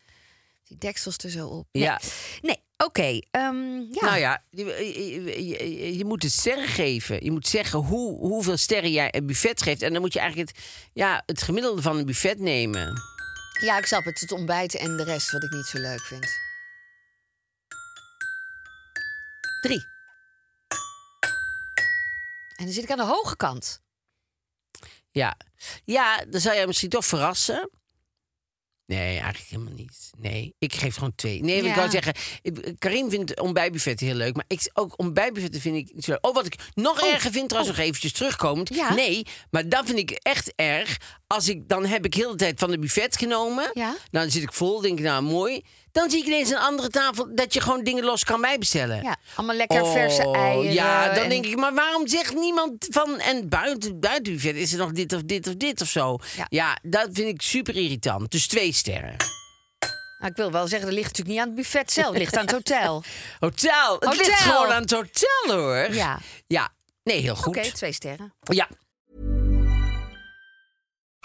Die 0.65 0.79
deksels 0.79 1.17
er 1.17 1.31
zo 1.31 1.47
op. 1.49 1.69
Ja. 1.73 2.01
Nee, 2.41 2.57
oké. 2.85 3.19
ehm, 3.31 3.81
ja. 3.81 4.01
Nou 4.01 4.17
ja, 4.19 4.43
je, 4.51 4.65
je, 4.65 5.47
je- 5.47 5.97
je 5.97 6.05
moet 6.05 6.23
het 6.23 6.33
sterren 6.33 6.69
geven. 6.69 7.25
Je 7.25 7.31
moet 7.31 7.47
zeggen 7.47 7.79
hoe, 7.79 8.19
hoeveel 8.19 8.57
sterren 8.57 8.91
jij 8.93 9.15
een 9.15 9.27
buffet 9.27 9.63
geeft. 9.63 9.83
En 9.83 9.93
dan 9.93 10.01
moet 10.01 10.13
je 10.13 10.19
eigenlijk 10.21 10.51
het, 10.51 10.65
ja, 10.93 11.23
het 11.27 11.43
gemiddelde 11.43 11.83
van 11.83 11.97
een 11.97 12.07
buffet 12.07 12.39
nemen. 12.39 13.03
Ja, 13.61 13.79
ik 13.79 13.87
snap 13.87 14.05
het. 14.05 14.21
Het 14.21 14.33
ontbijt 14.33 14.75
en 14.75 14.97
de 14.97 15.05
rest 15.05 15.31
wat 15.31 15.43
ik 15.45 15.51
niet 15.51 15.67
zo 15.67 15.79
leuk 15.79 16.01
vind. 16.01 16.27
Drie. 19.61 19.87
En 22.57 22.65
dan 22.65 22.73
zit 22.73 22.83
ik 22.85 22.91
aan 22.91 22.97
de 22.97 23.05
hoge 23.05 23.37
kant. 23.37 23.81
Ja, 25.11 25.37
ja 25.85 26.25
dan 26.29 26.41
zou 26.41 26.55
jij 26.57 26.67
misschien 26.67 26.89
toch 26.91 27.05
verrassen. 27.05 27.71
Nee, 28.89 29.07
eigenlijk 29.19 29.45
helemaal 29.51 29.73
niet. 29.73 30.11
Nee, 30.19 30.55
ik 30.59 30.75
geef 30.75 30.95
gewoon 30.95 31.15
twee. 31.15 31.43
Nee, 31.43 31.63
Ja. 31.63 31.69
ik 31.71 31.75
wou 31.77 31.91
zeggen, 31.91 32.15
Karin 32.79 33.11
vindt 33.11 33.41
ontbijtbuffetten 33.41 34.07
heel 34.07 34.17
leuk. 34.17 34.35
Maar 34.37 34.45
ik, 34.49 34.71
ook 34.75 34.99
ontbijtbuffetten 34.99 35.61
vind 35.61 35.77
ik 35.77 35.95
niet 35.95 36.05
zo 36.05 36.11
leuk. 36.11 36.27
Oh, 36.27 36.35
wat 36.35 36.47
ik 36.47 36.55
nog 36.75 37.01
erger 37.01 37.31
vind, 37.31 37.49
trouwens 37.49 37.77
nog 37.77 37.87
eventjes 37.87 38.13
terugkomend. 38.13 38.75
Ja. 38.75 38.95
Nee, 38.95 39.27
maar 39.51 39.69
dat 39.69 39.87
vind 39.87 39.99
ik 39.99 40.11
echt 40.11 40.53
erg. 40.57 40.97
Als 41.27 41.49
ik, 41.49 41.69
dan 41.69 41.85
heb 41.87 42.05
ik 42.05 42.15
heel 42.15 42.31
de 42.31 42.37
tijd 42.37 42.59
van 42.59 42.71
de 42.71 42.79
buffet 42.79 43.17
genomen. 43.17 43.71
Ja. 43.75 43.97
Dan 44.11 44.31
zit 44.31 44.43
ik 44.43 44.53
vol, 44.53 44.81
denk 44.81 44.99
ik, 44.99 45.05
nou 45.05 45.23
mooi. 45.23 45.63
Dan 45.99 46.11
zie 46.11 46.21
ik 46.21 46.27
ineens 46.27 46.51
een 46.51 46.57
andere 46.59 46.89
tafel 46.89 47.29
dat 47.35 47.55
je 47.55 47.61
gewoon 47.61 47.85
dingen 47.85 48.05
los 48.05 48.25
kan 48.25 48.41
bijbestellen. 48.41 49.03
Ja, 49.03 49.17
allemaal 49.35 49.57
lekker 49.57 49.87
verse 49.87 50.27
Oh, 50.27 50.37
eieren. 50.37 50.73
Ja, 50.73 51.07
dan 51.15 51.23
en- 51.23 51.29
denk 51.29 51.45
ik, 51.47 51.57
maar 51.57 51.75
waarom 51.75 52.09
zegt 52.09 52.35
niemand 52.35 52.87
van... 52.91 53.19
en 53.19 53.49
buiten, 53.49 54.01
buiten 54.01 54.33
buffet 54.33 54.57
is 54.57 54.73
er 54.73 54.79
nog 54.79 54.93
dit 54.93 55.13
of 55.13 55.23
dit 55.23 55.47
of 55.47 55.55
dit 55.55 55.81
of 55.81 55.89
zo? 55.89 56.19
Ja. 56.37 56.47
Ja, 56.49 56.79
dat 56.83 57.09
vind 57.13 57.29
ik 57.29 57.43
super 57.43 57.77
irritant. 57.77 58.31
Dus 58.31 58.47
twee 58.47 58.73
sterren. 58.73 59.17
Nou, 60.19 60.31
ik 60.31 60.37
wil 60.37 60.53
wel 60.53 60.67
zeggen, 60.69 60.87
dat 60.89 60.97
ligt 60.97 61.09
natuurlijk 61.09 61.37
niet 61.37 61.39
aan 61.41 61.47
het 61.47 61.57
buffet 61.57 61.93
zelf. 61.93 62.09
Het 62.09 62.19
ligt 62.19 62.37
aan 62.37 62.43
het 62.45 62.53
hotel. 62.53 63.03
Hotel. 63.39 63.95
Het 63.95 64.05
Hotel. 64.05 64.11
ligt 64.27 64.41
gewoon 64.41 64.73
aan 64.73 64.83
het 64.83 64.91
hotel, 64.91 65.57
hoor. 65.57 65.95
Ja. 65.95 66.19
Ja, 66.47 66.69
nee, 67.03 67.21
heel 67.21 67.37
goed. 67.37 67.57
Oké, 67.57 67.73
twee 67.73 67.93
sterren. 67.93 68.35
Ja. 68.43 68.69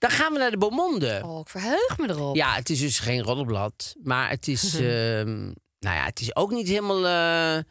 Dan 0.00 0.10
gaan 0.10 0.32
we 0.32 0.38
naar 0.38 0.50
de 0.50 0.58
Beaumonde. 0.58 1.20
Oh, 1.24 1.40
ik 1.40 1.48
verheug 1.48 1.98
me 1.98 2.08
erop. 2.08 2.36
Ja, 2.36 2.54
het 2.54 2.70
is 2.70 2.80
dus 2.80 2.98
geen 2.98 3.22
roddelblad. 3.22 3.94
Maar 4.02 4.30
het 4.30 4.48
is... 4.48 4.74
ehm, 4.74 5.44
nou 5.78 5.96
ja, 5.96 6.04
het 6.04 6.20
is 6.20 6.36
ook 6.36 6.50
niet 6.50 6.68
helemaal... 6.68 6.96
eh, 7.06 7.62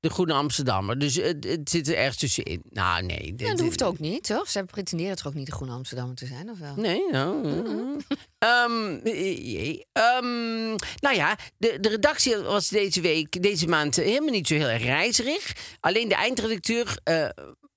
De 0.00 0.10
Groene 0.10 0.32
Amsterdammer. 0.32 0.98
Dus 0.98 1.14
het, 1.14 1.44
het 1.44 1.70
zit 1.70 1.88
er 1.88 1.96
ergens 1.96 2.16
tussenin. 2.16 2.62
Nou, 2.68 3.02
nee. 3.02 3.34
Ja, 3.36 3.50
dat 3.50 3.60
hoeft 3.60 3.82
ook 3.82 3.98
niet, 3.98 4.24
toch? 4.24 4.50
Ze 4.50 4.64
pretenderen 4.64 5.16
toch 5.16 5.26
ook 5.26 5.34
niet 5.34 5.46
de 5.46 5.52
Groene 5.52 5.72
Amsterdammer 5.72 6.16
te 6.16 6.26
zijn, 6.26 6.50
of 6.50 6.58
wel? 6.58 6.74
Nee, 6.76 7.02
nou. 7.10 7.42
Ehm, 8.38 8.94
eh, 9.04 9.36
jee. 9.52 9.86
Ehm, 9.92 10.68
nou 11.00 11.14
ja, 11.14 11.36
de, 11.56 11.78
de 11.80 11.88
redactie 11.88 12.36
was 12.36 12.68
deze 12.68 13.00
week, 13.00 13.42
deze 13.42 13.66
maand 13.66 13.98
eh, 13.98 14.04
helemaal 14.04 14.30
niet 14.32 14.46
zo 14.46 14.54
heel 14.54 14.68
erg 14.68 14.82
reizerig. 14.82 15.52
Alleen 15.80 16.08
de 16.08 16.14
eindredacteur, 16.14 16.98
eh 17.04 17.28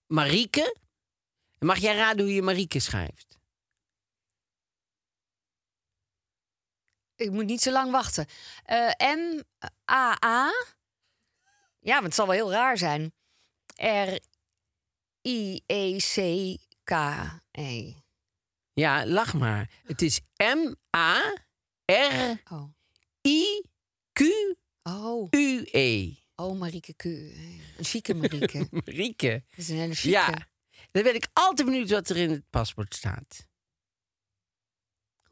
Marieke. 0.07 0.75
Mag 1.59 1.77
jij 1.77 1.95
raden 1.95 2.25
hoe 2.25 2.33
je 2.33 2.41
Marieke 2.41 2.79
schrijft? 2.79 3.32
Ik 7.23 7.31
moet 7.31 7.45
niet 7.45 7.61
zo 7.61 7.71
lang 7.71 7.91
wachten. 7.91 8.25
Eh, 8.63 8.89
M-A-A. 8.97 10.51
Ja, 11.79 11.95
maar 11.95 12.03
het 12.03 12.15
zal 12.15 12.25
wel 12.25 12.35
heel 12.35 12.51
raar 12.51 12.77
zijn. 12.77 13.13
E 13.75 14.19
R-I-E-C-K-E. 15.21 16.33
Ja, 18.73 19.05
lach 19.05 19.33
maar. 19.33 19.69
Het 19.83 20.01
is 20.01 20.21
M-A-R-I-Q-U-E. 20.37 21.31
Oh. 24.83 25.29
Oh. 25.31 26.21
Oh, 26.35 26.59
Marieke 26.59 26.93
Q. 26.93 27.03
Een 27.03 27.83
chique 27.85 28.13
Marieke. 28.13 28.67
Marieke. 28.85 29.43
Dat 29.49 29.57
is 29.57 29.69
een 29.69 29.77
hele 29.77 29.95
chique. 29.95 30.11
Ja. 30.11 30.51
Dan 30.91 31.03
ben 31.03 31.15
ik 31.15 31.27
altijd 31.33 31.67
benieuwd 31.67 31.89
wat 31.89 32.09
er 32.09 32.17
in 32.17 32.31
het 32.31 32.49
paspoort 32.49 32.95
staat. 32.95 33.47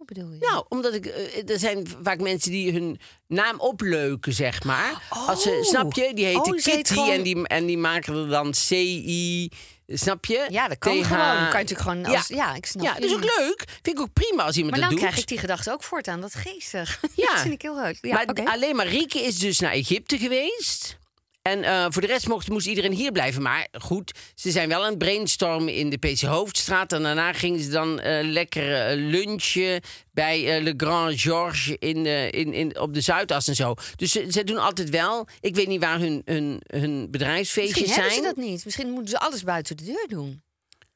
Hoe 0.01 0.13
bedoel 0.13 0.31
je? 0.31 0.37
Nou, 0.39 0.65
omdat 0.69 0.93
ik. 0.93 1.05
eh, 1.05 1.49
er 1.49 1.59
zijn 1.59 1.87
vaak 2.03 2.19
mensen 2.19 2.51
die 2.51 2.71
hun 2.71 2.99
naam 3.27 3.59
opleuken, 3.59 4.33
zeg 4.33 4.63
maar. 4.63 5.01
Als 5.09 5.41
ze, 5.43 5.49
Oh. 5.49 5.63
snap 5.63 5.93
je? 5.93 6.11
Die 6.13 6.25
heten 6.25 6.41
Oh, 6.43 6.51
dus 6.51 6.65
heet 6.65 6.75
Kitty 6.75 6.93
gewoon- 6.93 7.09
en, 7.09 7.23
die, 7.23 7.47
en 7.47 7.65
die 7.65 7.77
maken 7.77 8.15
er 8.15 8.27
dan 8.29 8.51
C-I. 8.51 9.49
Snap 9.87 10.25
je? 10.25 10.45
Ja, 10.49 10.67
dat 10.67 10.77
kan 10.77 11.01
TH. 11.01 11.07
gewoon. 11.07 11.25
Kan 11.27 11.37
je 11.37 11.45
natuurlijk 11.51 11.79
gewoon 11.81 12.05
als- 12.05 12.27
ja, 12.27 12.55
ik 12.55 12.65
snap 12.65 12.83
Ja, 12.85 12.93
dat 12.93 13.03
is 13.03 13.13
ook 13.13 13.23
leuk. 13.37 13.63
Vind 13.81 13.97
ik 13.97 13.99
ook 13.99 14.13
prima 14.13 14.43
als 14.43 14.55
iemand 14.55 14.71
Maar 14.71 14.81
dat 14.81 14.89
dan 14.89 14.89
doet. 14.89 14.99
krijg 14.99 15.17
ik 15.17 15.27
die 15.27 15.37
gedachte 15.37 15.71
ook 15.71 15.83
voortaan. 15.83 16.21
Dat 16.21 16.35
geestig. 16.35 16.99
Ja. 17.15 17.25
dat 17.31 17.41
vind 17.41 17.53
ik 17.53 17.61
heel 17.61 17.75
leuk. 17.75 17.97
Ja, 18.01 18.23
maar 18.25 18.45
alleen 18.45 18.75
maar 18.75 18.87
Rieke 18.87 19.19
is 19.19 19.39
dus 19.39 19.59
naar 19.59 19.71
Egypte 19.71 20.17
geweest. 20.17 20.97
En 21.41 21.63
eh, 21.63 21.85
voor 21.89 22.01
de 22.01 22.07
rest 22.07 22.27
mocht, 22.27 22.49
moest 22.49 22.67
iedereen 22.67 22.91
hier 22.91 23.11
blijven. 23.11 23.41
Maar 23.41 23.67
goed, 23.71 24.11
ze 24.35 24.51
zijn 24.51 24.69
wel 24.69 24.83
aan 24.83 24.89
het 24.89 24.97
brainstormen 24.97 25.73
in 25.73 25.89
de 25.89 25.97
PC 25.97 26.21
Hoofdstraat. 26.21 26.93
En 26.93 27.03
daarna 27.03 27.33
gingen 27.33 27.59
ze 27.59 27.69
dan 27.69 27.99
eh, 27.99 28.23
lekker 28.23 28.75
eh, 28.75 28.97
lunchen 28.97 29.81
bij 30.11 30.61
Le 30.61 30.73
Grand 30.77 31.21
Georges 31.21 31.75
in, 31.79 32.05
in, 32.31 32.53
in, 32.53 32.79
op 32.79 32.93
de 32.93 33.01
Zuidas 33.01 33.47
en 33.47 33.55
zo. 33.55 33.73
Dus 33.95 34.11
ze, 34.11 34.25
ze 34.29 34.43
doen 34.43 34.57
altijd 34.57 34.89
wel. 34.89 35.27
Ik 35.39 35.55
weet 35.55 35.67
niet 35.67 35.81
waar 35.81 35.99
hun, 35.99 36.21
hun, 36.25 36.61
hun 36.67 37.11
bedrijfsfeestjes 37.11 37.79
Misschien 37.79 38.03
zijn. 38.03 38.13
hebben 38.13 38.29
ze 38.29 38.35
dat 38.35 38.45
niet. 38.51 38.65
Misschien 38.65 38.89
moeten 38.89 39.09
ze 39.09 39.19
alles 39.19 39.43
buiten 39.43 39.77
de 39.77 39.83
deur 39.83 40.07
doen. 40.07 40.41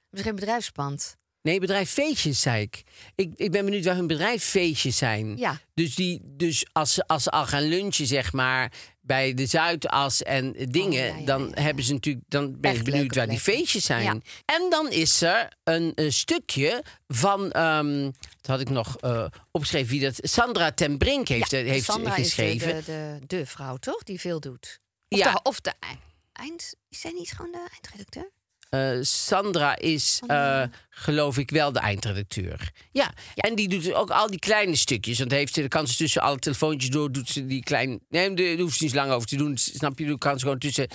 Misschien 0.09 0.35
bedrijfspand. 0.35 1.17
Nee, 1.45 1.59
bedrijffeestjes, 1.59 2.41
zei 2.41 2.61
ik. 2.61 2.83
ik. 3.15 3.33
Ik 3.35 3.51
ben 3.51 3.65
benieuwd 3.65 3.85
waar 3.85 3.95
hun 3.95 4.07
bedrijffeestjes 4.07 4.97
zijn. 4.97 5.37
Ja. 5.37 5.59
Dus, 5.73 5.95
die, 5.95 6.21
dus 6.23 6.65
als, 6.71 6.93
ze, 6.93 7.07
als 7.07 7.23
ze 7.23 7.31
al 7.31 7.45
gaan 7.45 7.63
lunchen, 7.63 8.05
zeg 8.05 8.33
maar, 8.33 8.71
bij 9.05 9.33
de 9.33 9.45
Zuidas 9.45 10.23
en 10.23 10.51
dingen... 10.69 11.09
Oh, 11.09 11.15
ja, 11.15 11.19
ja, 11.19 11.25
dan 11.25 11.51
ja, 11.55 11.61
hebben 11.61 11.83
ze 11.83 11.93
natuurlijk... 11.93 12.25
Dan 12.27 12.59
ben 12.59 12.75
ik 12.75 12.83
benieuwd 12.83 13.15
waar 13.15 13.27
die 13.27 13.39
feestjes 13.39 13.85
zijn. 13.85 14.23
En 14.45 14.69
dan 14.69 14.91
is 14.91 15.21
er 15.21 15.49
een, 15.63 15.93
stukje 16.11 16.83
van... 17.07 17.51
ehm 17.51 18.11
dat 18.41 18.55
had 18.55 18.59
ik 18.59 18.69
nog 18.69 18.97
eh, 18.97 19.25
opgeschreven 19.51 19.89
wie 19.89 20.01
dat... 20.01 20.15
Sandra 20.21 20.71
ten 20.71 20.97
Brink 20.97 21.27
heeft, 21.27 21.51
heeft 21.51 21.83
Sandra 21.85 22.11
geschreven. 22.11 22.75
is 22.75 22.85
de, 22.85 23.17
de, 23.19 23.37
de 23.37 23.45
vrouw, 23.45 23.77
toch? 23.77 24.03
Die 24.03 24.19
veel 24.19 24.39
doet. 24.39 24.79
Of 25.09 25.19
Ja. 25.19 25.31
de, 25.33 25.39
of 25.43 25.61
de 25.61 25.73
ei- 25.79 25.99
eind... 26.33 26.73
Is 26.89 26.99
zij 26.99 27.11
niet 27.11 27.31
gewoon 27.31 27.51
de 27.51 27.67
eindredacteur? 27.71 28.31
Eh, 28.75 28.97
Sandra 29.01 29.77
is, 29.77 30.21
eh, 30.27 30.63
geloof 30.89 31.37
ik, 31.37 31.49
wel 31.51 31.71
de 31.71 31.79
eindredacteur. 31.79 32.71
Ja. 32.91 33.13
en 33.35 33.55
die 33.55 33.67
doet 33.67 33.93
ook 33.93 34.09
al 34.09 34.29
die 34.29 34.39
kleine 34.39 34.75
stukjes. 34.75 35.19
Want 35.19 35.31
heeft 35.31 35.53
ze 35.53 35.61
de 35.61 35.67
kans 35.67 35.97
tussen 35.97 36.21
alle 36.21 36.39
telefoontjes 36.39 36.89
door, 36.89 37.11
doet 37.11 37.29
ze 37.29 37.45
die 37.45 37.63
klein. 37.63 37.99
Nee, 38.09 38.33
daar 38.33 38.57
hoeft 38.57 38.77
ze 38.77 38.83
niet 38.83 38.93
lang 38.93 39.11
over 39.11 39.27
te 39.27 39.35
doen. 39.35 39.57
Snap 39.57 39.99
je? 39.99 40.05
Dat 40.05 40.17
kan 40.17 40.39
ze 40.39 40.43
gewoon 40.43 40.59
tussen. 40.59 40.87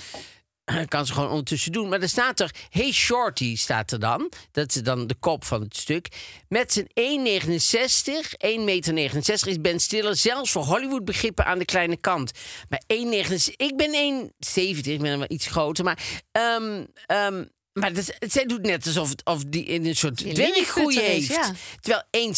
Kan 0.88 1.06
ze 1.06 1.12
gewoon 1.12 1.28
ondertussen 1.28 1.72
doen. 1.72 1.88
Maar 1.88 2.00
er 2.00 2.08
staat 2.08 2.40
er. 2.40 2.54
Hey 2.68 2.92
Shorty 2.92 3.56
staat 3.56 3.92
er 3.92 4.00
dan. 4.00 4.30
Dat 4.52 4.74
is 4.74 4.82
dan 4.82 5.06
de 5.06 5.14
kop 5.14 5.44
van 5.44 5.60
het 5.60 5.76
stuk. 5.76 6.08
Met 6.48 6.72
zijn 6.72 6.86
1,69. 6.86 8.34
1,69 8.46 8.64
meter 8.64 9.48
is 9.48 9.60
Ben 9.60 9.80
Stiller 9.80 10.16
zelfs 10.16 10.50
voor 10.50 10.62
Hollywood 10.62 11.04
begrippen 11.04 11.44
aan 11.44 11.58
de 11.58 11.64
kleine 11.64 11.96
kant. 11.96 12.32
Maar 12.68 12.82
1,69. 12.86 13.56
Ik 13.56 13.76
ben 13.76 14.30
1,70. 14.46 14.62
Ik 14.82 15.00
ben 15.00 15.18
wel 15.18 15.30
iets 15.30 15.46
groter. 15.46 15.84
Maar. 15.84 15.98
ehm, 16.32 17.44
maar 17.72 17.92
dat, 17.92 18.16
zij 18.18 18.44
doet 18.44 18.62
net 18.62 18.86
alsof 18.86 19.08
het, 19.08 19.24
of 19.24 19.42
die 19.46 19.64
in 19.64 19.86
een 19.86 19.96
soort 19.96 20.16
dwerggroei 20.16 21.00
heeft. 21.00 21.26
ja. 21.28 21.52
Terwijl 21.80 22.32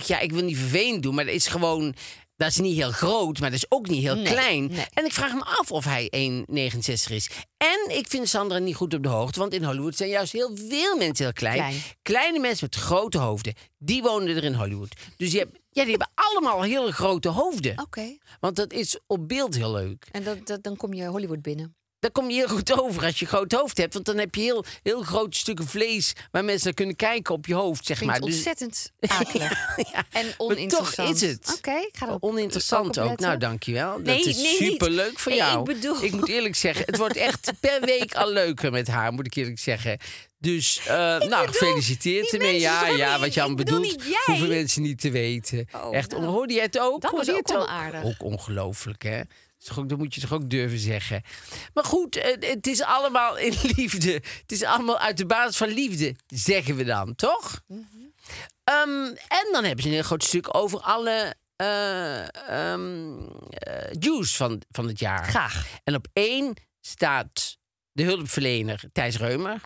1,70, 0.00 0.06
ja, 0.06 0.18
ik 0.18 0.32
wil 0.32 0.42
niet 0.42 0.56
vervelend 0.58 1.02
doen, 1.02 1.14
maar 1.14 1.24
dat 1.24 1.34
is 1.34 1.46
gewoon. 1.46 1.94
Dat 2.36 2.48
is 2.48 2.56
niet 2.58 2.76
heel 2.76 2.90
groot, 2.90 3.40
maar 3.40 3.50
dat 3.50 3.58
is 3.58 3.66
ook 3.70 3.88
niet 3.88 4.02
heel 4.02 4.14
Nee, 4.14 4.24
klein. 4.32 4.66
nee. 4.66 4.84
En 4.92 5.04
ik 5.04 5.12
vraag 5.12 5.32
me 5.34 5.44
af 5.44 5.70
of 5.72 5.84
hij 5.84 6.12
1,69 6.50 7.14
is. 7.14 7.30
En 7.56 7.96
ik 7.96 8.06
vind 8.08 8.28
Sandra 8.28 8.58
niet 8.58 8.74
goed 8.74 8.94
op 8.94 9.02
de 9.02 9.08
hoogte, 9.08 9.38
want 9.38 9.54
in 9.54 9.64
Hollywood 9.64 9.96
zijn 9.96 10.08
juist 10.10 10.32
heel 10.32 10.56
veel 10.68 10.96
mensen 10.96 11.24
heel 11.24 11.32
klein. 11.34 11.56
Klein. 11.56 11.82
Kleine 12.02 12.38
mensen 12.38 12.66
met 12.70 12.74
grote 12.82 13.18
hoofden, 13.18 13.54
die 13.78 14.02
wonen 14.02 14.36
er 14.36 14.44
in 14.44 14.54
Hollywood. 14.54 14.94
Dus 15.16 15.30
die 15.30 15.38
hebben, 15.38 15.60
ja, 15.70 15.82
die 15.82 15.90
hebben 15.90 16.10
allemaal 16.14 16.62
heel 16.62 16.90
grote 16.90 17.28
hoofden. 17.28 17.78
Oké. 17.80 18.16
Want 18.40 18.56
dat 18.56 18.72
is 18.72 18.98
op 19.06 19.28
beeld 19.28 19.54
heel 19.56 19.72
leuk. 19.72 20.06
En 20.12 20.22
dat, 20.24 20.46
dat, 20.46 20.62
dan 20.62 20.76
kom 20.76 20.92
je 20.94 21.06
Hollywood 21.06 21.42
binnen. 21.42 21.76
Daar 22.06 22.14
kom 22.24 22.30
je 22.30 22.36
heel 22.36 22.48
goed 22.56 22.80
over 22.82 23.04
als 23.04 23.18
je 23.18 23.24
een 23.24 23.30
groot 23.30 23.52
hoofd 23.52 23.78
hebt. 23.78 23.92
Want 23.94 24.06
dan 24.06 24.18
heb 24.18 24.34
je 24.34 24.40
heel, 24.40 24.64
heel 24.82 25.02
grote 25.02 25.38
stukken 25.38 25.66
vlees 25.66 26.12
waar 26.30 26.44
mensen 26.44 26.64
naar 26.64 26.74
kunnen 26.74 26.96
kijken 26.96 27.34
op 27.34 27.46
je 27.46 27.54
hoofd, 27.54 27.86
zeg 27.86 27.96
Vind 27.98 28.10
maar. 28.10 28.18
ik 28.18 28.24
Dus- 28.24 28.34
ontzettend 28.34 28.92
akelig. 29.20 29.76
Ja, 29.92 30.04
En 30.12 30.24
maar 30.26 30.34
oninteressant. 30.36 30.94
toch 30.96 31.10
is 31.10 31.20
het. 31.20 31.54
Oké, 31.56 31.70
ik 31.70 31.96
ga 31.98 32.08
er 32.08 32.16
Oninteressant 32.20 32.98
ook. 32.98 33.18
Nou, 33.18 33.38
dankjewel. 33.38 33.98
Nee, 33.98 34.16
dat 34.16 34.26
is 34.26 34.36
nee, 34.36 34.60
niet. 34.60 34.70
superleuk 34.70 35.18
voor 35.18 35.32
Nee, 35.32 35.40
jou. 35.40 35.58
ik 35.58 35.64
bedoel- 35.64 36.02
Ik 36.02 36.12
moet 36.12 36.28
eerlijk 36.28 36.54
zeggen, 36.56 36.84
het 36.86 36.96
wordt 36.96 37.16
echt 37.16 37.52
per 37.60 37.80
week 37.80 38.14
al 38.14 38.32
leuker 38.32 38.70
met 38.72 38.88
haar, 38.88 39.12
moet 39.12 39.26
ik 39.26 39.34
eerlijk 39.34 39.58
zeggen. 39.58 39.98
Dus, 40.38 40.78
eh, 40.86 40.86
nou, 40.96 41.18
bedoel, 41.20 41.38
gefeliciteerd 41.46 42.32
ermee. 42.32 42.60
Ja, 42.60 42.86
ja, 42.88 43.12
niet? 43.12 43.20
wat 43.20 43.34
je 43.34 43.42
aan 43.42 43.54
bedoel 43.56 43.80
bedoelt, 43.80 44.02
jij. 44.04 44.22
hoeven 44.26 44.48
mensen 44.48 44.82
niet 44.82 45.00
te 45.00 45.10
weten. 45.10 45.68
Oh, 45.74 45.94
echt, 45.96 46.10
nou. 46.10 46.24
hoorde 46.24 46.54
je 46.54 46.60
het 46.60 46.78
ook? 46.78 47.00
Dat 47.00 47.10
was 47.10 47.30
ook 47.30 47.36
het 47.36 47.56
onaardig. 47.56 48.04
Ook 48.04 48.22
ongelooflijk, 48.22 49.02
hè? 49.02 49.20
Dat 49.68 49.78
ook- 49.78 49.96
moet 49.98 50.14
je 50.14 50.20
toch 50.20 50.32
ook 50.32 50.50
durven 50.50 50.78
zeggen. 50.78 51.22
Maar 51.74 51.84
goed, 51.84 52.14
het, 52.22 52.46
het 52.46 52.66
is 52.66 52.82
allemaal 52.82 53.36
in 53.38 53.54
liefde. 53.76 54.12
Het 54.12 54.52
is 54.52 54.62
allemaal 54.62 54.98
uit 54.98 55.16
de 55.16 55.26
basis 55.26 55.56
van 55.56 55.68
liefde, 55.68 56.14
zeggen 56.26 56.76
we 56.76 56.84
dan, 56.84 57.14
toch? 57.14 57.60
Mhm. 57.66 57.80
Ehm, 58.64 59.04
en 59.28 59.48
dan 59.52 59.64
hebben 59.64 59.82
ze 59.82 59.88
een 59.88 59.94
heel 59.94 60.02
groot 60.02 60.24
stuk 60.24 60.56
over 60.56 60.80
alle 60.80 61.34
eh 61.56 62.22
eh, 62.26 63.92
Jews 63.98 64.36
van, 64.36 64.62
van 64.70 64.86
het 64.88 64.98
jaar. 64.98 65.24
Graag. 65.24 65.66
En 65.84 65.94
op 65.94 66.06
één 66.12 66.54
staat 66.80 67.58
de 67.92 68.02
hulpverlener 68.02 68.82
Thijs 68.92 69.16
Reumer. 69.16 69.60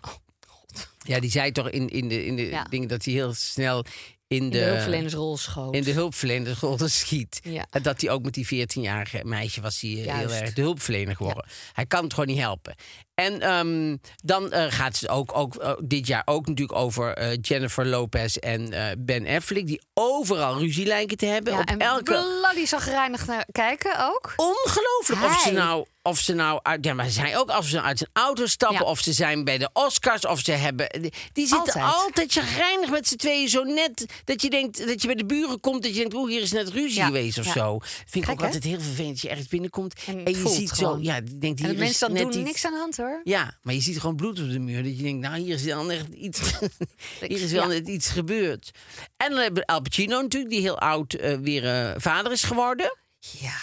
Ja, 1.02 1.20
die 1.20 1.30
zei 1.30 1.52
toch 1.52 1.70
in, 1.70 1.88
in 1.88 2.08
de, 2.08 2.24
in 2.24 2.36
de 2.36 2.42
Oh, 2.42 2.50
Ja. 2.50 2.64
dingen 2.64 2.88
dat 2.88 3.04
hij 3.04 3.14
heel 3.14 3.34
snel 3.34 3.84
in 4.30 4.50
de, 4.50 4.58
de 4.58 4.64
hulpverlenersrol 4.64 5.36
schoot. 5.36 5.74
in 5.74 5.82
de 5.82 5.92
hulpverlenersrol 5.92 6.78
schiet. 6.88 7.40
Ja. 7.42 7.66
En 7.70 7.82
dat 7.82 8.00
hij 8.00 8.10
ook 8.10 8.22
met 8.22 8.34
die 8.34 8.46
14-jarige 8.46 9.20
meisje 9.24 9.60
was 9.60 9.80
hij 9.80 10.04
eh, 10.06 10.18
heel 10.18 10.32
erg 10.32 10.52
de 10.52 10.60
hulpverlener 10.60 11.16
geworden. 11.16 11.44
Hij 11.72 11.86
kan 11.86 12.04
het 12.04 12.12
gewoon 12.14 12.28
niet 12.28 12.38
helpen. 12.38 12.74
En 13.20 13.40
ehm, 13.40 13.96
dan 14.24 14.52
eh, 14.52 14.64
gaat 14.68 15.00
het 15.00 15.09
ook, 15.09 15.37
ook 15.37 15.54
eh, 15.56 15.72
dit 15.85 16.06
jaar 16.06 16.22
ook 16.24 16.46
natuurlijk 16.46 16.78
over 16.78 17.12
eh, 17.14 17.38
Jennifer 17.40 17.87
Lopez 17.87 18.37
en 18.37 18.68
Ben 18.98 19.26
Affleck. 19.26 19.66
Die 19.66 19.80
overal 19.94 20.59
ruzie 20.59 20.87
lijken 20.87 21.16
te 21.16 21.26
hebben. 21.26 21.52
ja, 21.52 21.59
op 21.61 21.68
en 21.68 21.78
elke 21.78 22.02
bloody 22.40 22.66
zagrijnig 22.66 23.26
naar 23.26 23.46
kijken 23.52 24.09
ook. 24.09 24.33
ongelooflijk 24.37 25.24
of 25.24 25.40
ze 25.40 25.50
nou 25.52 25.87
of 26.02 26.18
ze 26.18 26.35
nou 26.35 26.61
uit 26.62 26.85
ja 26.85 26.94
maar 26.94 27.11
zij 27.11 27.38
ook 27.38 27.50
of 27.59 27.66
ze 27.66 27.74
nou 27.74 27.87
uit 27.87 27.98
zijn 27.98 28.11
auto 28.12 28.46
stappen 28.46 28.78
Ja. 28.85 28.90
of 28.90 29.00
ze 29.00 29.12
zijn 29.12 29.44
bij 29.44 29.59
de 29.59 29.70
Oscars 29.72 30.26
of 30.26 30.40
ze 30.40 30.52
hebben 30.52 30.88
die, 31.00 31.12
die 31.33 31.46
zitten 31.46 31.83
Altijd. 31.83 32.28
altijd 32.30 32.90
met 32.90 33.09
z'n 33.09 33.16
tweeën 33.16 33.48
zo 33.48 33.62
net 33.62 34.06
dat 34.24 34.42
je 34.42 34.50
denkt 34.50 34.87
dat 34.87 35.00
je 35.00 35.06
bij 35.06 35.16
de 35.16 35.26
buren 35.26 35.61
komt 35.61 35.83
dat 35.83 35.92
je 35.92 35.98
denkt 35.98 36.14
oeh 36.14 36.30
hier 36.30 36.40
is 36.42 36.52
net 36.52 36.68
ruzie 36.68 36.98
Ja. 36.98 37.06
geweest 37.06 37.38
of 37.38 37.44
zo 37.44 37.78
vind 38.06 38.24
ik 38.24 38.30
ook 38.30 38.38
hè? 38.40 38.44
altijd 38.46 38.64
heel 38.64 38.80
vervelend 38.80 39.12
dat 39.12 39.20
je 39.20 39.28
ergens 39.28 39.48
binnenkomt 39.48 39.94
En 40.06 40.24
en, 40.24 40.33
je 40.42 40.48
ziet 40.48 40.72
gewoon. 40.72 41.04
zo 41.04 41.11
ja 41.11 41.20
denkt 41.20 41.40
En 41.42 41.66
hier 41.66 41.66
de 41.66 41.72
is 41.72 41.78
mensen 41.78 42.14
dan 42.14 42.30
doen 42.30 42.42
niks 42.42 42.64
aan 42.64 42.72
de 42.72 42.78
hand 42.78 42.96
hoor. 42.96 43.09
Ja, 43.24 43.58
maar 43.62 43.74
je 43.74 43.80
ziet 43.80 44.00
gewoon 44.00 44.16
bloed 44.16 44.40
op 44.40 44.50
de 44.50 44.58
muur. 44.58 44.82
Dat 44.82 44.96
je 44.96 45.02
denkt, 45.02 45.20
nou, 45.28 45.38
hier 45.40 45.54
is 45.54 45.64
dan 45.64 45.90
echt 45.90 46.08
iets. 46.08 46.40
hier 47.28 47.40
is 47.42 47.52
wel 47.52 47.66
net 47.66 47.88
iets 47.88 48.08
gebeurd. 48.08 48.70
En 49.16 49.30
dan 49.30 49.38
hebben 49.38 49.62
we 49.66 49.72
Al 49.72 49.80
Pacino 49.82 50.20
natuurlijk, 50.20 50.52
die 50.52 50.61
heel 50.61 50.78
oud 50.78 51.12
eh, 51.14 51.36
weer 51.38 51.64
eh, 51.66 51.94
vader 51.96 52.32
is 52.32 52.42
geworden. 52.42 52.96
Ja. 53.20 53.56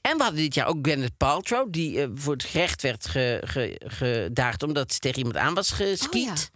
En 0.00 0.16
we 0.16 0.22
hadden 0.22 0.40
dit 0.42 0.54
jaar 0.54 0.66
ook 0.66 0.78
Gwyneth 0.82 1.16
Paltrow, 1.16 1.72
die 1.72 2.00
eh, 2.02 2.08
voor 2.14 2.32
het 2.32 2.44
gerecht 2.44 2.82
werd 2.82 3.06
ge, 3.06 3.42
ge- 3.46 3.80
gedaagd 3.84 4.62
omdat 4.62 4.92
ze 4.92 4.98
tegen 4.98 5.18
iemand 5.18 5.36
aan 5.36 5.54
was 5.54 5.70
geskiet. 5.70 6.28
Oh 6.28 6.34
ja. 6.34 6.48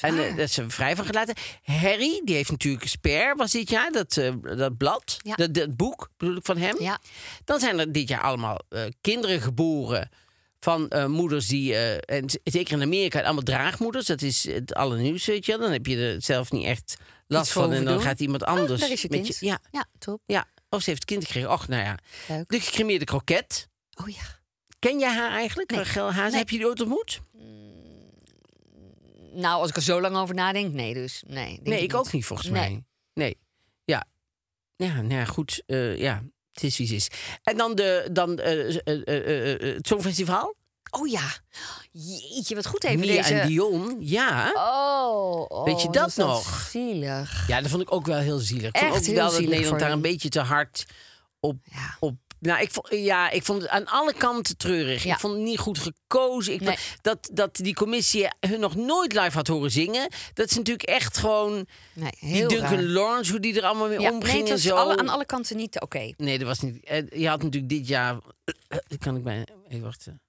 En 0.00 0.36
dat 0.36 0.50
ze 0.50 0.70
vrij 0.70 0.96
van 0.96 1.04
gelaten. 1.04 1.34
Harry, 1.62 2.20
die 2.24 2.34
heeft 2.34 2.50
natuurlijk 2.50 2.86
Spare, 2.88 3.34
was 3.36 3.50
dit 3.50 3.70
jaar, 3.70 3.92
dat, 3.92 4.20
dat 4.56 4.76
blad, 4.76 5.16
Ja. 5.22 5.34
dat, 5.34 5.54
dat 5.54 5.76
boek 5.76 6.10
bedoel 6.16 6.36
ik 6.36 6.44
van 6.44 6.56
hem. 6.56 6.76
Ja. 6.80 6.98
Dan 7.44 7.60
zijn 7.60 7.78
er 7.78 7.92
dit 7.92 8.08
jaar 8.08 8.20
allemaal 8.20 8.60
kinderen 9.00 9.40
geboren 9.40 10.10
van 10.60 10.88
eh, 10.88 11.06
moeders 11.06 11.46
die, 11.46 11.74
eh, 11.74 12.16
en 12.16 12.24
zeker 12.44 12.76
in 12.76 12.82
Amerika, 12.82 13.22
allemaal 13.22 13.42
draagmoeders. 13.42 14.06
Dat 14.06 14.22
is 14.22 14.44
het 14.44 14.74
allernieuws, 14.74 15.26
weet 15.26 15.46
je. 15.46 15.58
Dan 15.58 15.70
heb 15.72 15.86
je 15.86 15.96
er 15.96 16.22
zelf 16.22 16.52
niet 16.52 16.64
echt 16.66 16.96
last 17.26 17.52
van. 17.52 17.72
En 17.72 17.84
dan 17.84 18.00
gaat 18.00 18.20
iemand 18.20 18.40
doen. 18.40 18.48
anders 18.48 18.82
Oh, 18.82 19.10
met 19.10 19.26
je. 19.26 19.46
Ja, 19.46 19.58
Ja, 19.70 19.86
top. 19.98 20.20
ja. 20.26 20.46
Of 20.68 20.82
ze 20.82 20.90
heeft 20.90 21.04
kind 21.04 21.24
gekregen. 21.24 21.50
Och, 21.50 21.68
nou 21.68 21.82
ja. 21.82 21.98
Leuk. 22.28 22.48
De 22.48 22.60
gecremeerde 22.60 23.04
kroket. 23.04 23.68
Oh 24.02 24.08
ja. 24.08 24.22
Ken 24.78 24.98
jij 24.98 25.14
haar 25.14 25.30
eigenlijk? 25.30 25.70
Nee. 25.70 25.78
Rachel? 25.80 26.10
Nee. 26.12 26.30
Heb 26.38 26.50
je 26.50 26.56
die 26.56 26.66
ooit 26.66 26.80
ontmoet? 26.80 27.20
Nou, 29.32 29.60
als 29.60 29.68
ik 29.68 29.76
er 29.76 29.82
zo 29.82 30.00
lang 30.00 30.16
over 30.16 30.34
nadenk, 30.34 30.72
nee 30.74 30.94
dus. 30.94 31.22
Nee, 31.26 31.60
Nee, 31.62 31.82
ik 31.82 31.94
ook 31.94 32.12
niet 32.12 32.24
volgens 32.24 32.48
Nee. 32.48 32.60
mij. 32.60 32.84
Nee. 33.14 33.38
Ja. 33.84 34.04
Ja, 34.76 34.94
nou 34.94 35.14
ja, 35.14 35.24
goed. 35.24 35.62
eh, 35.66 35.96
ja, 35.98 36.22
is. 36.62 37.08
En 37.42 37.56
dan, 37.56 37.74
de, 37.74 38.08
dan 38.12 38.38
eh, 38.38 38.68
eh, 38.68 39.52
eh, 39.52 39.74
het 39.74 39.86
Songfestival. 39.86 40.54
Oh 40.90 41.08
ja. 41.08 41.28
Jeetje, 41.92 42.54
wat 42.54 42.66
goed 42.66 42.84
even 42.84 43.00
Mia 43.00 43.16
deze... 43.16 43.34
en 43.34 43.48
Dion. 43.48 43.96
Ja. 44.00 44.52
Oh, 44.54 45.44
oh, 45.48 45.64
Weet 45.64 45.82
je 45.82 45.90
dat 45.90 46.16
nog? 46.16 46.68
Zielig. 46.70 47.48
Ja, 47.48 47.60
dat 47.60 47.70
vond 47.70 47.82
ik 47.82 47.92
ook 47.92 48.06
wel 48.06 48.18
heel 48.18 48.38
zielig. 48.38 48.68
Ik 48.68 48.78
vond 48.78 48.92
Echt 48.92 49.00
ook 49.00 49.06
heel 49.06 49.14
wel 49.14 49.30
dat 49.30 49.40
Nederland 49.40 49.80
daar 49.80 49.92
een 49.92 50.00
beetje 50.00 50.28
te 50.28 50.40
hard 50.40 50.86
op... 51.40 51.56
Ja. 51.64 51.96
op 52.00 52.14
nou, 52.40 52.60
ik 52.62 52.70
vond, 52.70 52.86
ja, 52.90 53.30
ik 53.30 53.42
vond 53.44 53.62
het 53.62 53.70
aan 53.70 53.86
alle 53.86 54.12
kanten 54.14 54.56
treurig. 54.56 55.02
Ja. 55.04 55.14
Ik 55.14 55.20
vond 55.20 55.34
het 55.34 55.42
niet 55.42 55.58
goed 55.58 55.78
gekozen. 55.78 56.52
Ik 56.52 56.60
Nee. 56.60 56.76
vond 56.78 57.02
dat, 57.02 57.30
dat 57.32 57.56
die 57.56 57.74
commissie 57.74 58.28
hun 58.40 58.60
nog 58.60 58.74
nooit 58.76 59.12
live 59.12 59.36
had 59.36 59.46
horen 59.46 59.70
zingen. 59.70 60.08
Dat 60.34 60.50
is 60.50 60.56
natuurlijk 60.56 60.88
echt 60.88 61.18
gewoon... 61.18 61.66
Nee, 61.92 62.10
Die 62.20 62.28
heel 62.30 62.48
Duncan 62.48 62.68
raar. 62.74 62.82
Lawrence, 62.82 63.30
hoe 63.30 63.40
die 63.40 63.56
er 63.60 63.64
allemaal 63.66 63.88
mee 63.88 64.00
Ja, 64.00 64.10
omging 64.12 64.32
nee, 64.32 64.42
het 64.42 64.50
en 64.50 64.58
zo. 64.58 64.74
alle, 64.76 64.96
aan 64.96 65.08
alle 65.08 65.24
kanten 65.26 65.56
niet 65.56 65.80
oké. 65.80 66.12
Nee, 66.16 66.38
dat 66.38 66.46
was 66.46 66.60
niet. 66.60 66.84
eh, 66.84 67.08
Je 67.10 67.28
had 67.28 67.42
natuurlijk 67.42 67.72
dit 67.72 67.88
jaar. 67.88 68.18
eh, 68.68 68.78
kan 68.98 69.16
ik 69.16 69.22
bij. 69.22 69.46
Even 69.68 69.82
wachten. 69.84 70.20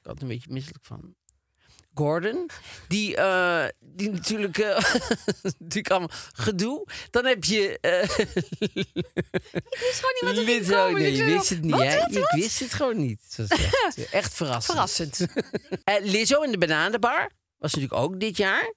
Ik 0.00 0.06
had 0.10 0.16
er 0.16 0.22
een 0.22 0.28
beetje 0.28 0.52
misselijk 0.52 0.84
van. 0.84 1.14
Gordon, 1.94 2.50
die, 2.88 3.16
eh, 3.16 3.64
die 3.80 4.10
natuurlijk, 4.10 4.58
natuurlijk 5.58 5.90
allemaal 5.90 6.10
gedoe. 6.32 6.86
Dan 7.10 7.26
heb 7.26 7.44
je. 7.44 7.78
eh 7.80 8.02
Ik 8.02 9.78
wist 9.80 10.00
gewoon 10.04 10.34
niet 10.34 10.66
wat 10.66 10.70
er 10.70 10.76
komen. 10.76 11.00
Nee, 11.02 11.16
je 11.16 11.24
wist 11.24 11.48
het 11.48 11.62
niet, 11.62 11.70
wat, 11.70 11.82
hè? 11.82 11.98
wat, 11.98 12.10
Ik 12.16 12.30
wist 12.30 12.60
het 12.60 12.72
gewoon 12.72 12.96
niet. 12.96 13.20
Zo 13.28 13.44
slecht. 13.46 14.10
Echt 14.10 14.34
verrassend. 14.34 14.64
Verrassend. 14.64 15.26
Lizzo 16.12 16.42
in 16.42 16.50
de 16.50 16.58
Bananenbar 16.58 17.30
was 17.58 17.74
natuurlijk 17.74 18.02
ook 18.02 18.20
dit 18.20 18.36
jaar. 18.36 18.72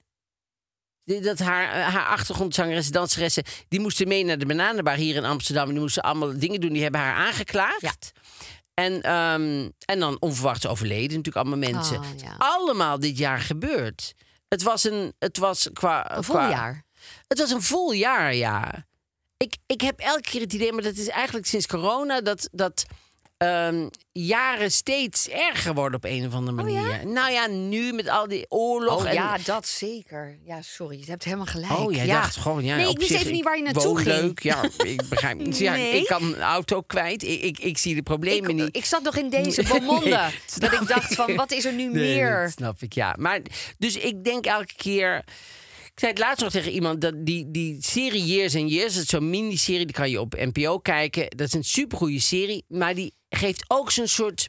Dat 1.04 1.38
haar, 1.38 1.90
haar 1.90 2.06
achtergrondzangeressen, 2.06 2.92
danseressen, 2.92 3.44
die 3.68 3.80
moesten 3.80 4.08
mee 4.08 4.24
naar 4.24 4.38
de 4.38 4.46
Bananenbar 4.46 4.94
hier 4.94 5.16
in 5.16 5.24
Amsterdam. 5.24 5.68
Die 5.68 5.80
moesten 5.80 6.02
allemaal 6.02 6.38
dingen 6.38 6.60
doen. 6.60 6.72
Die 6.72 6.82
hebben 6.82 7.00
haar 7.00 7.14
aangeklaagd. 7.26 7.80
Ja. 7.80 7.92
En, 8.78 9.02
ehm, 9.02 9.68
en 9.84 9.98
dan 10.00 10.16
onverwachts 10.20 10.66
overleden 10.66 11.16
natuurlijk 11.16 11.36
allemaal 11.36 11.72
mensen. 11.72 11.98
Oh, 11.98 12.06
ja. 12.16 12.34
Allemaal 12.38 12.98
dit 12.98 13.18
jaar 13.18 13.38
gebeurd. 13.40 14.12
Het 14.48 14.62
was 14.62 14.84
een, 14.84 15.14
het 15.18 15.36
was 15.38 15.68
qua, 15.72 16.16
Een 16.16 16.24
vol 16.24 16.34
qua- 16.34 16.50
jaar. 16.50 16.84
Het 17.26 17.38
was 17.38 17.50
een 17.50 17.62
vol 17.62 17.92
jaar, 17.92 18.34
ja. 18.34 18.86
Ik, 19.36 19.56
ik 19.66 19.80
heb 19.80 19.98
elke 20.00 20.20
keer 20.20 20.40
het 20.40 20.52
idee, 20.52 20.72
maar 20.72 20.82
dat 20.82 20.96
is 20.96 21.08
eigenlijk 21.08 21.46
sinds 21.46 21.66
corona, 21.66 22.20
dat, 22.20 22.48
dat 22.52 22.86
ehm, 23.38 23.88
jaren 24.12 24.72
steeds 24.72 25.28
erger 25.28 25.74
worden 25.74 25.96
op 25.96 26.04
een 26.04 26.26
of 26.26 26.34
andere 26.34 26.56
manier. 26.56 27.06
Nou 27.06 27.32
ja, 27.32 27.46
nu 27.46 27.92
met 27.92 28.08
al 28.08 28.28
die 28.28 28.46
oorlog. 28.48 29.00
Oh 29.02 29.08
en, 29.08 29.14
ja, 29.14 29.38
dat 29.44 29.66
zeker. 29.66 30.38
Ja, 30.44 30.62
sorry. 30.62 30.98
Je 30.98 31.04
hebt 31.06 31.24
helemaal 31.24 31.46
gelijk. 31.46 31.78
Oh, 31.78 31.92
jij 31.92 32.06
ja. 32.06 32.20
dacht 32.20 32.36
gewoon, 32.36 32.64
ja, 32.64 32.76
Nee, 32.76 32.88
ik 32.88 32.98
wist 32.98 33.10
even 33.10 33.32
niet 33.32 33.44
waar 33.44 33.56
je 33.56 33.62
naartoe 33.62 33.96
ging. 33.98 34.08
leuk. 34.20 34.42
Ja, 34.42 34.62
ik 34.84 35.02
begrijp 35.08 35.38
niet. 35.38 35.58
Ja, 35.68 35.72
Nee. 35.72 36.00
Ik 36.00 36.06
kan 36.06 36.22
een 36.22 36.40
auto 36.40 36.80
kwijt. 36.82 37.22
Ik, 37.22 37.40
ik, 37.42 37.58
ik 37.58 37.78
zie 37.78 37.94
de 37.94 38.02
problemen 38.02 38.50
Ik, 38.50 38.56
niet. 38.56 38.76
ik 38.76 38.84
zat 38.84 39.02
nog 39.02 39.16
in 39.16 39.30
deze 39.30 39.62
Beaumonde. 39.68 40.08
Nee, 40.08 40.30
dat 40.58 40.72
ik 40.72 40.88
dacht 40.88 41.14
van, 41.14 41.34
wat 41.34 41.50
is 41.52 41.64
er 41.64 41.72
nu 41.72 41.90
meer? 41.90 42.42
dat 42.42 42.52
snap 42.52 42.82
ik, 42.82 42.92
ja. 42.92 43.14
Maar, 43.18 43.40
dus 43.78 43.96
ik 43.96 44.24
denk 44.24 44.46
elke 44.46 44.74
keer... 44.76 45.24
Ik 45.94 46.04
zei 46.04 46.16
het 46.16 46.20
laatst 46.22 46.42
nog 46.42 46.52
tegen 46.52 46.72
iemand, 46.72 47.00
dat 47.00 47.14
die, 47.18 47.50
die 47.50 47.76
serie 47.80 48.24
Years 48.26 48.56
and 48.56 48.70
Years... 48.70 48.94
dat 48.94 49.02
is 49.02 49.08
zo'n 49.08 49.30
miniserie, 49.30 49.86
die 49.86 49.94
kan 49.94 50.10
je 50.10 50.20
op 50.20 50.34
NPO 50.34 50.78
kijken. 50.78 51.28
Dat 51.28 51.46
is 51.46 51.52
een 51.52 51.64
supergoeie 51.64 52.20
serie, 52.20 52.64
maar 52.68 52.94
die 52.94 53.12
geeft 53.28 53.64
ook 53.68 53.90
zo'n 53.90 54.06
soort... 54.08 54.46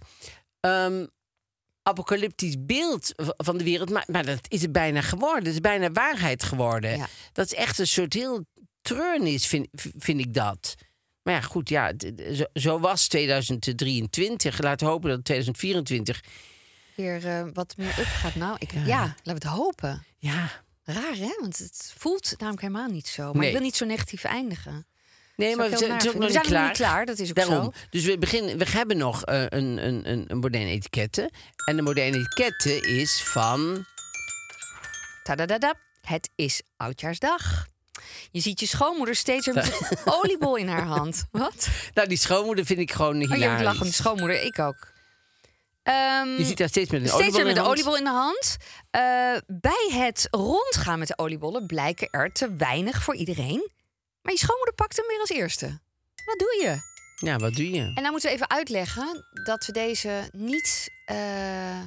ehm, 0.59 1.05
apocalyptisch 1.83 2.55
beeld 2.59 3.11
van 3.37 3.57
de 3.57 3.63
wereld. 3.63 3.89
Maar, 3.89 4.03
maar 4.07 4.25
dat 4.25 4.39
is 4.47 4.61
het 4.61 4.71
bijna 4.71 5.01
geworden. 5.01 5.43
Het 5.43 5.53
is 5.53 5.59
bijna 5.59 5.91
waarheid 5.91 6.43
geworden. 6.43 6.97
Ja. 6.97 7.07
Dat 7.33 7.45
is 7.45 7.53
echt 7.53 7.79
een 7.79 7.87
soort 7.87 8.13
heel 8.13 8.45
treurnis, 8.81 9.45
vind, 9.45 9.67
vind 9.97 10.19
ik 10.19 10.33
dat. 10.33 10.75
Maar 11.23 11.33
ja, 11.33 11.41
goed, 11.41 11.69
ja, 11.69 11.91
zo, 12.33 12.43
zo 12.53 12.79
was 12.79 13.07
2023. 13.07 14.61
Laten 14.61 14.85
we 14.87 14.91
hopen 14.93 15.09
dat 15.09 15.23
2024... 15.25 16.23
Weer 16.95 17.27
eh, 17.27 17.47
wat 17.53 17.73
meer 17.77 17.99
up 17.99 18.05
gaat. 18.05 18.35
Nou, 18.35 18.55
ik, 18.59 18.71
ja. 18.85 18.99
laten 19.01 19.23
we 19.23 19.31
het 19.31 19.43
hopen. 19.43 20.03
Ja, 20.17 20.49
Raar, 20.83 21.15
hè? 21.15 21.35
Want 21.39 21.57
het 21.57 21.93
voelt 21.97 22.33
namelijk 22.37 22.61
helemaal 22.61 22.89
niet 22.89 23.07
zo. 23.07 23.23
Maar 23.23 23.35
Nee. 23.35 23.47
ik 23.47 23.53
wil 23.55 23.61
niet 23.65 23.75
zo 23.75 23.85
negatief 23.85 24.23
eindigen. 24.23 24.85
Nee, 25.39 25.55
maar 25.55 25.69
we 25.69 25.77
zijn, 25.77 25.91
het 25.91 26.01
is 26.01 26.07
ook 26.07 26.11
vinden. 26.11 26.19
nog 26.19 26.21
We 26.21 26.25
niet 26.25 26.33
nog 26.33 26.43
klaar. 26.43 26.67
niet 26.67 26.77
klaar, 26.77 27.05
dat 27.05 27.19
is 27.19 27.29
ook 27.29 27.35
Daarom. 27.35 27.63
zo. 27.63 27.71
Dus 27.89 28.03
we, 28.05 28.17
beginnen, 28.17 28.57
we 28.57 28.65
hebben 28.69 28.97
nog 28.97 29.25
eh, 29.25 29.41
een, 29.41 29.85
een, 29.87 30.09
een, 30.09 30.23
een 30.27 30.37
moderne 30.37 30.69
etiketten. 30.69 31.29
En 31.65 31.75
de 31.75 31.81
moderne 31.81 32.17
etiketten 32.17 32.83
is 32.83 33.21
van... 33.23 33.85
Tadadada. 35.23 35.73
Het 36.01 36.29
is 36.35 36.61
Oudjaarsdag. 36.77 37.65
Je 38.31 38.39
ziet 38.41 38.59
je 38.59 38.65
schoonmoeder 38.67 39.15
steeds 39.15 39.45
weer 39.45 39.55
met 39.55 39.65
een 39.89 39.97
oliebol 40.13 40.55
in 40.55 40.67
haar 40.67 40.85
hand. 40.85 41.23
Wat? 41.31 41.67
Nou, 41.93 42.07
die 42.07 42.17
schoonmoeder 42.17 42.65
vind 42.65 42.79
ik 42.79 42.91
gewoon 42.91 43.13
Oh, 43.15 43.21
je 43.21 43.27
hebt 43.27 43.39
hilarisch. 43.41 43.63
lachende 43.65 43.93
schoonmoeder. 43.93 44.43
Ik 44.43 44.59
ook. 44.59 44.91
Ehm, 45.83 46.27
Je 46.37 46.43
ziet 46.45 46.59
haar 46.59 46.67
steeds 46.69 46.89
met 46.91 47.01
een 47.01 47.07
steeds 47.07 47.19
oliebol 47.21 47.37
weer 47.37 47.45
met 47.47 47.55
in 47.57 47.63
de 47.63 47.69
oliebol 47.69 47.97
in 47.97 48.03
de 48.03 48.09
hand. 48.09 48.57
Eh, 48.89 49.01
bij 49.47 49.99
het 50.03 50.27
rondgaan 50.31 50.99
met 50.99 51.07
de 51.07 51.17
oliebollen 51.17 51.65
blijken 51.65 52.07
er 52.11 52.31
te 52.31 52.53
weinig 52.55 53.03
voor 53.03 53.15
iedereen. 53.15 53.69
Maar 54.29 54.37
je 54.37 54.43
schoonmoeder 54.43 54.75
pakt 54.75 54.97
hem 54.97 55.07
weer 55.07 55.19
als 55.19 55.29
eerste. 55.29 55.79
Wat 56.25 56.39
doe 56.39 56.59
je? 56.61 56.81
Ja, 57.27 57.37
wat 57.37 57.53
doe 57.53 57.71
je? 57.71 57.81
En 57.81 57.93
nou 57.93 58.11
moeten 58.11 58.29
we 58.29 58.35
even 58.35 58.49
uitleggen 58.49 59.25
dat 59.43 59.65
we 59.65 59.71
deze 59.71 60.29
niet 60.31 60.89
eh, 61.05 61.79
eh, 61.79 61.85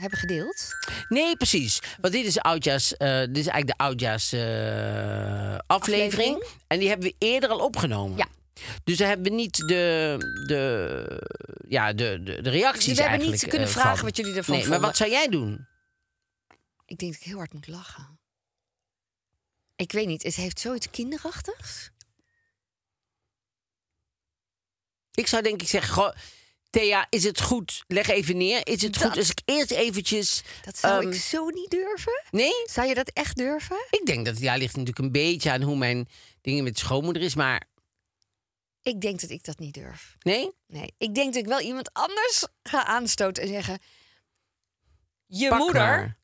hebben 0.00 0.18
gedeeld. 0.18 0.66
Nee, 1.08 1.36
precies. 1.36 1.82
Want 2.00 2.14
dit 2.14 2.24
is, 2.24 2.38
oudjaars, 2.38 2.96
eh, 2.96 3.18
dit 3.18 3.36
is 3.36 3.46
eigenlijk 3.46 3.66
de 3.66 3.84
oudjaars 3.84 4.32
eh, 4.32 5.58
aflevering. 5.66 6.46
En 6.66 6.78
die 6.78 6.88
hebben 6.88 7.08
we 7.08 7.14
eerder 7.26 7.50
al 7.50 7.58
opgenomen. 7.58 8.16
Ja. 8.16 8.26
Dus 8.84 8.96
daar 8.96 9.08
hebben 9.08 9.30
we 9.30 9.36
niet 9.36 9.56
de, 9.56 10.16
de, 10.46 11.22
ja, 11.68 11.92
de, 11.92 12.22
de, 12.22 12.42
de 12.42 12.50
reacties 12.50 12.96
we 12.96 13.02
hebben 13.02 13.30
niet 13.30 13.46
kunnen 13.46 13.68
vragen 13.68 13.96
van. 13.96 14.06
wat 14.06 14.16
jullie 14.16 14.34
ervan 14.34 14.56
nee, 14.56 14.68
Maar 14.68 14.80
wat 14.80 14.96
zou 14.96 15.10
jij 15.10 15.28
doen? 15.28 15.66
Ik 16.86 16.98
denk 16.98 17.12
dat 17.12 17.20
ik 17.20 17.26
heel 17.26 17.36
hard 17.36 17.52
moet 17.52 17.68
lachen. 17.68 18.17
Ik 19.78 19.92
weet 19.92 20.06
niet, 20.06 20.22
het 20.22 20.34
heeft 20.34 20.60
zoiets 20.60 20.90
kinderachtigs. 20.90 21.90
Ik 25.12 25.26
zou 25.26 25.42
denk 25.42 25.62
ik 25.62 25.68
zeggen, 25.68 25.94
goh, 25.94 26.14
Thea, 26.70 27.06
is 27.10 27.24
het 27.24 27.40
goed? 27.40 27.84
Leg 27.86 28.08
even 28.08 28.36
neer. 28.36 28.66
Is 28.66 28.82
het 28.82 28.94
Dat- 28.94 29.02
goed 29.02 29.16
als 29.16 29.30
ik 29.30 29.40
eerst 29.44 29.70
eventjes... 29.70 30.42
Dat 30.64 30.78
zou 30.78 31.02
ehm, 31.02 31.12
ik 31.12 31.20
zo 31.20 31.48
niet 31.48 31.70
durven. 31.70 32.22
Nee? 32.30 32.52
Zou 32.70 32.88
je 32.88 32.94
dat 32.94 33.08
echt 33.08 33.36
durven? 33.36 33.86
Ik 33.90 34.06
denk 34.06 34.24
dat 34.26 34.38
ja, 34.38 34.56
ligt 34.56 34.76
natuurlijk 34.76 34.98
een 35.04 35.12
beetje 35.12 35.50
aan 35.50 35.62
hoe 35.62 35.76
mijn 35.76 36.08
dingen 36.40 36.64
met 36.64 36.78
schoonmoeder 36.78 37.22
is. 37.22 37.34
Maar 37.34 37.64
Ik 38.82 39.00
denk 39.00 39.20
dat 39.20 39.30
ik 39.30 39.44
dat 39.44 39.58
niet 39.58 39.74
durf. 39.74 40.16
nee? 40.18 40.50
Nee, 40.66 40.94
ik 40.98 41.14
denk 41.14 41.32
dat 41.34 41.42
ik 41.42 41.48
wel 41.48 41.60
iemand 41.60 41.92
anders 41.92 42.46
ga 42.62 42.84
aanstoten 42.84 43.42
en 43.42 43.48
zeggen... 43.48 43.78
Je 45.26 45.48
Pak 45.48 45.58
moeder. 45.58 46.17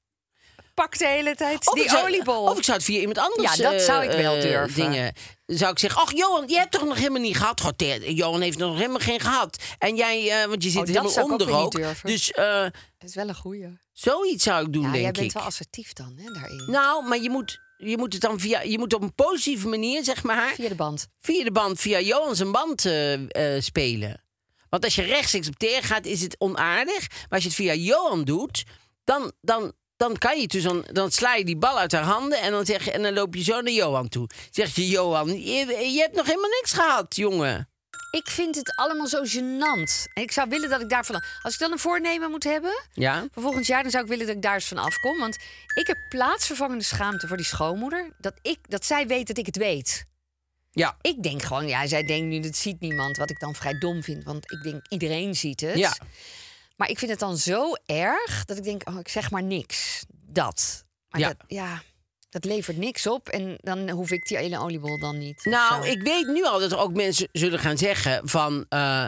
Pakt 0.75 0.99
de 0.99 1.07
hele 1.07 1.35
tijd 1.35 1.66
Of 1.68 1.75
die 1.75 1.83
ik 1.83 1.91
zou- 1.91 2.05
oliebol. 2.05 2.43
Of 2.45 2.59
ik 2.59 2.64
zou 2.64 2.77
het 2.77 2.87
via 2.87 2.99
iemand 2.99 3.18
anders 3.18 3.55
Ja, 3.57 3.70
dat 3.70 3.81
zou 3.83 4.05
ik 4.05 4.11
wel 4.11 4.35
eh, 4.35 4.43
durven. 4.43 4.75
Dingen. 4.83 5.12
Zou 5.47 5.72
ik 5.72 5.79
zeggen, 5.79 6.01
ach 6.03 6.12
Johan, 6.12 6.49
je 6.49 6.55
hebt 6.59 6.72
toch 6.72 6.85
nog 6.85 6.97
helemaal 6.97 7.20
niet 7.20 7.37
gehad? 7.37 7.61
God, 7.61 7.83
Johan 8.05 8.41
heeft 8.41 8.59
nog 8.59 8.77
helemaal 8.77 8.99
geen 8.99 9.20
gehad. 9.20 9.62
En 9.79 9.97
jij, 9.97 10.43
eh, 10.43 10.49
want 10.49 10.62
je 10.62 10.70
zit 10.70 10.79
Oh, 10.81 10.87
dat 10.87 10.95
helemaal 10.97 11.12
ik 11.12 11.25
ook 11.25 11.31
onder 11.41 11.57
ook. 11.62 11.72
durven. 11.72 12.09
Dus 12.11 12.31
eh, 12.31 12.62
Het 12.62 13.09
is 13.09 13.14
wel 13.14 13.29
een 13.29 13.35
goeie. 13.35 13.79
zoiets 13.93 14.45
zou 14.45 14.66
ik 14.66 14.72
doen, 14.72 14.83
Ja, 14.83 14.91
denk 14.91 15.03
jij 15.03 15.12
bent 15.12 15.27
ik. 15.27 15.33
wel 15.33 15.43
assertief 15.43 15.93
dan, 15.93 16.14
hè, 16.16 16.33
daarin. 16.33 16.64
Nou, 16.70 17.09
maar 17.09 17.18
je 17.18 17.31
moet, 17.31 17.59
je 17.77 17.97
moet 17.99 18.12
het 18.12 18.22
dan 18.22 18.41
via, 18.41 18.61
je 18.62 18.79
moet 18.79 18.95
op 18.95 19.03
een 19.03 19.14
positieve 19.14 19.68
manier, 19.68 20.05
zeg 20.05 20.22
maar, 20.22 20.53
Via 20.55 20.68
de 20.68 20.75
band. 20.75 21.09
via 21.20 21.45
de 21.45 21.53
band, 21.53 21.81
via 21.81 22.01
Johan 22.01 22.37
zijn 22.37 22.53
band 22.53 22.81
spelen. 23.64 24.22
Want 24.68 24.85
als 24.85 24.95
je 24.95 25.03
rechtstreeks 25.03 25.49
op 25.49 25.57
Thea 25.57 25.81
gaat, 25.81 26.07
is 26.07 26.20
het 26.20 26.37
onaardig. 26.39 27.09
Maar 27.11 27.27
als 27.29 27.43
je 27.43 27.49
het 27.49 27.57
via 27.59 27.75
Johan 27.75 28.25
doet, 28.25 28.64
dan, 29.05 29.33
dan, 29.41 29.72
dan 30.09 30.18
kan 30.18 30.40
je 30.40 30.46
dus 30.46 30.62
dan, 30.62 30.84
dan 30.92 31.11
sla 31.11 31.34
je 31.34 31.44
die 31.44 31.57
bal 31.57 31.78
uit 31.78 31.92
haar 31.92 32.02
handen 32.02 32.40
en 32.40 32.50
dan, 32.50 32.66
zeg 32.66 32.84
je, 32.84 32.90
en 32.90 33.02
dan 33.02 33.12
loop 33.14 33.34
je 33.34 33.42
zo 33.42 33.61
naar 33.61 33.72
Johan 33.72 34.09
toe. 34.09 34.28
Zeg 34.50 34.74
je, 34.74 34.88
Johan, 34.88 35.28
je, 35.28 35.66
je 35.92 36.00
hebt 36.00 36.14
nog 36.14 36.26
helemaal 36.26 36.50
niks 36.50 36.72
gehad, 36.72 37.16
jongen. 37.16 37.68
Ik 38.11 38.28
vind 38.28 38.55
het 38.55 38.76
allemaal 38.76 39.07
zo 39.07 39.22
gênant. 39.24 40.12
En 40.14 40.22
ik 40.22 40.32
zou 40.32 40.48
willen 40.48 40.70
dat 40.70 40.80
ik 40.80 40.88
daarvan... 40.88 41.22
Als 41.42 41.55
ik 41.55 41.61
dan 41.61 41.72
een 41.72 41.78
voornemen 41.78 42.30
moet 42.30 42.44
hebben... 42.44 42.82
Ja? 42.92 43.26
voor 43.32 43.42
volgend 43.42 43.66
jaar, 43.66 43.82
dan 43.82 43.90
zou 43.90 44.02
ik 44.05 44.11
willen 44.11 44.26
dat 44.26 44.36
ik 44.36 44.42
daar 44.42 44.55
eens 44.55 44.68
van 44.68 44.78
afkom. 44.78 45.18
Want 45.18 45.38
ik 45.74 45.86
heb 45.86 45.96
plaatsvervangende 46.09 46.84
schaamte 46.84 47.26
voor 47.26 47.36
die 47.36 47.46
schoonmoeder. 47.46 48.12
Dat, 48.18 48.34
ik, 48.42 48.59
dat 48.68 48.84
zij 48.84 49.07
weet 49.07 49.26
dat 49.26 49.38
ik 49.38 49.46
het 49.46 49.57
weet. 49.57 50.05
Ja. 50.70 50.96
Ik 51.00 51.22
denk 51.22 51.42
gewoon, 51.42 51.68
ja, 51.68 51.86
zij 51.86 52.02
denkt 52.02 52.26
nu, 52.26 52.40
dat 52.40 52.57
ziet 52.57 52.80
niemand. 52.80 53.16
Wat 53.16 53.30
ik 53.30 53.40
dan 53.40 53.55
vrij 53.55 53.78
dom 53.78 54.02
vind, 54.02 54.24
want 54.24 54.52
ik 54.52 54.62
denk, 54.62 54.82
iedereen 54.88 55.34
ziet 55.34 55.61
het. 55.61 55.78
Ja. 55.78 55.96
Maar 56.77 56.91
ik 56.91 56.99
vind 56.99 57.11
het 57.11 57.20
dan 57.20 57.37
zo 57.37 57.72
erg 57.87 58.45
dat 58.45 58.57
ik 58.57 58.64
denk, 58.64 58.89
oh, 58.89 58.99
ik 58.99 59.09
zeg 59.09 59.31
maar 59.31 59.43
niks. 59.43 60.05
Dat. 60.27 60.85
Maar 61.09 61.20
Ja. 61.20 61.29
Dat, 61.29 61.37
ja, 61.47 61.83
dat 62.31 62.45
levert 62.45 62.77
niks 62.77 63.07
op. 63.07 63.29
En 63.29 63.59
dan 63.61 63.91
hoef 63.91 64.11
ik 64.11 64.27
die 64.29 64.37
hele 64.37 64.59
oliebol 64.59 64.99
dan 64.99 65.18
niet. 65.18 65.45
Nou, 65.45 65.87
ik 65.89 66.03
weet 66.03 66.27
nu 66.27 66.45
al 66.45 66.61
dat 66.61 66.72
er 66.72 66.79
ook 66.79 66.93
mensen 66.95 67.29
zullen 67.33 67.59
gaan 67.59 67.79
zeggen 67.79 68.29
van... 68.29 68.66
eh, 68.68 69.07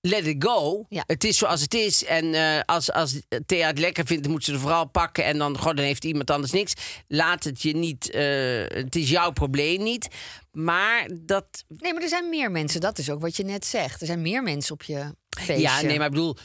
let 0.00 0.26
it 0.26 0.44
go. 0.44 0.86
Ja. 0.88 1.04
Het 1.06 1.24
is 1.24 1.38
zoals 1.38 1.60
het 1.60 1.74
is. 1.74 2.04
En 2.04 2.34
eh, 2.34 2.60
als, 2.64 2.92
als 2.92 3.20
Thea 3.46 3.66
het 3.66 3.78
lekker 3.78 4.06
vindt, 4.06 4.28
moet 4.28 4.44
ze 4.44 4.52
er 4.52 4.58
vooral 4.60 4.84
pakken. 4.88 5.24
En 5.24 5.38
dan, 5.38 5.58
goh, 5.58 5.74
dan 5.74 5.84
heeft 5.84 6.04
iemand 6.04 6.30
anders 6.30 6.52
niks. 6.52 6.72
Laat 7.08 7.44
het 7.44 7.62
je 7.62 7.76
niet... 7.76 8.10
eh, 8.10 8.78
het 8.78 8.96
is 8.96 9.10
jouw 9.10 9.30
probleem 9.30 9.82
niet. 9.82 10.08
Maar 10.52 11.08
dat... 11.20 11.64
Nee, 11.68 11.92
maar 11.92 12.02
er 12.02 12.08
zijn 12.08 12.28
meer 12.28 12.50
mensen. 12.50 12.80
Dat 12.80 12.98
is 12.98 13.10
ook 13.10 13.20
wat 13.20 13.36
je 13.36 13.44
net 13.44 13.66
zegt. 13.66 14.00
Er 14.00 14.06
zijn 14.06 14.22
meer 14.22 14.42
mensen 14.42 14.72
op 14.72 14.82
je 14.82 15.14
feestje. 15.38 15.60
Ja, 15.60 15.80
nee, 15.80 15.96
maar 15.96 16.06
ik 16.06 16.12
bedoel... 16.12 16.36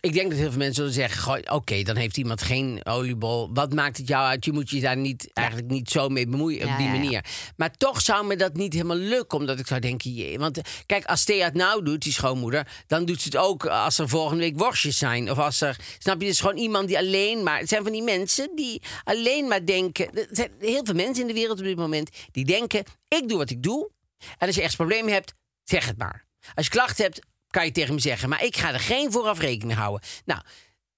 Ik 0.00 0.12
denk 0.12 0.30
dat 0.30 0.38
heel 0.38 0.48
veel 0.48 0.58
mensen 0.58 0.74
zullen 0.74 0.92
zeggen... 0.92 1.22
goh, 1.22 1.56
Oké, 1.56 1.82
dan 1.82 1.96
heeft 1.96 2.16
iemand 2.16 2.42
geen 2.42 2.80
oliebol. 2.84 3.50
Wat 3.52 3.74
maakt 3.74 3.96
het 3.96 4.08
jou 4.08 4.26
uit? 4.26 4.44
Je 4.44 4.52
moet 4.52 4.70
je 4.70 4.80
daar 4.80 4.96
niet, 4.96 5.30
eigenlijk 5.32 5.68
niet 5.68 5.90
zo 5.90 6.08
mee 6.08 6.26
bemoeien 6.26 6.68
op 6.68 6.76
die 6.76 6.86
ja, 6.86 6.92
manier. 6.92 7.24
Maar 7.56 7.70
toch 7.70 8.00
zou 8.00 8.26
me 8.26 8.36
dat 8.36 8.54
niet 8.54 8.72
helemaal 8.72 8.96
lukken. 8.96 9.38
Omdat 9.38 9.58
ik 9.58 9.66
zou 9.66 9.80
denken... 9.80 10.12
Jee, 10.12 10.38
want 10.38 10.60
kijk, 10.86 11.04
als 11.04 11.24
Thea 11.24 11.44
het 11.44 11.54
nou 11.54 11.84
doet, 11.84 12.02
die 12.02 12.12
schoonmoeder... 12.12 12.66
dan 12.86 13.04
doet 13.04 13.20
ze 13.20 13.28
het 13.28 13.36
ook 13.36 13.66
als 13.66 13.98
er 13.98 14.08
volgende 14.08 14.42
week 14.42 14.58
worstjes 14.58 14.98
zijn. 14.98 15.30
Of 15.30 15.38
als 15.38 15.60
er... 15.60 15.78
Snap 15.98 16.20
je? 16.20 16.26
Het 16.26 16.34
is 16.34 16.40
gewoon 16.40 16.56
iemand 16.56 16.88
die 16.88 16.98
alleen 16.98 17.42
maar... 17.42 17.58
Het 17.58 17.68
zijn 17.68 17.82
van 17.82 17.92
die 17.92 18.02
mensen 18.02 18.50
die 18.56 18.82
alleen 19.04 19.48
maar 19.48 19.66
denken... 19.66 20.14
Er 20.14 20.28
zijn 20.30 20.50
heel 20.58 20.84
veel 20.84 20.94
mensen 20.94 21.22
in 21.22 21.28
de 21.28 21.40
wereld 21.40 21.58
op 21.58 21.64
dit 21.64 21.76
moment... 21.76 22.10
die 22.30 22.44
denken, 22.44 22.84
ik 23.08 23.28
doe 23.28 23.38
wat 23.38 23.50
ik 23.50 23.62
doe. 23.62 23.90
En 24.38 24.46
als 24.46 24.56
je 24.56 24.62
echt 24.62 24.76
problemen 24.76 25.12
hebt, 25.12 25.34
zeg 25.64 25.86
het 25.86 25.98
maar. 25.98 26.26
Als 26.54 26.66
je 26.66 26.72
klachten 26.72 27.04
hebt, 27.04 27.20
kan 27.50 27.64
je 27.64 27.72
tegen 27.72 27.94
me 27.94 28.00
zeggen. 28.00 28.28
Maar 28.28 28.44
ik 28.44 28.56
ga 28.56 28.72
er 28.72 28.80
geen 28.80 29.12
vooraf 29.12 29.38
rekening 29.38 29.78
houden. 29.78 30.08
Nou, 30.24 30.40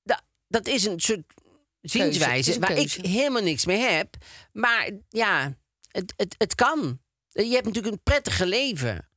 da- 0.02 0.22
dat 0.48 0.66
is 0.66 0.84
een 0.84 1.00
soort 1.00 1.22
zienswijze 1.80 2.54
een 2.54 2.60
waar 2.60 2.72
ik 2.76 2.92
helemaal 2.92 3.42
niks 3.42 3.66
mee 3.66 3.78
heb. 3.78 4.16
Maar 4.52 4.90
ja, 5.08 5.56
het, 5.88 6.14
het, 6.16 6.34
het 6.38 6.54
kan. 6.54 7.00
Je 7.28 7.52
hebt 7.52 7.66
natuurlijk 7.66 7.94
een 7.94 8.02
prettige 8.02 8.46
leven. 8.46 9.08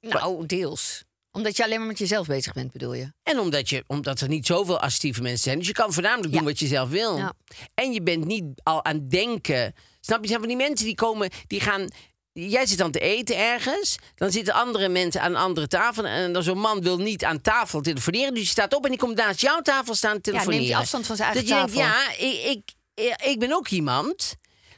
Nou, 0.00 0.46
deels. 0.46 1.04
Omdat 1.30 1.56
je 1.56 1.64
alleen 1.64 1.78
maar 1.78 1.86
met 1.88 1.98
jezelf 1.98 2.26
bezig 2.26 2.52
bent, 2.52 2.72
bedoel 2.72 2.94
je? 2.94 3.12
En 3.22 3.38
omdat, 3.38 3.68
je, 3.68 3.84
omdat 3.86 4.20
er 4.20 4.28
niet 4.28 4.46
zoveel 4.46 4.80
assertieve 4.80 5.22
mensen 5.22 5.42
zijn. 5.42 5.58
Dus 5.58 5.66
je 5.66 5.72
kan 5.72 5.92
voornamelijk 5.92 6.32
doen 6.32 6.44
wat 6.44 6.58
je 6.58 6.66
zelf 6.66 6.88
wil. 6.88 7.16
Ja. 7.16 7.32
En 7.74 7.92
je 7.92 8.02
bent 8.02 8.24
niet 8.24 8.44
al 8.62 8.84
aan 8.84 8.94
het 8.94 9.10
denken. 9.10 9.74
Snap 10.00 10.22
je? 10.22 10.28
Zijn 10.28 10.38
van 10.38 10.48
die 10.48 10.56
mensen 10.56 10.86
die 10.86 10.94
komen, 10.94 11.30
die 11.46 11.60
gaan. 11.60 11.88
Jij 12.32 12.66
zit 12.66 12.78
dan 12.78 12.90
te 12.90 12.98
eten 13.00 13.36
ergens. 13.38 13.96
Dan 14.14 14.30
zitten 14.30 14.54
andere 14.54 14.88
mensen 14.88 15.20
aan 15.20 15.30
een 15.30 15.36
andere 15.40 15.66
tafel. 15.68 16.06
En 16.06 16.32
dan 16.32 16.42
zo'n 16.42 16.58
man 16.58 16.82
wil 16.82 16.98
niet 16.98 17.24
aan 17.24 17.40
tafel 17.40 17.80
telefoneren. 17.80 18.34
Dus 18.34 18.42
je 18.42 18.48
staat 18.48 18.74
op 18.74 18.84
en 18.84 18.90
die 18.90 18.98
komt 18.98 19.16
naast 19.16 19.40
jouw 19.40 19.60
tafel 19.60 19.94
staan 19.94 20.20
telefoneren. 20.20 20.54
neemt 20.58 20.72
die 20.72 20.76
afstand 20.82 21.06
van 21.06 21.16
zijn 21.16 21.28
eigen 21.34 21.48
Dat 21.48 21.58
je 21.58 21.64
denkt, 21.66 21.88
tafel. 21.88 22.24
ja, 22.26 22.50
ik, 22.50 22.74
ik, 22.94 23.22
ik 23.24 23.38
ben 23.38 23.52
ook 23.52 23.68
iemand. 23.68 24.34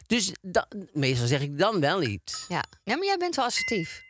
Dus 0.06 0.32
meestal 0.92 1.26
zeg 1.26 1.40
ik 1.40 1.58
dan 1.58 1.80
wel 1.80 2.02
iets. 2.02 2.44
Ja. 2.48 2.64
Nee, 2.84 2.96
maar 2.96 3.06
jij 3.06 3.16
bent 3.16 3.36
wel 3.36 3.44
assertief. 3.44 4.02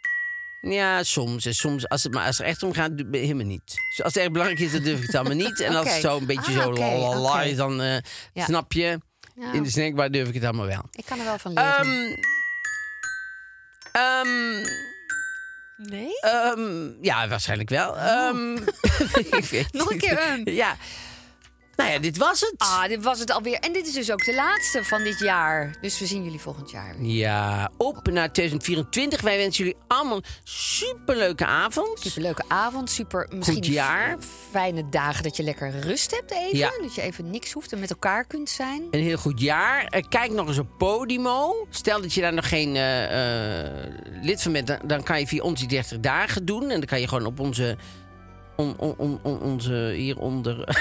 Ja, 0.61 1.03
soms. 1.03 1.47
En 1.47 1.55
soms 1.55 1.89
als 1.89 2.03
het, 2.03 2.13
maar 2.13 2.27
als 2.27 2.37
het 2.39 2.47
er 2.47 2.53
echt 2.53 2.63
om 2.63 2.73
gaat, 2.73 2.91
helemaal 3.11 3.47
niet. 3.47 3.63
Dus 3.65 4.03
als 4.05 4.15
het 4.15 4.23
erg 4.23 4.33
belangrijk 4.33 4.61
is, 4.61 4.73
dan 4.73 4.83
durf 4.83 4.99
ik 5.01 5.07
het 5.07 5.15
allemaal 5.15 5.37
niet. 5.37 5.61
En 5.61 5.75
als 5.77 5.93
het 5.93 6.01
zo 6.01 6.17
een 6.17 6.27
beetje 6.27 6.53
Ah, 6.53 6.63
zo 6.63 6.69
oké, 6.71 6.97
la 7.19 7.45
dan 7.53 7.81
eh, 7.83 7.97
Ja. 8.33 8.45
snap 8.45 8.73
je. 8.73 8.99
Ja. 9.37 9.53
In 9.53 9.63
de 9.63 9.71
snackbar 9.71 10.11
durf 10.11 10.29
ik 10.29 10.35
het 10.35 10.45
allemaal 10.45 10.67
wel. 10.67 10.83
Ik 10.93 11.05
kan 11.05 11.19
er 11.19 11.25
wel 11.25 11.39
van 11.39 11.53
leren. 11.53 11.75
Ehm 11.77 12.15
ehm, 13.95 14.65
nee? 15.77 16.21
ehm, 16.21 17.05
ja, 17.05 17.29
waarschijnlijk 17.29 17.69
wel. 17.69 17.99
Ehm, 17.99 18.57
ik 19.39 19.45
weet 19.51 19.73
Nog 19.73 19.91
een 19.91 19.99
keer 19.99 20.23
een. 20.29 20.55
Ja. 20.55 20.77
Nou 21.77 21.91
ja, 21.91 21.99
dit 21.99 22.17
was 22.17 22.41
het. 22.41 22.55
Ah, 22.57 22.85
dit 22.89 23.03
was 23.03 23.19
het 23.19 23.31
alweer. 23.31 23.59
En 23.59 23.73
dit 23.73 23.87
is 23.87 23.93
dus 23.93 24.11
ook 24.13 24.25
de 24.25 24.35
laatste 24.35 24.85
van 24.85 25.03
dit 25.03 25.19
jaar. 25.19 25.77
Dus 25.81 25.99
we 25.99 26.07
zien 26.07 26.25
jullie 26.25 26.41
volgend 26.41 26.71
jaar 26.71 26.95
weer. 26.99 27.11
Ja, 27.11 27.71
op 27.77 28.09
naar 28.11 28.33
2024. 28.33 29.21
Wij 29.21 29.37
wensen 29.37 29.65
jullie 29.65 29.81
allemaal 29.89 30.17
een 30.17 30.25
superleuke 30.45 31.45
avond. 31.47 32.01
Superleuke 32.01 32.45
avond, 32.49 32.91
super 32.91 33.29
misschien 33.31 33.63
jaar. 33.73 34.17
f- 34.21 34.27
fijne 34.51 34.89
dagen 34.89 35.23
dat 35.23 35.37
je 35.37 35.43
lekker 35.43 35.81
rust 35.81 36.11
hebt 36.11 36.31
even. 36.33 36.59
Ja. 36.59 36.71
Dat 36.83 36.95
je 36.95 37.03
even 37.03 37.31
niks 37.31 37.53
hoeft 37.53 37.73
en 37.73 37.79
met 37.81 37.91
elkaar 37.91 38.25
kunt 38.27 38.51
zijn. 38.51 38.83
Een 38.91 39.01
heel 39.03 39.17
goed 39.19 39.41
jaar. 39.41 39.85
Eh, 39.85 40.03
kijk 40.09 40.33
nog 40.33 40.49
eens 40.49 40.59
op 40.59 40.69
Podimo. 40.79 41.67
Stel 41.71 42.01
dat 42.01 42.13
je 42.15 42.21
daar 42.21 42.35
nog 42.35 42.49
geen 42.49 42.77
eh, 42.77 43.65
eh, 43.65 43.93
lid 44.23 44.43
van 44.43 44.53
bent, 44.53 44.67
dan, 44.67 44.79
dan 44.85 45.03
kan 45.03 45.21
je 45.21 45.27
via 45.27 45.43
ons 45.43 45.59
die 45.61 45.69
30 45.69 46.01
dagen 46.01 46.45
doen. 46.45 46.63
En 46.63 46.69
dan 46.79 46.85
kan 46.85 47.01
je 47.01 47.09
gewoon 47.09 47.27
op 47.27 47.41
onze. 47.41 47.77
On, 48.57 48.75
on, 48.79 48.95
on, 48.97 49.19
on- 49.23 49.41
onze 49.41 49.93
hieronder. 49.97 50.57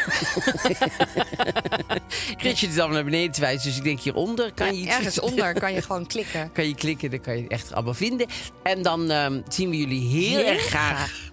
Chrisje 2.37 2.65
het 2.67 2.77
allemaal 2.79 2.95
naar 2.95 3.03
beneden 3.03 3.31
te 3.31 3.41
wijzen. 3.41 3.67
Dus 3.67 3.77
ik 3.77 3.83
denk 3.83 3.99
hieronder 3.99 4.51
kan 4.53 4.75
je 4.75 4.81
iets. 4.81 4.89
ergens 4.95 5.19
onder 5.29 5.53
kan 5.59 5.73
je 5.73 5.81
gewoon 5.81 6.07
klikken. 6.07 6.51
Kan 6.51 6.67
je 6.67 6.75
klikken, 6.75 7.09
dan 7.11 7.21
kan 7.21 7.35
je 7.35 7.41
het 7.43 7.51
echt 7.51 7.73
allemaal 7.73 7.93
vinden. 7.93 8.27
En 8.63 8.81
dan 8.81 9.11
ehm, 9.11 9.41
zien 9.47 9.69
we 9.69 9.77
jullie 9.77 10.07
heel, 10.09 10.37
Heel 10.37 10.47
erg 10.47 10.65
graag, 10.65 10.95
graag. 10.95 11.31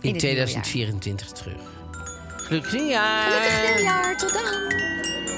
in, 0.00 0.14
het 0.14 0.22
nieuwe 0.22 0.36
jaar. 0.36 0.46
2024 0.46 1.32
terug. 1.32 1.60
Gelukkig 2.36 2.72
nieuwjaar! 2.72 3.30
Gelukkig 3.30 3.74
nieuwjaar, 3.74 4.16
tot 4.16 4.32
dan! 4.32 5.37